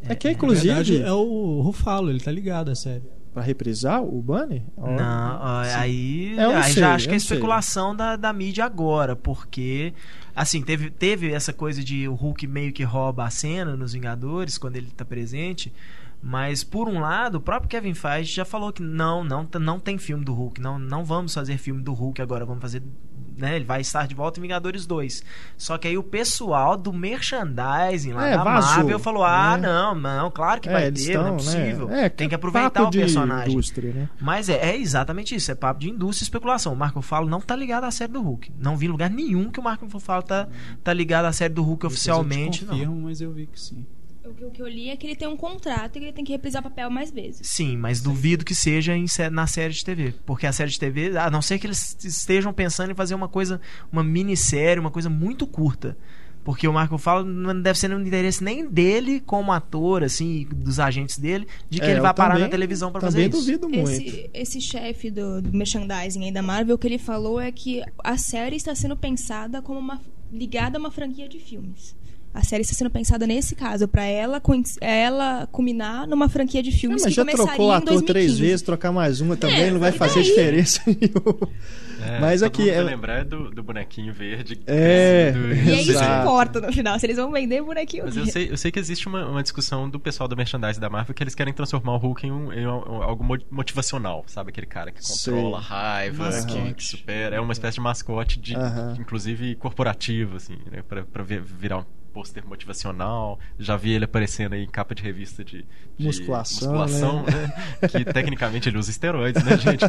[0.08, 3.02] É que, Na inclusive, verdade, é o Rufalo, ele tá ligado à série.
[3.34, 4.64] Pra reprisar o Bunny?
[4.76, 9.16] Ó, Não, aí, É, aí sei, já acho que é especulação da, da mídia agora,
[9.16, 9.92] porque
[10.34, 14.56] assim, teve, teve essa coisa de o Hulk meio que rouba a cena nos Vingadores
[14.56, 15.72] quando ele tá presente.
[16.26, 19.98] Mas por um lado, o próprio Kevin Feige já falou que não, não, não tem
[19.98, 22.82] filme do Hulk, não, não vamos fazer filme do Hulk agora, vamos fazer,
[23.36, 25.22] né, ele vai estar de volta em Vingadores 2.
[25.58, 29.68] Só que aí o pessoal do merchandising lá É, da vazou, Marvel falou: "Ah, né?
[29.68, 31.88] não, não, claro que é, vai ter, não é estão, possível.
[31.88, 32.04] né?
[32.04, 33.52] É, tem que aproveitar papo o de personagem".
[33.52, 34.08] indústria, né?
[34.20, 36.72] Mas é, é exatamente isso, é papo de indústria e especulação.
[36.72, 38.52] O Marco Falo não tá ligado à série do Hulk.
[38.58, 40.48] Não vi em lugar nenhum que o Marco Falo tá,
[40.82, 42.72] tá ligado à série do Hulk Depois oficialmente, eu te não.
[42.74, 43.86] confirmo, mas eu vi que sim.
[44.24, 46.32] O que, eu li é que ele tem um contrato e que ele tem que
[46.32, 47.46] reprisar papel mais vezes.
[47.46, 50.14] Sim, mas duvido que seja em na série de TV.
[50.24, 53.28] Porque a série de TV, a não ser que eles estejam pensando em fazer uma
[53.28, 53.60] coisa,
[53.92, 55.96] uma minissérie, uma coisa muito curta.
[56.42, 60.78] Porque o Marco Falo não deve ser no interesse nem dele como ator, assim, dos
[60.78, 63.40] agentes dele, de que É, ele vai parar também- na televisão pra fazer Também isso.
[63.40, 63.90] duvido muito.
[63.90, 67.82] Esse, esse chefe do, do merchandising aí da Marvel, o que ele falou é que
[67.98, 70.00] a série está sendo pensada como uma
[70.30, 71.96] ligada a uma franquia de filmes.
[72.34, 74.42] A série está sendo pensada nesse caso, pra ela,
[74.80, 78.06] ela culminar numa franquia de É, filmes mas que já trocou o em ator 2015.
[78.06, 80.24] três vezes, trocar mais uma também É, não vai fazer daí?
[80.24, 81.48] diferença nenhuma.
[82.04, 84.60] É, Mas aqui mundo é- lembrar é do, do bonequinho verde.
[84.66, 85.32] É.
[85.64, 88.04] E é isso que importa no final, se eles vão vender bonequinho.
[88.04, 90.90] Mas eu sei, eu sei que existe uma, uma discussão do pessoal do merchandising da
[90.90, 94.50] Marvel que eles querem transformar o Hulk em, um- em um- algo mo- motivacional, sabe?
[94.50, 95.68] Aquele cara que controla Sei.
[95.68, 97.36] raiva, que, que supera.
[97.36, 98.96] É uma espécie de mascote, de, Aham.
[99.00, 100.82] inclusive corporativo, assim, né?
[100.86, 101.84] Pra, pra vi- virar um
[102.14, 103.40] pôster motivacional.
[103.58, 105.66] Já vi ele aparecendo aí em capa de revista de,
[105.98, 107.88] de Musculação, musculação, né?
[107.88, 109.84] Que tecnicamente ele usa esteroides, né, gente?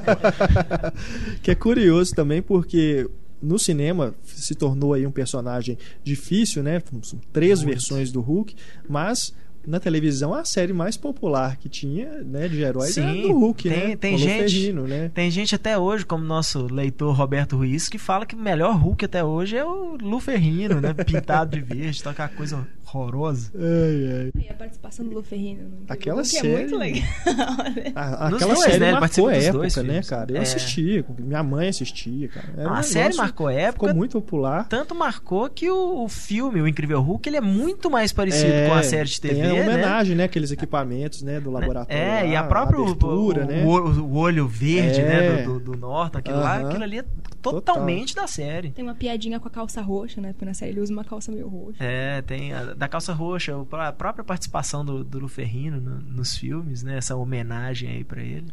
[1.43, 3.07] que é curioso também porque
[3.41, 6.81] no cinema se tornou aí um personagem difícil, né?
[7.03, 8.55] São três versões do Hulk,
[8.89, 9.33] mas
[9.67, 13.69] na televisão a série mais popular que tinha, né, de heróis era Sim, do Hulk,
[13.69, 13.95] tem- né?
[13.95, 15.11] tem gente- Ferrino, né?
[15.13, 19.05] Tem gente até hoje, como nosso leitor Roberto Ruiz, que fala que o melhor Hulk
[19.05, 20.93] até hoje é o Lu Ferrino, né?
[21.05, 22.67] Pintado de verde, tá aquela coisa
[22.99, 23.51] horrorosa.
[23.55, 24.43] Ai, ai.
[24.43, 25.61] E a participação do Lu Ferrino.
[25.89, 27.03] Aquela Hulk série- É muito legal.
[27.95, 28.91] A- Nos aquela dois, série né?
[28.93, 30.31] Marcou a época, dois né, cara?
[30.31, 30.39] Eu É.
[30.41, 32.47] assistia, minha mãe assistia, cara.
[32.55, 34.67] Era Não, um a série negócio- marcou época, Ficou muito popular.
[34.67, 38.67] tanto marcou que o, o filme, o Incrível Hulk, ele é muito mais parecido É,
[38.67, 39.61] com a série de TV, a né?
[39.63, 40.23] homenagem, né?
[40.25, 41.39] Aqueles equipamentos, né?
[41.39, 42.01] Do laboratório.
[42.01, 43.63] É, e lá, a própria o- abertura, o, né?
[43.65, 45.03] o, olho verde, É.
[45.03, 46.67] né, do, do, do Norton, aquilo lá, Aham.
[46.69, 47.05] aquilo ali é
[47.53, 48.71] totalmente da série.
[48.71, 50.33] Tem uma piadinha com a calça roxa, né?
[50.33, 51.83] Porque na série ele usa uma calça meio roxa.
[51.83, 56.35] É, tem a, da calça roxa, a própria participação do, do Lu Ferrino no- nos
[56.37, 56.97] filmes, né?
[56.97, 58.47] Essa homenagem aí pra ele.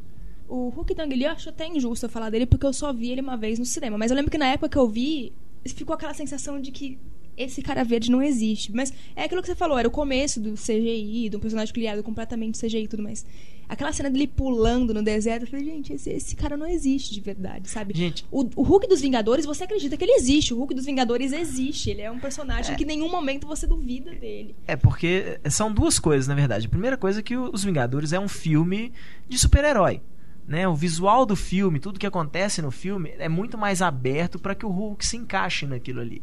[0.48, 3.10] O Hulk Dang Lee eu acho até injusto eu falar dele porque eu só vi
[3.10, 3.96] ele uma vez no cinema.
[3.96, 5.32] Mas eu lembro que na época que eu vi,
[5.66, 6.98] ficou aquela sensação de que
[7.36, 8.72] esse cara verde não existe.
[8.72, 12.58] Mas é aquilo que você falou, era o começo do CGI, do personagem criado completamente
[12.58, 13.24] CGI e tudo mais.
[13.68, 17.20] Aquela cena dele pulando no deserto, eu falei, gente, esse, esse cara não existe de
[17.20, 17.94] verdade, sabe?
[17.96, 20.52] Gente, O, o Hulk dos Vingadores, você acredita que ele existe.
[20.52, 21.88] O Hulk dos Vingadores existe.
[21.88, 24.54] Ele é um personagem que em nenhum momento você duvida dele.
[24.66, 26.66] É porque são duas coisas, na verdade.
[26.66, 28.92] A primeira coisa é que Os Vingadores é um filme
[29.26, 30.02] de super-herói.
[30.46, 30.68] Né?
[30.68, 34.66] O visual do filme, tudo que acontece no filme é muito mais aberto para que
[34.66, 36.20] o Hulk se encaixe naquilo ali.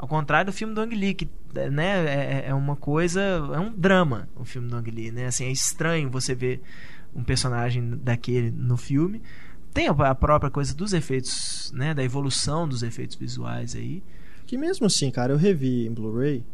[0.00, 1.28] Ao contrário do filme do Ang Lee, que
[1.70, 3.20] né, é, é uma coisa.
[3.20, 5.10] É um drama o filme do Ang Lee.
[5.10, 5.26] Né?
[5.26, 6.62] Assim, é estranho você ver
[7.14, 9.20] um personagem daquele no filme.
[9.74, 11.92] Tem a própria coisa dos efeitos, né?
[11.92, 14.02] Da evolução dos efeitos visuais aí.
[14.46, 16.46] Que mesmo assim, cara, eu revi em Blu-ray.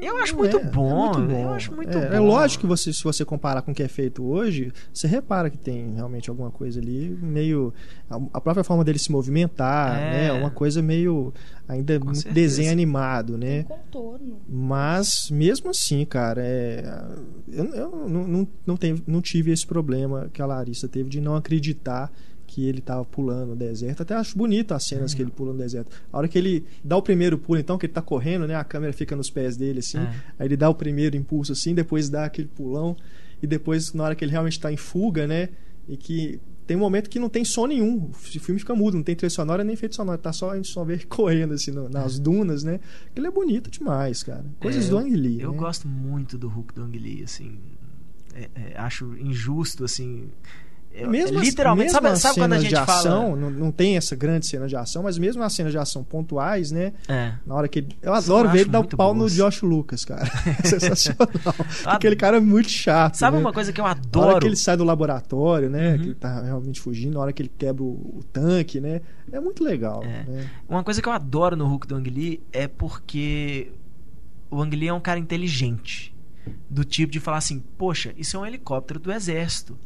[0.00, 1.14] Eu acho Não muito é, é bom.
[1.18, 2.14] muito Eu acho muito é, bom.
[2.14, 5.48] É lógico que você, se você comparar com o que é feito hoje, você repara
[5.50, 7.72] que tem realmente alguma coisa ali meio.
[8.10, 10.10] A, a própria forma dele se movimentar, É.
[10.28, 10.32] né?
[10.32, 11.32] Uma coisa meio.
[11.68, 12.34] Ainda Com muito certeza.
[12.34, 13.62] desenho animado, Tem né?
[13.64, 14.38] contorno.
[14.48, 16.84] Mas mesmo assim, cara, é,
[17.48, 21.20] eu, eu não, não, não, tenho, não tive esse problema que a Larissa teve de
[21.20, 22.12] não acreditar
[22.56, 24.02] que ele tava pulando no deserto.
[24.02, 25.16] Até acho bonito as cenas Uhum.
[25.18, 25.94] que ele pula no deserto.
[26.10, 28.54] A hora que ele dá o primeiro pulo, então, que ele tá correndo, né?
[28.54, 29.98] A câmera fica nos pés dele, assim.
[29.98, 30.10] É.
[30.38, 32.96] Aí ele dá o primeiro impulso, assim, depois dá aquele pulão.
[33.42, 35.50] E depois, na hora que ele realmente tá em fuga, né?
[35.86, 38.08] E que tem um momento que não tem som nenhum.
[38.08, 40.16] O filme fica mudo, não tem trilha sonora nem efeito sonoro.
[40.16, 42.80] Tá só, a gente só vê correndo assim no- nas dunas, né?
[43.14, 44.46] Ele é bonito demais, cara.
[44.60, 45.42] Coisas É, do Ang Lee.
[45.42, 45.58] Eu né?
[45.58, 47.58] gosto muito do Hulk do Ang Lee, assim.
[48.34, 50.28] É- é, acho injusto, assim.
[50.98, 53.36] Eu- mesmo as- literalmente, mesmo sabe, sabe quando a gente de ação, fala.
[53.36, 56.70] não, não tem essa grande cena de ação, mas mesmo as cenas de ação pontuais,
[56.70, 56.92] né?
[57.08, 57.32] É.
[57.46, 57.88] Na hora que ele...
[58.00, 59.32] Eu adoro ver acho ele dar o pau boas.
[59.32, 60.24] no Josh Lucas, cara.
[60.64, 61.28] É sensacional.
[61.84, 63.14] Eu Aquele cara é muito chato.
[63.16, 63.42] Sabe né?
[63.42, 64.40] uma coisa que eu Na hora adoro?
[64.40, 65.92] que ele sai do laboratório, né?
[65.92, 65.98] Uhum.
[65.98, 67.88] Que ele tá realmente fugindo, na hora que ele quebra o,
[68.18, 69.00] o tanque, né?
[69.30, 70.02] É muito legal.
[70.02, 70.24] É.
[70.24, 70.50] né?
[70.68, 73.70] Uma coisa que eu adoro no Hulk do Ang Lee é porque
[74.50, 76.14] o Ang Lee é um cara inteligente.
[76.70, 79.76] Do tipo de falar assim, poxa, isso é um helicóptero do exército.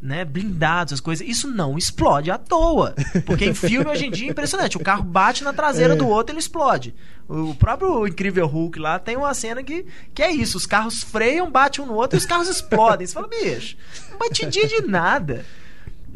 [0.00, 1.26] Né, blindados, as coisas.
[1.26, 2.94] Isso não explode à toa.
[3.24, 4.76] Porque em filme hoje em dia é impressionante.
[4.76, 5.96] O carro bate na traseira É.
[5.96, 6.94] do outro ele explode.
[7.26, 11.50] O próprio Incrível Hulk lá tem uma cena que, que é isso: os carros freiam,
[11.50, 13.06] batem um no outro e os carros explodem.
[13.06, 13.76] Você fala, bicho,
[14.10, 15.44] não batidinha de nada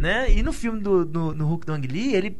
[0.01, 0.33] né?
[0.33, 2.37] E no filme do, do no Hulk do Ang Lee, ele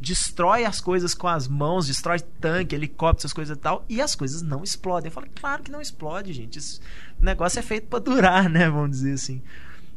[0.00, 4.14] destrói as coisas com as mãos, destrói tanque, helicóptero, essas coisas e tal, e as
[4.14, 5.08] coisas não explodem.
[5.08, 6.58] Eu falo, claro que não explode, gente.
[7.20, 8.70] O negócio é feito pra durar, né?
[8.70, 9.42] Vamos dizer assim.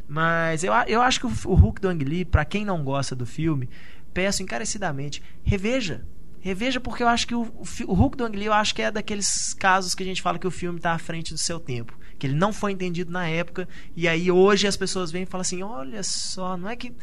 [0.07, 3.25] Mas eu, eu acho que o, Hulk do Ang Lee, pra quem não gosta do
[3.25, 3.69] filme,
[4.13, 6.05] peço encarecidamente, reveja.
[6.39, 8.89] Reveja porque eu acho que o, o, Hulk do Ang Lee, eu acho que é
[8.89, 11.97] daqueles casos que a gente fala que o filme tá à frente do seu tempo.
[12.17, 15.41] Que ele não foi entendido na época, e aí hoje as pessoas vêm e falam
[15.41, 16.93] assim, olha só, não é que...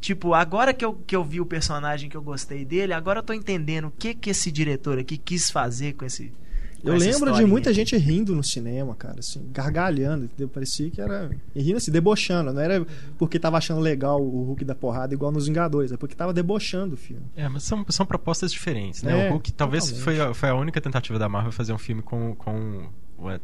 [0.00, 3.22] Tipo, agora que eu, que eu vi o personagem que eu gostei dele, agora eu
[3.22, 6.30] tô entendendo o que que esse diretor aqui quis fazer com esse.
[6.84, 10.48] Eu lembro de muita gente rindo no cinema, cara, assim, gargalhando, entendeu?
[10.48, 11.30] Parecia que era.
[11.54, 12.52] E rindo assim, debochando.
[12.52, 12.84] Não era
[13.18, 16.94] porque tava achando legal o Hulk da porrada igual nos Vingadores, é porque tava debochando
[16.94, 17.22] o filme.
[17.34, 19.26] É, mas são, são propostas diferentes, né?
[19.26, 22.02] É, o Hulk talvez foi a, foi a única tentativa da Marvel fazer um filme
[22.02, 23.40] com, com uma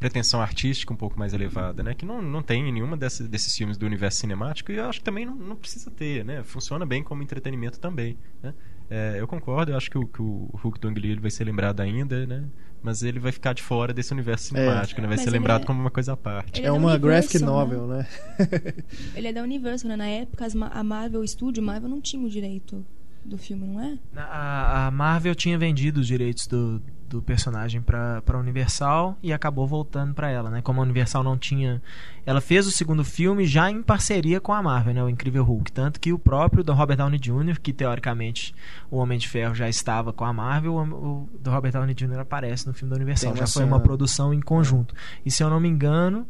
[0.00, 1.94] pretensão artística um pouco mais elevada, né?
[1.94, 4.98] Que não, não tem em nenhuma dessas, desses filmes do universo cinemático e eu acho
[4.98, 6.42] que também não, não precisa ter, né?
[6.42, 8.54] Funciona bem como entretenimento também, né?
[8.90, 11.30] É, eu concordo, eu acho que o, que o Hulk do Ang Lee ele vai
[11.30, 12.44] ser lembrado ainda, né?
[12.82, 15.06] Mas ele vai ficar de fora desse universo cinemático, né?
[15.06, 16.60] Vai Mas ser lembrado é- como uma coisa à parte.
[16.60, 18.06] Ele é é uma graphic Universal, novel, né?
[19.14, 19.96] Ele é da Universal, né?
[19.96, 22.84] Na época, a Marvel Studio, Marvel não tinha o direito
[23.24, 23.98] do filme, não é?
[24.16, 30.14] A, a Marvel tinha vendido os direitos do, do personagem pra Universal e acabou voltando
[30.14, 30.62] pra ela, né?
[30.62, 31.82] Como a Universal não tinha.
[32.24, 35.02] Ela fez o segundo filme já em parceria com a Marvel, né?
[35.02, 35.72] O Incrível Hulk.
[35.72, 38.54] Tanto que o próprio do Robert Downey Jr., que teoricamente
[38.88, 42.20] o Homem de Ferro já estava com a Marvel, o, o do Robert Downey Jr.
[42.20, 43.36] aparece no filme da Universal.
[43.36, 44.94] Já foi uma produção em conjunto.
[45.26, 46.26] E se eu não me engano,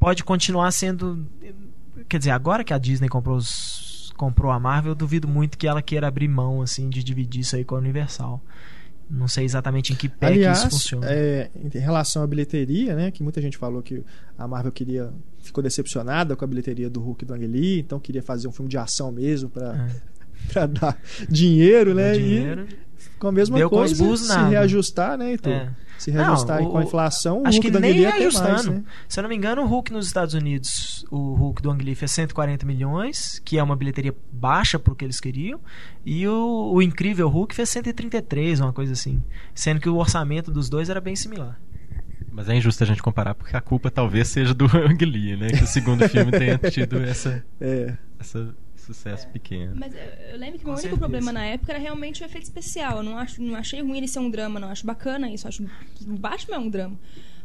[0.00, 1.26] pode continuar sendo.
[2.08, 5.66] Quer dizer, agora que a Disney comprou os comprou a Marvel, eu duvido muito que
[5.66, 8.40] ela queira abrir mão assim de dividir isso aí com a Universal.
[9.14, 11.06] Não sei exatamente em que pé que isso Aliás, funciona.
[11.10, 13.10] é, em relação à bilheteria, né?
[13.10, 14.02] Que muita gente falou que
[14.38, 15.12] a Marvel queria.
[15.42, 18.52] ficou decepcionada com a bilheteria do Hulk e do Ang Lee, então queria fazer um
[18.52, 19.86] filme de ação mesmo pra,
[20.54, 20.66] É.
[20.66, 20.98] dar
[21.28, 22.12] dinheiro, né?
[22.12, 22.66] Dá E dinheiro.
[23.22, 25.52] Com a mesma Deu com os coisa, se reajustar, né, Heitor?
[25.52, 25.70] É.
[25.96, 28.18] Se reajustar Não, aí com a o- inflação, o Acho Hulk que nem Lee até
[28.18, 28.76] mais, ajustando.
[28.78, 28.84] né?
[29.08, 31.94] Se eu não me engano, o Hulk nos Estados Unidos, o Hulk do Ang Lee
[31.94, 35.60] fez 140 milhões, que é uma bilheteria baixa pro que eles queriam,
[36.04, 39.22] e o, o Incrível Hulk fez 133, uma coisa assim.
[39.54, 41.60] Sendo que o orçamento dos dois era bem similar.
[42.32, 45.48] Mas é injusto a gente comparar porque a culpa talvez seja do Ang Lee, né?
[45.50, 47.94] Que o segundo filme tenha tido essa, É.
[48.18, 48.52] essa
[48.82, 49.74] sucesso pequeno.
[49.76, 50.00] Mas eu,
[50.32, 52.98] eu lembro que o meu único problema na época era realmente o efeito especial.
[52.98, 54.68] Eu não, acho, não achei ruim ele ser um drama, não.
[54.68, 55.46] Acho bacana isso.
[55.46, 55.64] Acho
[56.00, 56.98] Batman é um drama.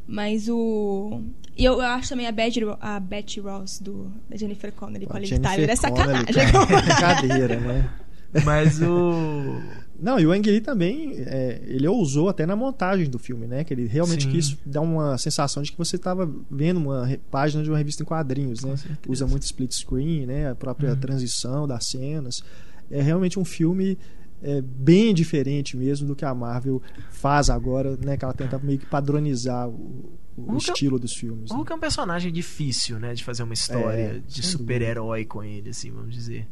[0.08, 1.22] Mas o.
[1.56, 5.18] E eu, eu acho também a Betty, a Betty Ross do, da Jennifer Connelly com
[5.18, 6.52] a Liv Tyler é Connelly, sacanagem.
[6.52, 7.90] cara, é brincadeira, né?
[8.46, 9.62] Mas o.
[10.00, 13.64] Não, e o Ang Lee também, é, ele ousou até na montagem do filme, né?
[13.64, 14.32] Que ele realmente Sim.
[14.32, 18.06] quis dar uma sensação de que você estava vendo uma página de uma revista em
[18.06, 18.76] quadrinhos, né?
[19.08, 20.52] Usa muito split screen, né?
[20.52, 21.00] A própria Uhum.
[21.00, 22.44] transição das cenas.
[22.92, 23.98] É realmente um filme
[24.44, 26.80] é, bem diferente mesmo do que a Marvel
[27.10, 28.16] faz agora, né?
[28.18, 31.50] Que ela tenta meio que padronizar o, o é- estilo dos filmes.
[31.50, 31.58] O né?
[31.58, 33.16] Hulk é um personagem difícil, né?
[33.16, 36.48] De fazer uma história É, de super-herói com ele, assim, vamos dizer.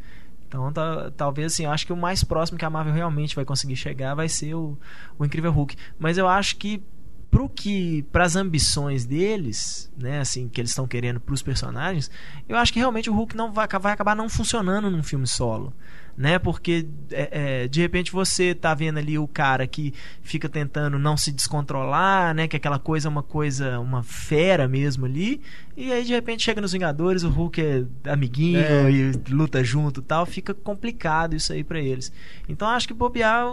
[0.56, 3.46] Então, tá- talvez, assim, eu acho que o mais próximo que a Marvel realmente vai
[3.46, 4.78] conseguir chegar vai ser o,
[5.20, 5.76] o Incrível Hulk.
[6.00, 6.82] Mas eu acho que
[7.30, 12.10] pro que para as ambições deles, né, assim, que eles estão querendo pros personagens,
[12.48, 15.74] eu acho que realmente o Hulk não vai, vai acabar não funcionando num filme solo,
[16.18, 16.40] né?
[16.40, 21.18] Porque é, é, de repente você tá vendo ali o cara que fica tentando não
[21.18, 22.48] se descontrolar, né?
[22.48, 25.42] Que aquela coisa é uma coisa, uma fera mesmo ali,
[25.76, 28.92] e aí de repente chega nos Vingadores, o Hulk é amiguinho É.
[28.92, 32.12] e luta junto, e tal, fica complicado isso aí pra eles.
[32.48, 33.46] Então acho que bobear,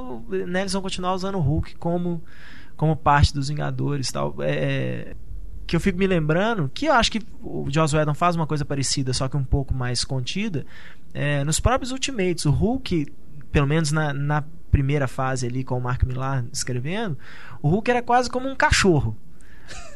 [0.46, 2.22] né, eles vão continuar usando o Hulk como
[2.76, 4.34] como parte dos Vingadores tal.
[4.40, 5.14] É,
[5.66, 8.64] que eu fico me lembrando que eu acho que o Joss Whedon faz uma coisa
[8.64, 10.66] parecida, só que um pouco mais contida,
[11.14, 12.44] é, nos próprios Ultimates.
[12.46, 13.06] O Hulk,
[13.50, 17.18] pelo menos na, na primeira fase ali com o Mark Millar escrevendo,
[17.60, 19.16] o Hulk era quase como um cachorro.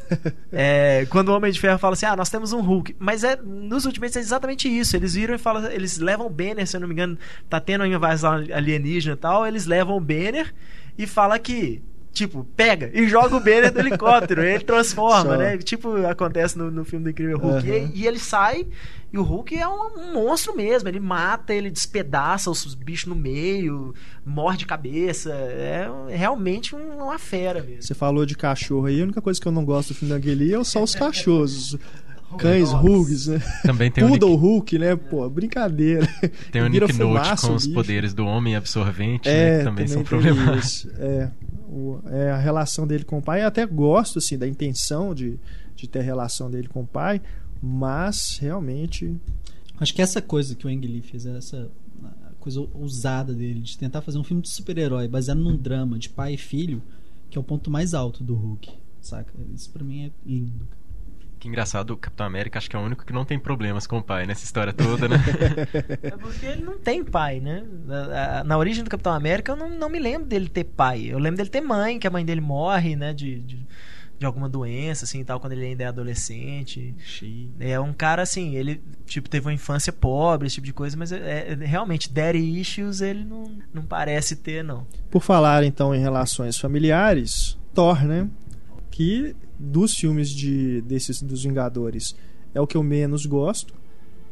[0.53, 2.95] É, quando o Homem de Ferro fala assim, ah, nós temos um Hulk.
[2.97, 4.95] Mas é, nos últimos é exatamente isso.
[4.95, 7.17] Eles viram e falam, eles levam o Banner, se eu não me engano,
[7.49, 10.53] tá tendo uma invasão alienígena e tal, eles levam o Banner
[10.97, 15.37] e fala que tipo, pega e joga o Banner do helicóptero, ele transforma, Só.
[15.37, 15.57] né?
[15.57, 17.69] Tipo, acontece no, no filme do Incrível Hulk.
[17.69, 17.91] Uhum.
[17.93, 18.65] E, e, ele sai,
[19.11, 20.89] e o Hulk é um, um, monstro mesmo.
[20.89, 23.93] Ele mata, ele despedaça os bichos no meio,
[24.25, 25.31] morde cabeça.
[25.31, 27.83] É realmente uma fera mesmo.
[27.83, 30.19] Você falou de cachorro aí, a única coisa que eu não gosto do filme da
[30.19, 31.77] Angeli é só os cachorros.
[32.37, 33.41] Cães Hugs, né?
[33.63, 34.41] Também tem Poodle Nick...
[34.41, 34.95] Hulk, né?
[34.97, 36.05] Pô, brincadeira.
[36.51, 39.33] Tem o Nick Note com os poderes do homem absorvente, né?
[39.33, 39.63] é, né?
[39.63, 40.87] Também, também são problemáticos.
[40.99, 41.31] É,
[41.67, 43.43] o, é, a relação dele com o pai.
[43.43, 45.39] Eu até gosto, assim, da intenção de,
[45.75, 47.21] de ter relação dele com o pai,
[47.61, 49.15] mas realmente...
[49.79, 51.69] Acho que essa coisa que o Ang Lee fez, essa
[52.39, 56.33] coisa ousada dele, de tentar fazer um filme de super-herói baseado num drama de pai
[56.33, 56.81] e filho,
[57.29, 59.31] que é o ponto mais alto do Hulk, saca?
[59.53, 60.67] Isso pra mim é lindo.
[61.39, 63.99] Que engraçado, o Capitão América acho que é o único que não tem problemas com
[63.99, 65.17] o pai nessa história toda, né?
[66.01, 67.63] é porque ele não tem pai, né?
[67.85, 71.05] Na, na, origem do Capitão América eu não, não me lembro dele ter pai.
[71.05, 73.13] Eu lembro dele ter mãe, que a mãe dele morre, né?
[73.13, 73.67] De, de,
[74.17, 76.95] de alguma doença, assim, tal, quando ele ainda é adolescente.
[76.97, 77.51] Xiii.
[77.59, 81.11] É um cara, assim, ele, tipo, teve uma infância pobre, esse tipo de coisa, mas
[81.11, 84.87] é, é, realmente, daddy issues ele não, não parece ter, não.
[85.11, 88.27] Por falar, então, em relações familiares, Thor, né?
[88.89, 92.15] Que dos filmes de desses dos Vingadores
[92.53, 93.73] é o que eu menos gosto.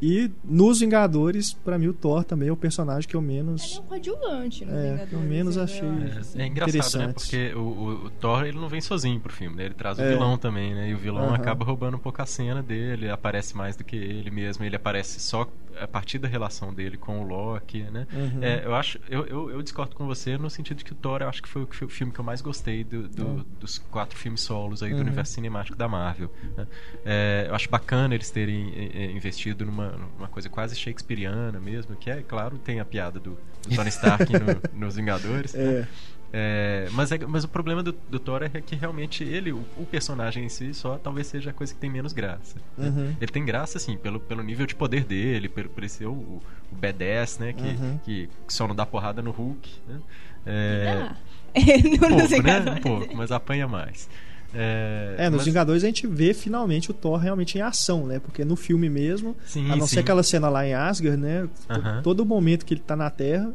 [0.00, 3.62] E nos Vingadores, para mim, o Thor também é o personagem que eu menos.
[3.64, 5.12] Ele é um coadjuvante no é, Vingadores.
[5.12, 5.88] Eu menos achei.
[6.36, 7.12] É, é engraçado, né?
[7.12, 9.64] Porque o, o, o, Thor ele não vem sozinho pro filme, né?
[9.64, 10.10] Ele traz o é.
[10.10, 10.90] vilão também, né?
[10.90, 11.34] E o vilão uhum.
[11.34, 14.64] acaba roubando um pouco a cena dele, aparece mais do que ele mesmo.
[14.64, 15.48] Ele aparece só
[15.80, 18.06] a partir da relação dele com o Loki, né?
[18.12, 18.42] Uhum.
[18.42, 21.22] É, eu acho, eu, eu, eu, discordo com você no sentido de que o Thor,
[21.22, 23.44] eu acho que foi o, filme que eu mais gostei do, do, uhum.
[23.60, 25.02] dos quatro filmes solos aí do uhum.
[25.02, 26.30] universo cinemático da Marvel.
[26.56, 26.66] Né?
[27.04, 29.85] É, eu acho bacana eles terem é, é, investido numa,
[30.16, 34.32] numa coisa quase shakespeariana mesmo, que é, claro, tem a piada do, do Tony Stark
[34.32, 35.54] no, nos Vingadores.
[35.54, 35.80] Né?
[35.80, 35.88] É.
[36.32, 39.86] É, mas, é, mas o problema do, do, Thor é que realmente ele, o, o,
[39.86, 42.56] personagem em si, só talvez seja a coisa que tem menos graça.
[42.76, 42.88] Né?
[42.88, 43.16] Uhum.
[43.20, 46.42] Ele tem graça, assim, pelo, pelo nível de poder dele, por, por ser o, o
[46.78, 47.52] B10, né?
[47.52, 47.98] Que, uhum.
[48.04, 49.70] que, que, só não dá porrada no Hulk.
[49.88, 50.00] Né?
[50.44, 51.10] É,
[51.56, 52.60] um pouco, né?
[52.60, 54.10] Um pouco, mas apanha mais.
[54.56, 55.46] É, é nos mas...
[55.46, 58.18] Vingadores a gente vê finalmente o Thor realmente em ação, né?
[58.18, 59.94] Porque no filme mesmo, sim, a não sim.
[59.94, 61.42] ser aquela cena lá em Asgard, né?
[61.42, 62.02] Uhum.
[62.02, 63.52] Todo momento que ele tá na Terra,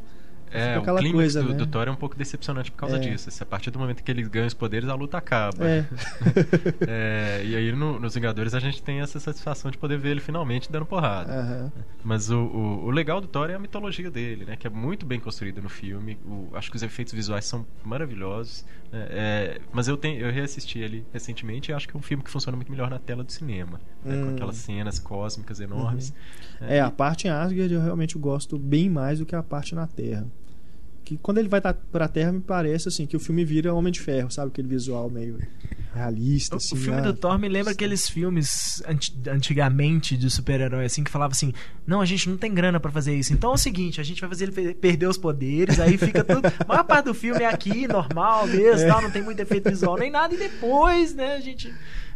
[0.52, 1.56] é, o clima coisa, do, né?
[1.56, 2.99] do, Thor é um pouco decepcionante por causa é.
[2.99, 3.30] disso.
[3.41, 5.66] A partir do momento que ele ganha os poderes, a luta acaba.
[5.68, 5.86] É.
[6.88, 10.20] é, e aí no, nos Vingadores a gente tem essa satisfação de poder ver ele
[10.20, 11.34] finalmente dando porrada.
[11.34, 11.72] Uhum.
[12.04, 14.58] Mas o, o, o, legal do Thor é a mitologia dele, né?
[14.58, 16.18] Que é muito bem construída no filme.
[16.26, 18.66] O, acho que os efeitos visuais são maravilhosos.
[18.91, 19.08] Né?
[19.10, 22.30] É, mas eu, tenho, eu reassisti ele recentemente e acho que é um filme que
[22.30, 23.80] funciona muito melhor na tela do cinema.
[24.04, 24.16] Né?
[24.16, 24.26] Hum.
[24.26, 26.14] Com aquelas cenas cósmicas enormes.
[26.60, 26.68] Uhum.
[26.68, 29.88] É, a parte em Asgard eu realmente gosto bem mais do que a parte na
[29.88, 30.28] Terra
[31.12, 33.91] que quando ele vai para a Terra me parece assim que o filme vira Homem
[33.91, 35.38] de Ferro, sabe aquele visual meio
[35.93, 36.55] realista.
[36.55, 38.82] Assim, o filme ah, do Thor me lembra aqueles filmes
[39.28, 41.53] antigamente de super-herói assim que falava assim,
[41.86, 44.22] não a gente não tem grana para fazer isso, então é o seguinte, a gente
[44.22, 47.47] vai fazer ele perder os poderes, aí fica tudo, a maior parte do filme é
[47.47, 48.88] aqui normal mesmo, é.
[48.88, 51.74] tal, não tem muito efeito visual nem nada e depois, né, a gente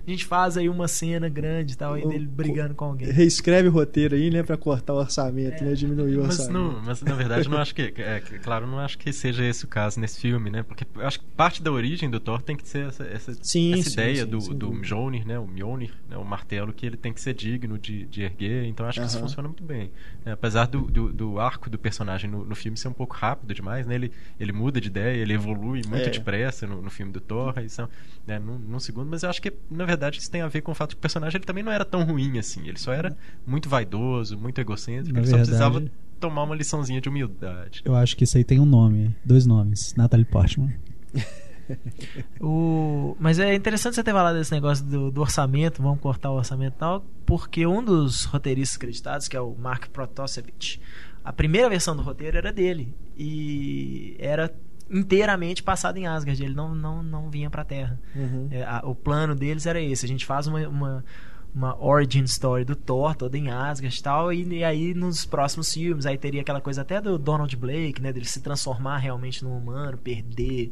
[0.08, 3.12] a gente faz aí uma cena grande e tal, aí dele brigando com alguém.
[3.12, 5.68] Reescreve o roteiro aí, né, pra cortar o orçamento, é.
[5.68, 6.54] né, diminuir o mas orçamento.
[6.54, 9.68] Não, mas na verdade não acho que, é, claro, não acho que seja esse o
[9.68, 12.68] caso nesse filme, né, porque eu acho que parte da origem do Thor tem que
[12.68, 16.18] ser essa, essa, sim, essa sim, ideia sim, do, do Mjolnir, né, o Mjolnir, né,
[16.18, 19.20] o martelo, que ele tem que ser digno de, de erguer, então acho que isso
[19.20, 19.92] funciona muito bem.
[20.24, 23.54] É, apesar do, do, do, arco do personagem no, no, filme ser um pouco rápido
[23.54, 26.10] demais, né, ele, ele muda de ideia, ele evolui muito é.
[26.10, 27.90] depressa no, no filme do Thor, isso,
[28.28, 30.72] né, num, num segundo, mas eu acho que, na verdade, isso tem a ver com
[30.72, 32.68] o fato que o personagem ele também não era tão ruim assim.
[32.68, 33.16] Ele só era
[33.46, 35.14] muito vaidoso, muito egocêntrico.
[35.14, 37.82] Na ele verdade, só precisava tomar uma liçãozinha de humildade.
[37.86, 40.74] Eu acho que isso aí tem um nome, dois nomes: Natalie Portman.
[42.40, 43.16] o...
[43.20, 46.76] Mas é interessante você ter falado desse negócio do, do, orçamento, vamos cortar o orçamento
[46.76, 50.80] e tal, porque um dos roteiristas acreditados, que é o Mark Protosevich,
[51.24, 52.94] a primeira versão do roteiro era dele.
[53.18, 54.54] E era
[54.90, 56.44] inteiramente passado em Asgard.
[56.44, 58.00] Ele não, não, não vinha pra Terra.
[58.16, 58.48] Uhum.
[58.52, 60.06] É, a, o plano deles era esse.
[60.06, 61.06] A gente faz uma, uma,
[61.54, 64.34] uma origin story do Thor, toda em Asgard e tal.
[64.34, 68.12] E, e, aí nos próximos filmes, aí teria aquela coisa até do Donald Blake, né?
[68.14, 70.72] Dele se transformar realmente num humano, perder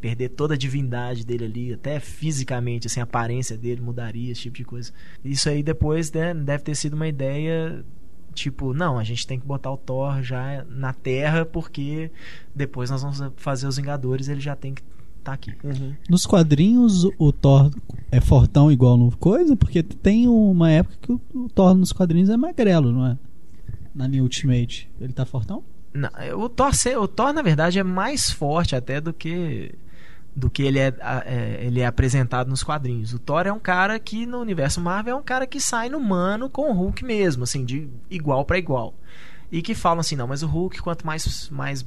[0.00, 4.56] perder toda a divindade dele ali, até fisicamente, assim, a aparência dele mudaria, esse tipo
[4.56, 4.92] de coisa.
[5.24, 7.84] Isso aí depois né, deve ter sido uma ideia
[8.34, 12.10] tipo, não, a gente tem que botar o Thor já na Terra porque
[12.54, 14.82] depois nós vamos fazer os Vingadores, ele já tem que
[15.18, 15.54] estar tá aqui.
[15.64, 15.94] Uhum.
[16.08, 17.70] Nos quadrinhos, o Thor
[18.10, 22.36] é fortão igual no coisa, porque tem uma época que o, Thor nos quadrinhos é
[22.36, 23.18] magrelo, não é?
[23.94, 24.90] Na linha Ultimate.
[25.00, 25.62] Ele tá fortão?
[25.92, 26.70] Não, o Thor,
[27.00, 29.74] o Thor, na verdade, é mais forte até do que
[30.38, 30.94] do que ele é,
[31.26, 33.12] é, ele é apresentado nos quadrinhos.
[33.12, 36.00] O Thor é um cara que no universo Marvel é um cara que sai no
[36.00, 38.94] mano com o Hulk mesmo, assim, de igual para igual.
[39.50, 41.84] E que falam assim, não, mas o Hulk quanto mais mais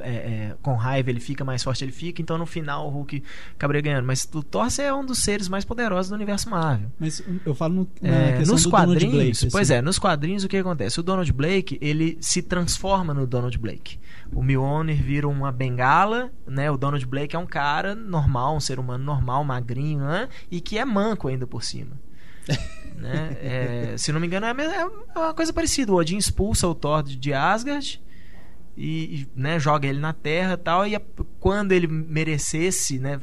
[0.00, 3.22] é, é, com raiva ele fica, mais forte ele fica, então no final o Hulk
[3.54, 4.06] acabaria ganhando.
[4.06, 6.90] Mas o Thor é um dos seres mais poderosos do universo Marvel.
[6.98, 9.78] Mas eu falo no, É, questão nos quadrinhos, Blake, pois assim.
[9.78, 11.00] é, nos quadrinhos o que acontece?
[11.00, 13.98] O Donald Blake, ele se transforma no Donald Blake.
[14.32, 16.70] O Mjolnir vira uma bengala, né?
[16.70, 20.28] O Donald Blake é um cara normal, um ser humano normal, magrinho, né?
[20.50, 21.92] E que é manco ainda por cima.
[22.96, 23.36] né?
[23.40, 25.92] É, se não me engano, é é uma coisa parecida.
[25.92, 28.02] O Odin expulsa o Thor de Asgard
[28.76, 30.86] e, né, joga ele na terra tal.
[30.86, 30.98] E
[31.40, 33.20] quando ele merecesse né,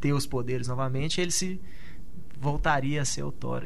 [0.00, 1.60] ter os poderes novamente, ele se
[2.40, 3.64] voltaria a ser o Thor.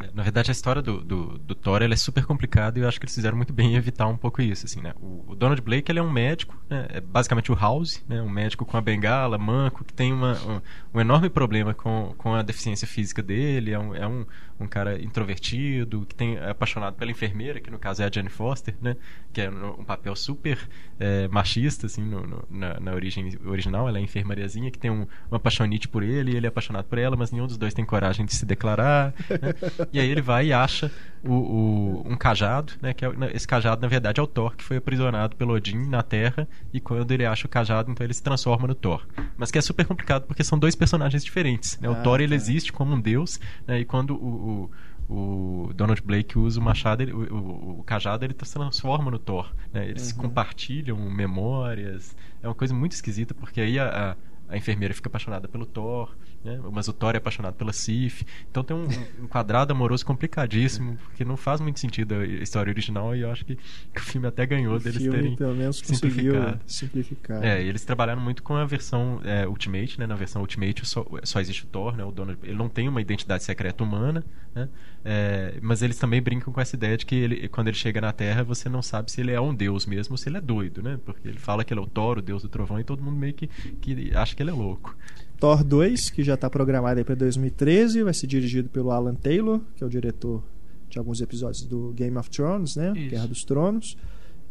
[0.00, 2.98] É, Na verdade, a história do, do, do Thor é super complicada e eu acho
[2.98, 4.64] que eles fizeram muito bem em evitar um pouco isso.
[4.64, 4.94] Assim, né?
[5.00, 6.86] o, o Donald Blake ele é um médico, né?
[6.88, 8.22] é basicamente o House, né?
[8.22, 10.60] um médico com a bengala, manco, que tem uma, um,
[10.94, 13.72] um enorme problema com, com a deficiência física dele.
[13.72, 14.24] É um, é um,
[14.60, 18.28] um cara introvertido, que tem, é apaixonado pela enfermeira, que no caso é a Jane
[18.28, 18.96] Foster, né?
[19.32, 20.58] que é um papel super
[20.98, 23.88] é, machista assim, no, no- na, na origem original.
[23.88, 26.98] Ela é enfermariazinha que tem um, uma paixonite por ele e ele é apaixonado por
[26.98, 29.14] ela, mas nenhum dos dois tem coragem de se declarar.
[29.28, 29.54] né?
[29.92, 30.90] E aí ele vai e acha
[31.24, 32.92] o, o- um cajado, né?
[32.94, 36.02] Que é, esse cajado, na verdade, é o Thor, que foi aprisionado pelo Odin na
[36.02, 36.48] Terra.
[36.72, 39.06] E quando ele acha o cajado, então ele se transforma no Thor.
[39.36, 41.78] Mas que é super complicado porque são dois personagens diferentes.
[41.80, 41.88] Né?
[41.88, 42.34] O Ah, Thor ele tá.
[42.36, 43.80] existe como um deus, né?
[43.80, 44.70] E quando o,
[45.08, 49.10] o, o Donald Blake usa o machado, ele- o, o- o cajado, ele se transforma
[49.10, 49.52] no Thor.
[49.72, 49.88] Né?
[49.88, 50.20] Eles se Uhum.
[50.22, 52.16] compartilham memórias.
[52.42, 56.12] É uma coisa muito esquisita porque aí a, a a enfermeira fica apaixonada pelo Thor,
[56.44, 56.58] né?
[56.72, 58.24] mas o Thor é apaixonado pela Sif.
[58.50, 58.86] Então tem um,
[59.22, 63.44] um quadrado amoroso complicadíssimo, porque não faz muito sentido a história original e eu acho
[63.44, 65.36] que, que o filme até ganhou O deles terem.
[65.36, 66.60] pelo menos, simplificado.
[66.66, 67.44] simplificar.
[67.44, 70.06] É, eles trabalharam muito com a versão é, Ultimate, né?
[70.06, 72.04] Na versão Ultimate só, só existe o Thor, né?
[72.04, 74.24] O Donald, ele não tem uma identidade secreta humana,
[74.54, 74.68] né?
[75.04, 78.12] É, mas eles também brincam com essa ideia de que ele, quando ele chega na
[78.12, 80.82] Terra, você não sabe se ele é um deus mesmo ou se ele é doido,
[80.82, 80.98] né?
[81.04, 83.16] Porque ele fala que ele é o Thor, o deus do trovão, e todo mundo
[83.16, 83.46] meio que,
[83.80, 84.96] que acha que ele é louco.
[85.40, 89.82] Thor 2, que já está programado para 2013, vai ser dirigido pelo Alan Taylor, que
[89.82, 90.42] é o diretor
[90.88, 92.92] de alguns episódios do Game of Thrones, né?
[92.94, 93.10] Isso.
[93.10, 93.96] Guerra dos Tronos.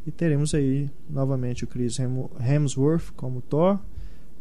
[0.08, 3.78] E teremos aí novamente o Chris Hem- Hemsworth como Thor.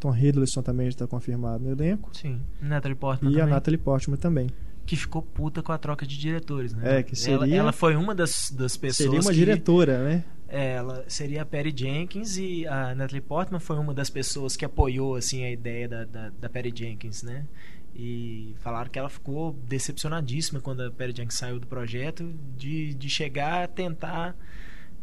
[0.00, 2.08] Tom Hiddleston também está confirmado no elenco.
[2.16, 2.40] Sim.
[2.62, 4.46] Natalie Portman E a também, Natalie Portman também.
[4.86, 7.00] que ficou puta com a troca de diretores, né?
[7.00, 10.24] É, que ela, seria- ela foi uma das, das pessoas Seria uma que- diretora, né?
[10.48, 15.14] Ela seria a Perry Jenkins e a Natalie Portman foi uma das pessoas que apoiou
[15.14, 17.46] assim a ideia da, da, da Perry Jenkins, né?
[17.94, 23.10] E falaram que ela ficou decepcionadíssima quando a Perry Jenkins saiu do projeto de, de
[23.10, 24.34] chegar a tentar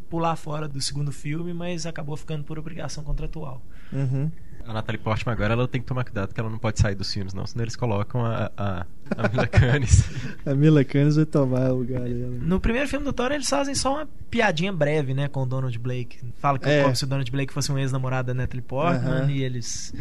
[0.08, 3.62] pular fora do segundo filme, mas acabou ficando por obrigação contratual.
[3.92, 4.30] Uhum.
[4.68, 7.12] A Natalie Portman agora ela tem que tomar cuidado que ela não pode sair dos
[7.12, 8.86] filmes, não, senão eles colocam a, a,
[9.16, 10.04] a Mila Kunis.
[10.44, 12.36] A Mila Kunis vai tomar o lugar dela.
[12.40, 15.78] No primeiro filme do Thor, eles fazem só uma piadinha breve, né, com o Donald
[15.78, 16.18] Blake.
[16.38, 16.82] Fala que É.
[16.82, 19.94] como se o Donald Blake fosse um ex-namorado da Natalie Portman e eles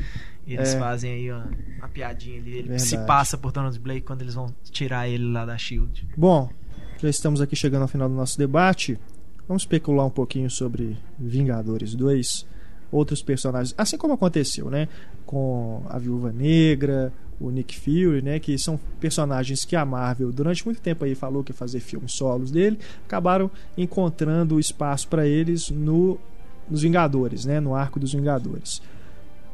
[0.48, 0.80] e eles É.
[0.80, 1.48] fazem aí uma,
[1.80, 2.50] uma piadinha ali.
[2.52, 2.82] Ele Verdade.
[2.82, 6.08] se passa por Donald Blake quando eles vão tirar ele lá da Shield.
[6.18, 6.50] Bom,
[7.00, 8.98] já estamos aqui chegando ao final do nosso debate.
[9.48, 12.48] Vamos especular um pouquinho sobre Vingadores 2,
[12.96, 14.88] outros personagens, assim como aconteceu, né,
[15.26, 20.66] com a Viúva Negra, o Nick Fury, né, que são personagens que a Marvel durante
[20.66, 25.70] muito tempo aí falou que ia fazer filmes solos dele, acabaram encontrando espaço para eles
[25.70, 26.18] no
[26.70, 28.82] nos Vingadores, né, no arco dos Vingadores.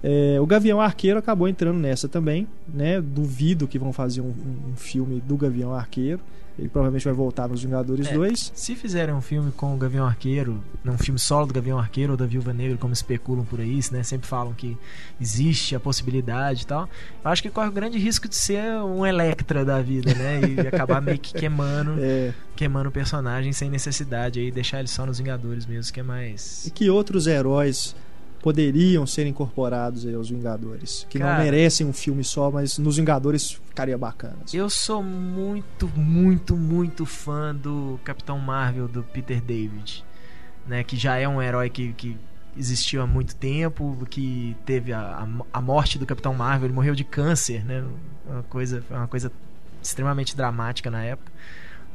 [0.04, 3.00] É, o Gavião Arqueiro acabou entrando nessa também, né?
[3.02, 6.20] Duvido que vão fazer um, um- um filme do Gavião Arqueiro.
[6.62, 8.14] Ele provavelmente vai voltar nos Vingadores É.
[8.14, 8.52] 2.
[8.54, 12.18] Se fizerem um filme com o Gavião Arqueiro, um filme solo do Gavião Arqueiro ou
[12.18, 14.04] da Viúva Negra, como especulam por aí, né?
[14.04, 14.78] Sempre falam que
[15.20, 16.88] existe a possibilidade e tal.
[17.26, 20.40] Eu acho que corre o grande risco de ser um Electra da vida, né?
[20.48, 25.04] E acabar meio que queimando, É, queimando o personagem sem necessidade aí, deixar ele só
[25.04, 26.68] nos Vingadores mesmo, que é mais.
[26.68, 27.96] e que outros heróis
[28.42, 31.06] poderiam ser incorporados aos Vingadores?
[31.10, 31.44] Que não Cara.
[31.44, 34.38] merecem um filme só, mas nos Vingadores ficaria bacana.
[34.54, 40.04] Eu sou muito, muito, muito fã do Capitão Marvel do Peter David,
[40.68, 40.84] né?
[40.84, 42.18] Que já é um herói que, que
[42.58, 46.96] existiu há muito tempo, que teve a, a, a morte do Capitão Marvel, ele morreu
[46.96, 47.84] de câncer, né?
[48.28, 49.32] Uma coisa, uma coisa
[49.82, 51.32] extremamente dramática na época.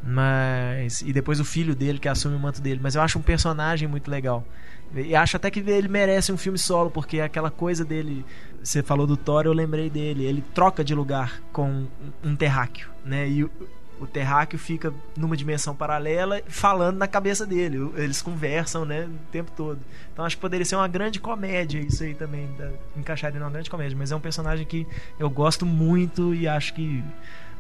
[0.02, 1.01] Mas.
[1.02, 2.81] E depois o filho dele que assume o manto dele.
[2.82, 4.47] Mas eu acho um personagem muito legal.
[4.94, 8.24] E acho até que ele merece um filme solo, porque aquela coisa dele.
[8.62, 10.24] Você falou do Thor, eu lembrei dele.
[10.24, 11.86] Ele troca de lugar com
[12.24, 13.28] um terráqueo, né?
[13.28, 17.92] E o, terráqueo fica numa dimensão paralela falando na cabeça dele.
[17.96, 19.78] Eles conversam, né, o tempo todo.
[20.12, 23.50] Então acho que poderia ser uma grande comédia isso aí também, da, encaixar ele numa
[23.50, 23.96] grande comédia.
[23.96, 24.86] Mas é um personagem que
[25.18, 27.04] eu gosto muito e acho que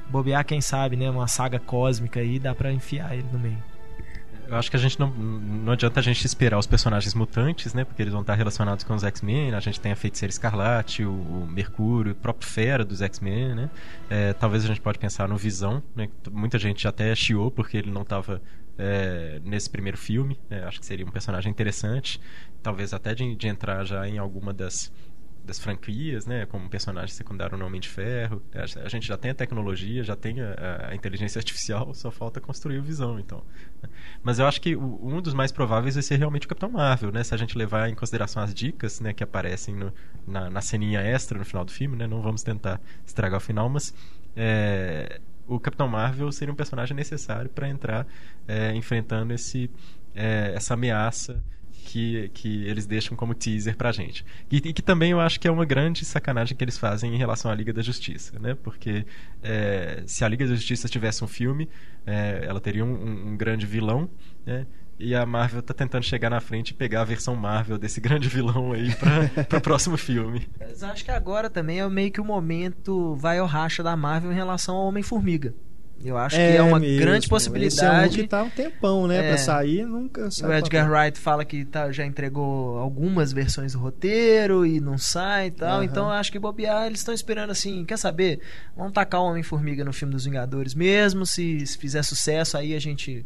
[0.08, 1.08] bobear, quem sabe, né?
[1.10, 3.75] Uma saga cósmica aí, dá pra enfiar ele no meio.
[4.48, 7.84] Eu acho que a gente não, não adianta a gente esperar os personagens mutantes, né?
[7.84, 9.54] Porque eles vão estar relacionados com os X-Men.
[9.54, 13.70] A gente tem a Feiticeira Escarlate, o, o Mercúrio, o próprio Fera dos X-Men, né?
[14.08, 16.08] É, talvez a gente pode pensar no Visão, né?
[16.30, 18.40] Muita gente até chiou porque ele não estava
[18.78, 20.38] é, nesse primeiro filme.
[20.48, 22.20] É, acho que seria um personagem interessante.
[22.62, 24.92] Talvez até de, de entrar já em alguma das
[25.46, 28.42] das franquias, né, como personagem secundário no Homem de Ferro.
[28.52, 32.78] A gente já tem a tecnologia, já tem a, a inteligência artificial, só falta construir
[32.78, 33.42] o Visão, então.
[34.22, 37.12] Mas eu acho que o, um dos mais prováveis vai ser realmente o Capitão Marvel,
[37.12, 39.92] né, se a gente levar em consideração as dicas, né, que aparecem no,
[40.26, 43.68] na, na ceninha extra no final do filme, né, não vamos tentar estragar o final,
[43.68, 43.94] mas
[44.34, 48.04] é, o Capitão Marvel seria um personagem necessário para entrar
[48.48, 49.70] é, enfrentando esse,
[50.12, 51.40] é, essa ameaça
[51.86, 54.26] que, que eles deixam como teaser pra gente.
[54.50, 57.16] E, e, que também eu acho que é uma grande sacanagem que eles fazem em
[57.16, 58.56] relação à Liga da Justiça, né?
[58.60, 59.06] Porque
[59.40, 61.68] é, se a Liga da Justiça tivesse um filme,
[62.04, 64.10] é, ela teria um, um, grande vilão,
[64.44, 64.66] né?
[64.98, 68.28] E a Marvel tá tentando chegar na frente e pegar a versão Marvel desse grande
[68.28, 68.92] vilão aí
[69.46, 70.48] para o próximo filme.
[70.58, 74.32] Mas acho que agora também é meio que o momento vai ao racha da Marvel
[74.32, 75.54] em relação ao Homem-Formiga.
[76.04, 76.98] Eu acho é que é uma mesmo.
[76.98, 77.74] grande possibilidade.
[77.74, 79.18] Esse é um que tá um tempão, né?
[79.18, 79.28] É.
[79.28, 80.48] Pra sair, nunca sai.
[80.48, 85.48] O Edgar Wright fala que tá, já entregou algumas versões do roteiro e não sai
[85.48, 85.78] e tal.
[85.78, 85.84] Uhum.
[85.84, 88.40] Então acho que bobear, eles estão esperando assim, quer saber?
[88.76, 91.24] Vamos tacar o Homem-Formiga no filme dos Vingadores mesmo.
[91.24, 93.24] Se, se fizer sucesso, aí a gente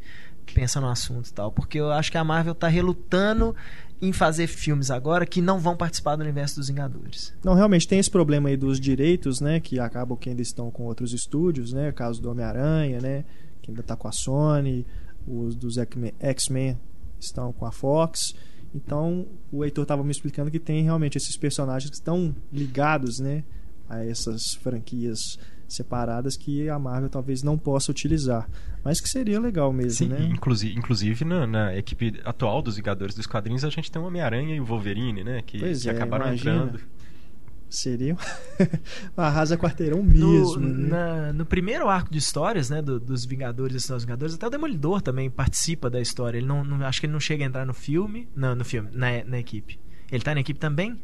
[0.54, 1.52] pensa no assunto e tal.
[1.52, 3.54] Porque eu acho que a Marvel tá relutando
[4.00, 7.34] em fazer filmes agora que não vão participar do universo dos Vingadores.
[7.44, 10.84] Não, realmente tem esse problema aí dos direitos, né, que acabam que ainda estão com
[10.84, 13.24] outros estúdios, né, o caso do Homem-Aranha, né,
[13.60, 14.86] que ainda está com a Sony,
[15.26, 15.76] os dos
[16.18, 16.78] X-Men
[17.18, 18.34] estão com a Fox.
[18.74, 23.44] Então, o Heitor estava me explicando que tem realmente esses personagens que estão ligados, né,
[23.88, 25.38] a essas franquias
[25.74, 28.48] separadas que a Marvel talvez não possa utilizar.
[28.84, 30.28] Mas que seria legal mesmo, Sim, né?
[30.30, 34.54] Inclusive, inclusive na, na, equipe atual dos Vingadores dos Quadrinhos, a gente tem o Homem-Aranha
[34.54, 35.42] e o Wolverine, né?
[35.42, 36.56] Que, pois que é, acabaram imagina.
[36.56, 36.80] entrando.
[37.68, 38.18] Seria um
[39.22, 40.58] arrasa quarteirão mesmo.
[40.58, 40.88] No, né?
[40.88, 44.50] na, no primeiro arco de histórias, né, do, dos Vingadores e dos Vingadores, até o
[44.50, 46.38] Demolidor também participa da história.
[46.38, 48.88] Ele não, não, acho que ele não chega a entrar no filme, não, no filme,
[48.92, 49.78] na, na equipe.
[50.10, 51.00] Ele tá na equipe também?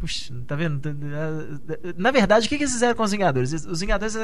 [0.00, 0.80] Puxa, tá vendo?
[1.98, 3.52] Na verdade, o que, eles fizeram com os Vingadores?
[3.52, 4.16] Os Vingadores,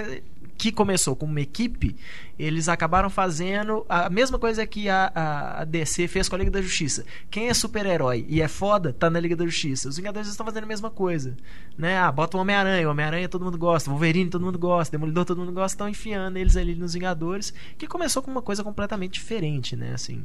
[0.56, 1.94] que começou como uma equipe,
[2.38, 6.50] eles acabaram fazendo a mesma coisa que a, a, a DC fez com a Liga
[6.50, 7.04] da Justiça.
[7.30, 9.86] Quem é super-herói e é foda, tá na Liga da Justiça.
[9.86, 11.36] Os Vingadores estão fazendo a mesma coisa.
[11.76, 11.98] Né?
[11.98, 15.38] Ah, bota o Homem-Aranha, o Homem-Aranha todo mundo gosta, Wolverine todo mundo gosta, Demolidor todo
[15.38, 19.76] mundo gosta, estão enfiando eles ali nos Vingadores, que começou com uma coisa completamente diferente,
[19.76, 19.92] né?
[19.92, 20.24] Assim,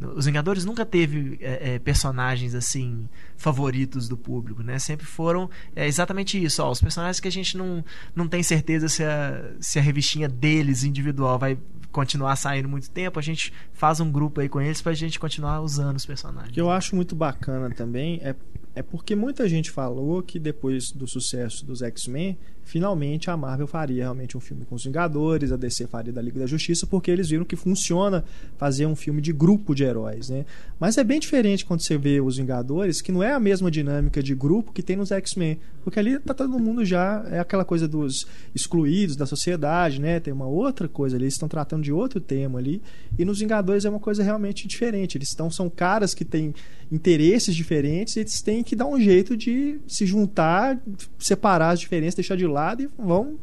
[0.00, 4.78] os Vingadores nunca teve é, é, personagens assim favoritos do público, né?
[4.78, 6.62] Sempre foram é, exatamente isso.
[6.62, 7.84] Ó, os personagens que a gente não,
[8.14, 11.56] não tem certeza se a, se a revistinha deles individual vai
[11.92, 15.60] continuar saindo muito tempo, a gente faz um grupo aí com eles pra gente continuar
[15.60, 16.50] usando os personagens.
[16.50, 18.34] O que eu acho muito bacana também é,
[18.74, 24.02] é porque muita gente falou que depois do sucesso dos X-Men finalmente a Marvel faria
[24.02, 27.28] realmente um filme com os Vingadores, a DC faria da Liga da Justiça, porque eles
[27.28, 28.24] viram que funciona
[28.56, 30.44] fazer um filme de grupo de heróis, né?
[30.78, 34.22] Mas é bem diferente quando você vê os Vingadores, que não é a mesma dinâmica
[34.22, 37.86] de grupo que tem nos X-Men, porque ali tá todo mundo já é aquela coisa
[37.86, 40.18] dos excluídos da sociedade, né?
[40.18, 42.82] Tem uma outra coisa ali, eles estão tratando de outro tema ali,
[43.18, 45.18] e nos Vingadores é uma coisa realmente diferente.
[45.18, 46.54] Eles estão são caras que têm
[46.90, 50.80] interesses diferentes, e eles têm que dar um jeito de se juntar,
[51.18, 53.38] separar as diferenças, deixar de lado e vão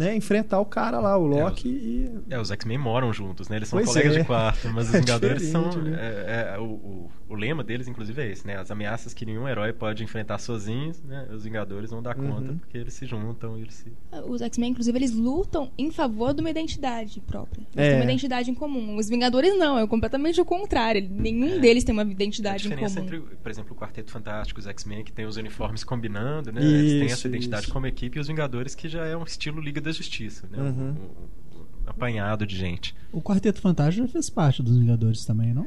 [0.00, 1.68] né, enfrentar o cara lá, o Loki.
[1.68, 2.34] É, os, e...
[2.34, 3.56] é, os X-Men moram juntos, né?
[3.56, 4.20] Eles são pois colegas é.
[4.20, 5.70] de quarto, mas os É Vingadores são.
[5.82, 5.98] né?
[6.00, 8.56] é- é- o, o, o lema deles, inclusive, é esse, né?
[8.56, 11.28] As ameaças que nenhum herói pode enfrentar sozinhos, né?
[11.32, 12.58] Os Vingadores vão dar conta Uhum.
[12.58, 13.92] porque eles se juntam e eles se.
[14.26, 17.60] Os X-Men, inclusive, eles lutam em favor de uma identidade própria.
[17.74, 17.88] Eles É.
[17.90, 18.96] têm uma identidade em comum.
[18.96, 21.06] Os Vingadores não, é completamente o contrário.
[21.10, 21.58] Nenhum É.
[21.58, 23.06] deles tem uma A identidade em diferença comum.
[23.06, 26.60] entre, por exemplo, o Quarteto Fantástico, os X-Men, que tem os uniformes combinando, né?
[26.62, 27.72] eles têm Isso, essa identidade isso.
[27.72, 30.58] como equipe, e os Vingadores, que já é um estilo Liga da Justiça, né?
[30.58, 30.70] Uhum.
[30.90, 32.94] Um- um- apanhado de gente.
[33.12, 35.66] O Quarteto Fantástico já fez parte dos Vingadores também, não?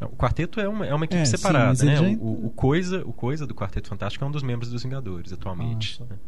[0.00, 1.96] Não, o quarteto é uma, é uma equipe É, sim, separada, ele né?
[1.96, 5.32] já O, o, coisa, o coisa do Quarteto Fantástico é um dos membros dos Vingadores
[5.32, 6.02] atualmente.
[6.02, 6.18] Ah, né?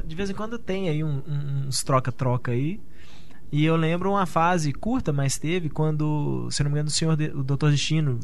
[0.00, 1.22] É, de vez em quando tem aí um-
[1.68, 2.80] uns troca-troca aí.
[3.52, 7.16] E eu lembro uma fase curta, mas teve, quando, se não me engano, o senhor,
[7.16, 7.70] de, o Dr.
[7.70, 8.18] Destino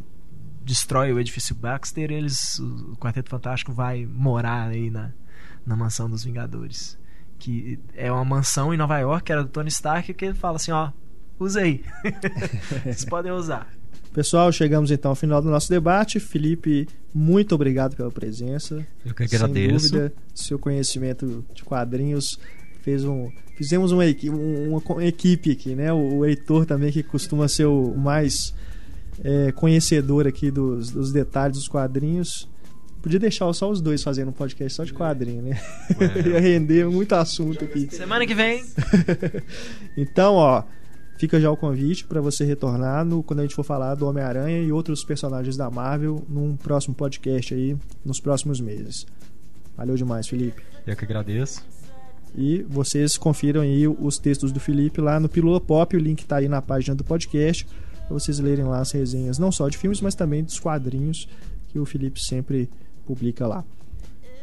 [0.64, 5.12] destrói o edifício Baxter, eles, o Quarteto Fantástico vai morar aí na,
[5.64, 6.98] na mansão dos Vingadores.
[7.40, 10.56] Que é uma mansão em Nova York, que era do Tony Stark, que ele fala
[10.56, 10.90] assim, ó,
[11.38, 11.82] usa aí.
[12.84, 13.66] Vocês podem usar.
[14.12, 16.20] Pessoal, chegamos então ao final do nosso debate.
[16.20, 18.86] Felipe, muito obrigado pela presença.
[19.04, 19.88] Eu que agradeço.
[19.88, 22.38] Sem dúvida, seu conhecimento de quadrinhos
[22.82, 23.30] fez um.
[23.56, 25.92] Fizemos uma, equipe, uma equipe aqui, né?
[25.92, 28.54] O, o Heitor também, que costuma ser o mais
[29.22, 32.48] é, conhecedor aqui dos, dos detalhes dos quadrinhos.
[33.02, 35.60] Podia deixar só os dois fazendo um podcast só de quadrinho, né?
[36.26, 37.88] Ia render muito assunto aqui.
[37.90, 38.62] Semana que vem.
[39.96, 40.64] então, ó,
[41.16, 44.62] fica já o convite para você retornar no, quando a gente for falar do Homem-Aranha
[44.62, 49.06] e outros personagens da Marvel num próximo podcast aí, nos próximos meses.
[49.76, 50.62] Valeu demais, Felipe.
[50.86, 51.64] Eu que agradeço.
[52.34, 56.36] E vocês confiram aí os textos do Felipe lá no Pílula Pop, o link está
[56.36, 57.66] aí na página do podcast,
[58.06, 61.28] para vocês lerem lá as resenhas, não só de filmes, mas também dos quadrinhos
[61.68, 62.68] que o Felipe sempre
[63.10, 63.64] publica lá.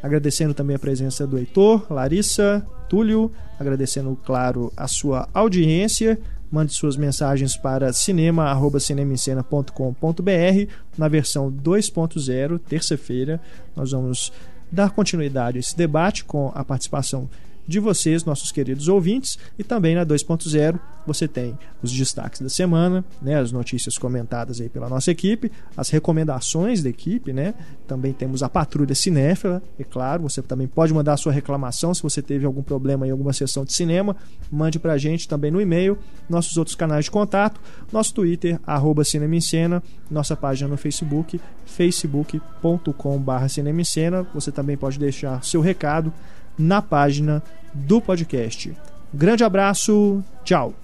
[0.02, 6.20] Agradecendo também a presença do Heitor, Larissa, Túlio, agradecendo, claro, a sua audiência.
[6.50, 13.40] Mande suas mensagens para cinema.cinemencena.com.br na versão 2.0, terça-feira.
[13.74, 14.32] Nós vamos
[14.70, 17.28] dar continuidade a esse debate com a participação
[17.68, 23.04] de vocês, nossos queridos ouvintes, e também na 2.0 você tem os destaques da semana,
[23.20, 27.54] né, as notícias comentadas aí pela nossa equipe, as recomendações da equipe, né?
[27.86, 32.02] Também temos a patrulha cinéfila, é claro, você também pode mandar a sua reclamação se
[32.02, 34.16] você teve algum problema em alguma sessão de cinema,
[34.50, 37.60] mande pra gente também no e-mail, nossos outros canais de contato,
[37.92, 44.26] nosso Twitter arroba Cinema em Cena, nossa página no Facebook, facebook.com/cinemascena.
[44.34, 46.12] Você também pode deixar seu recado
[46.58, 48.74] na página do podcast.
[49.12, 50.74] Grande abraço, tchau!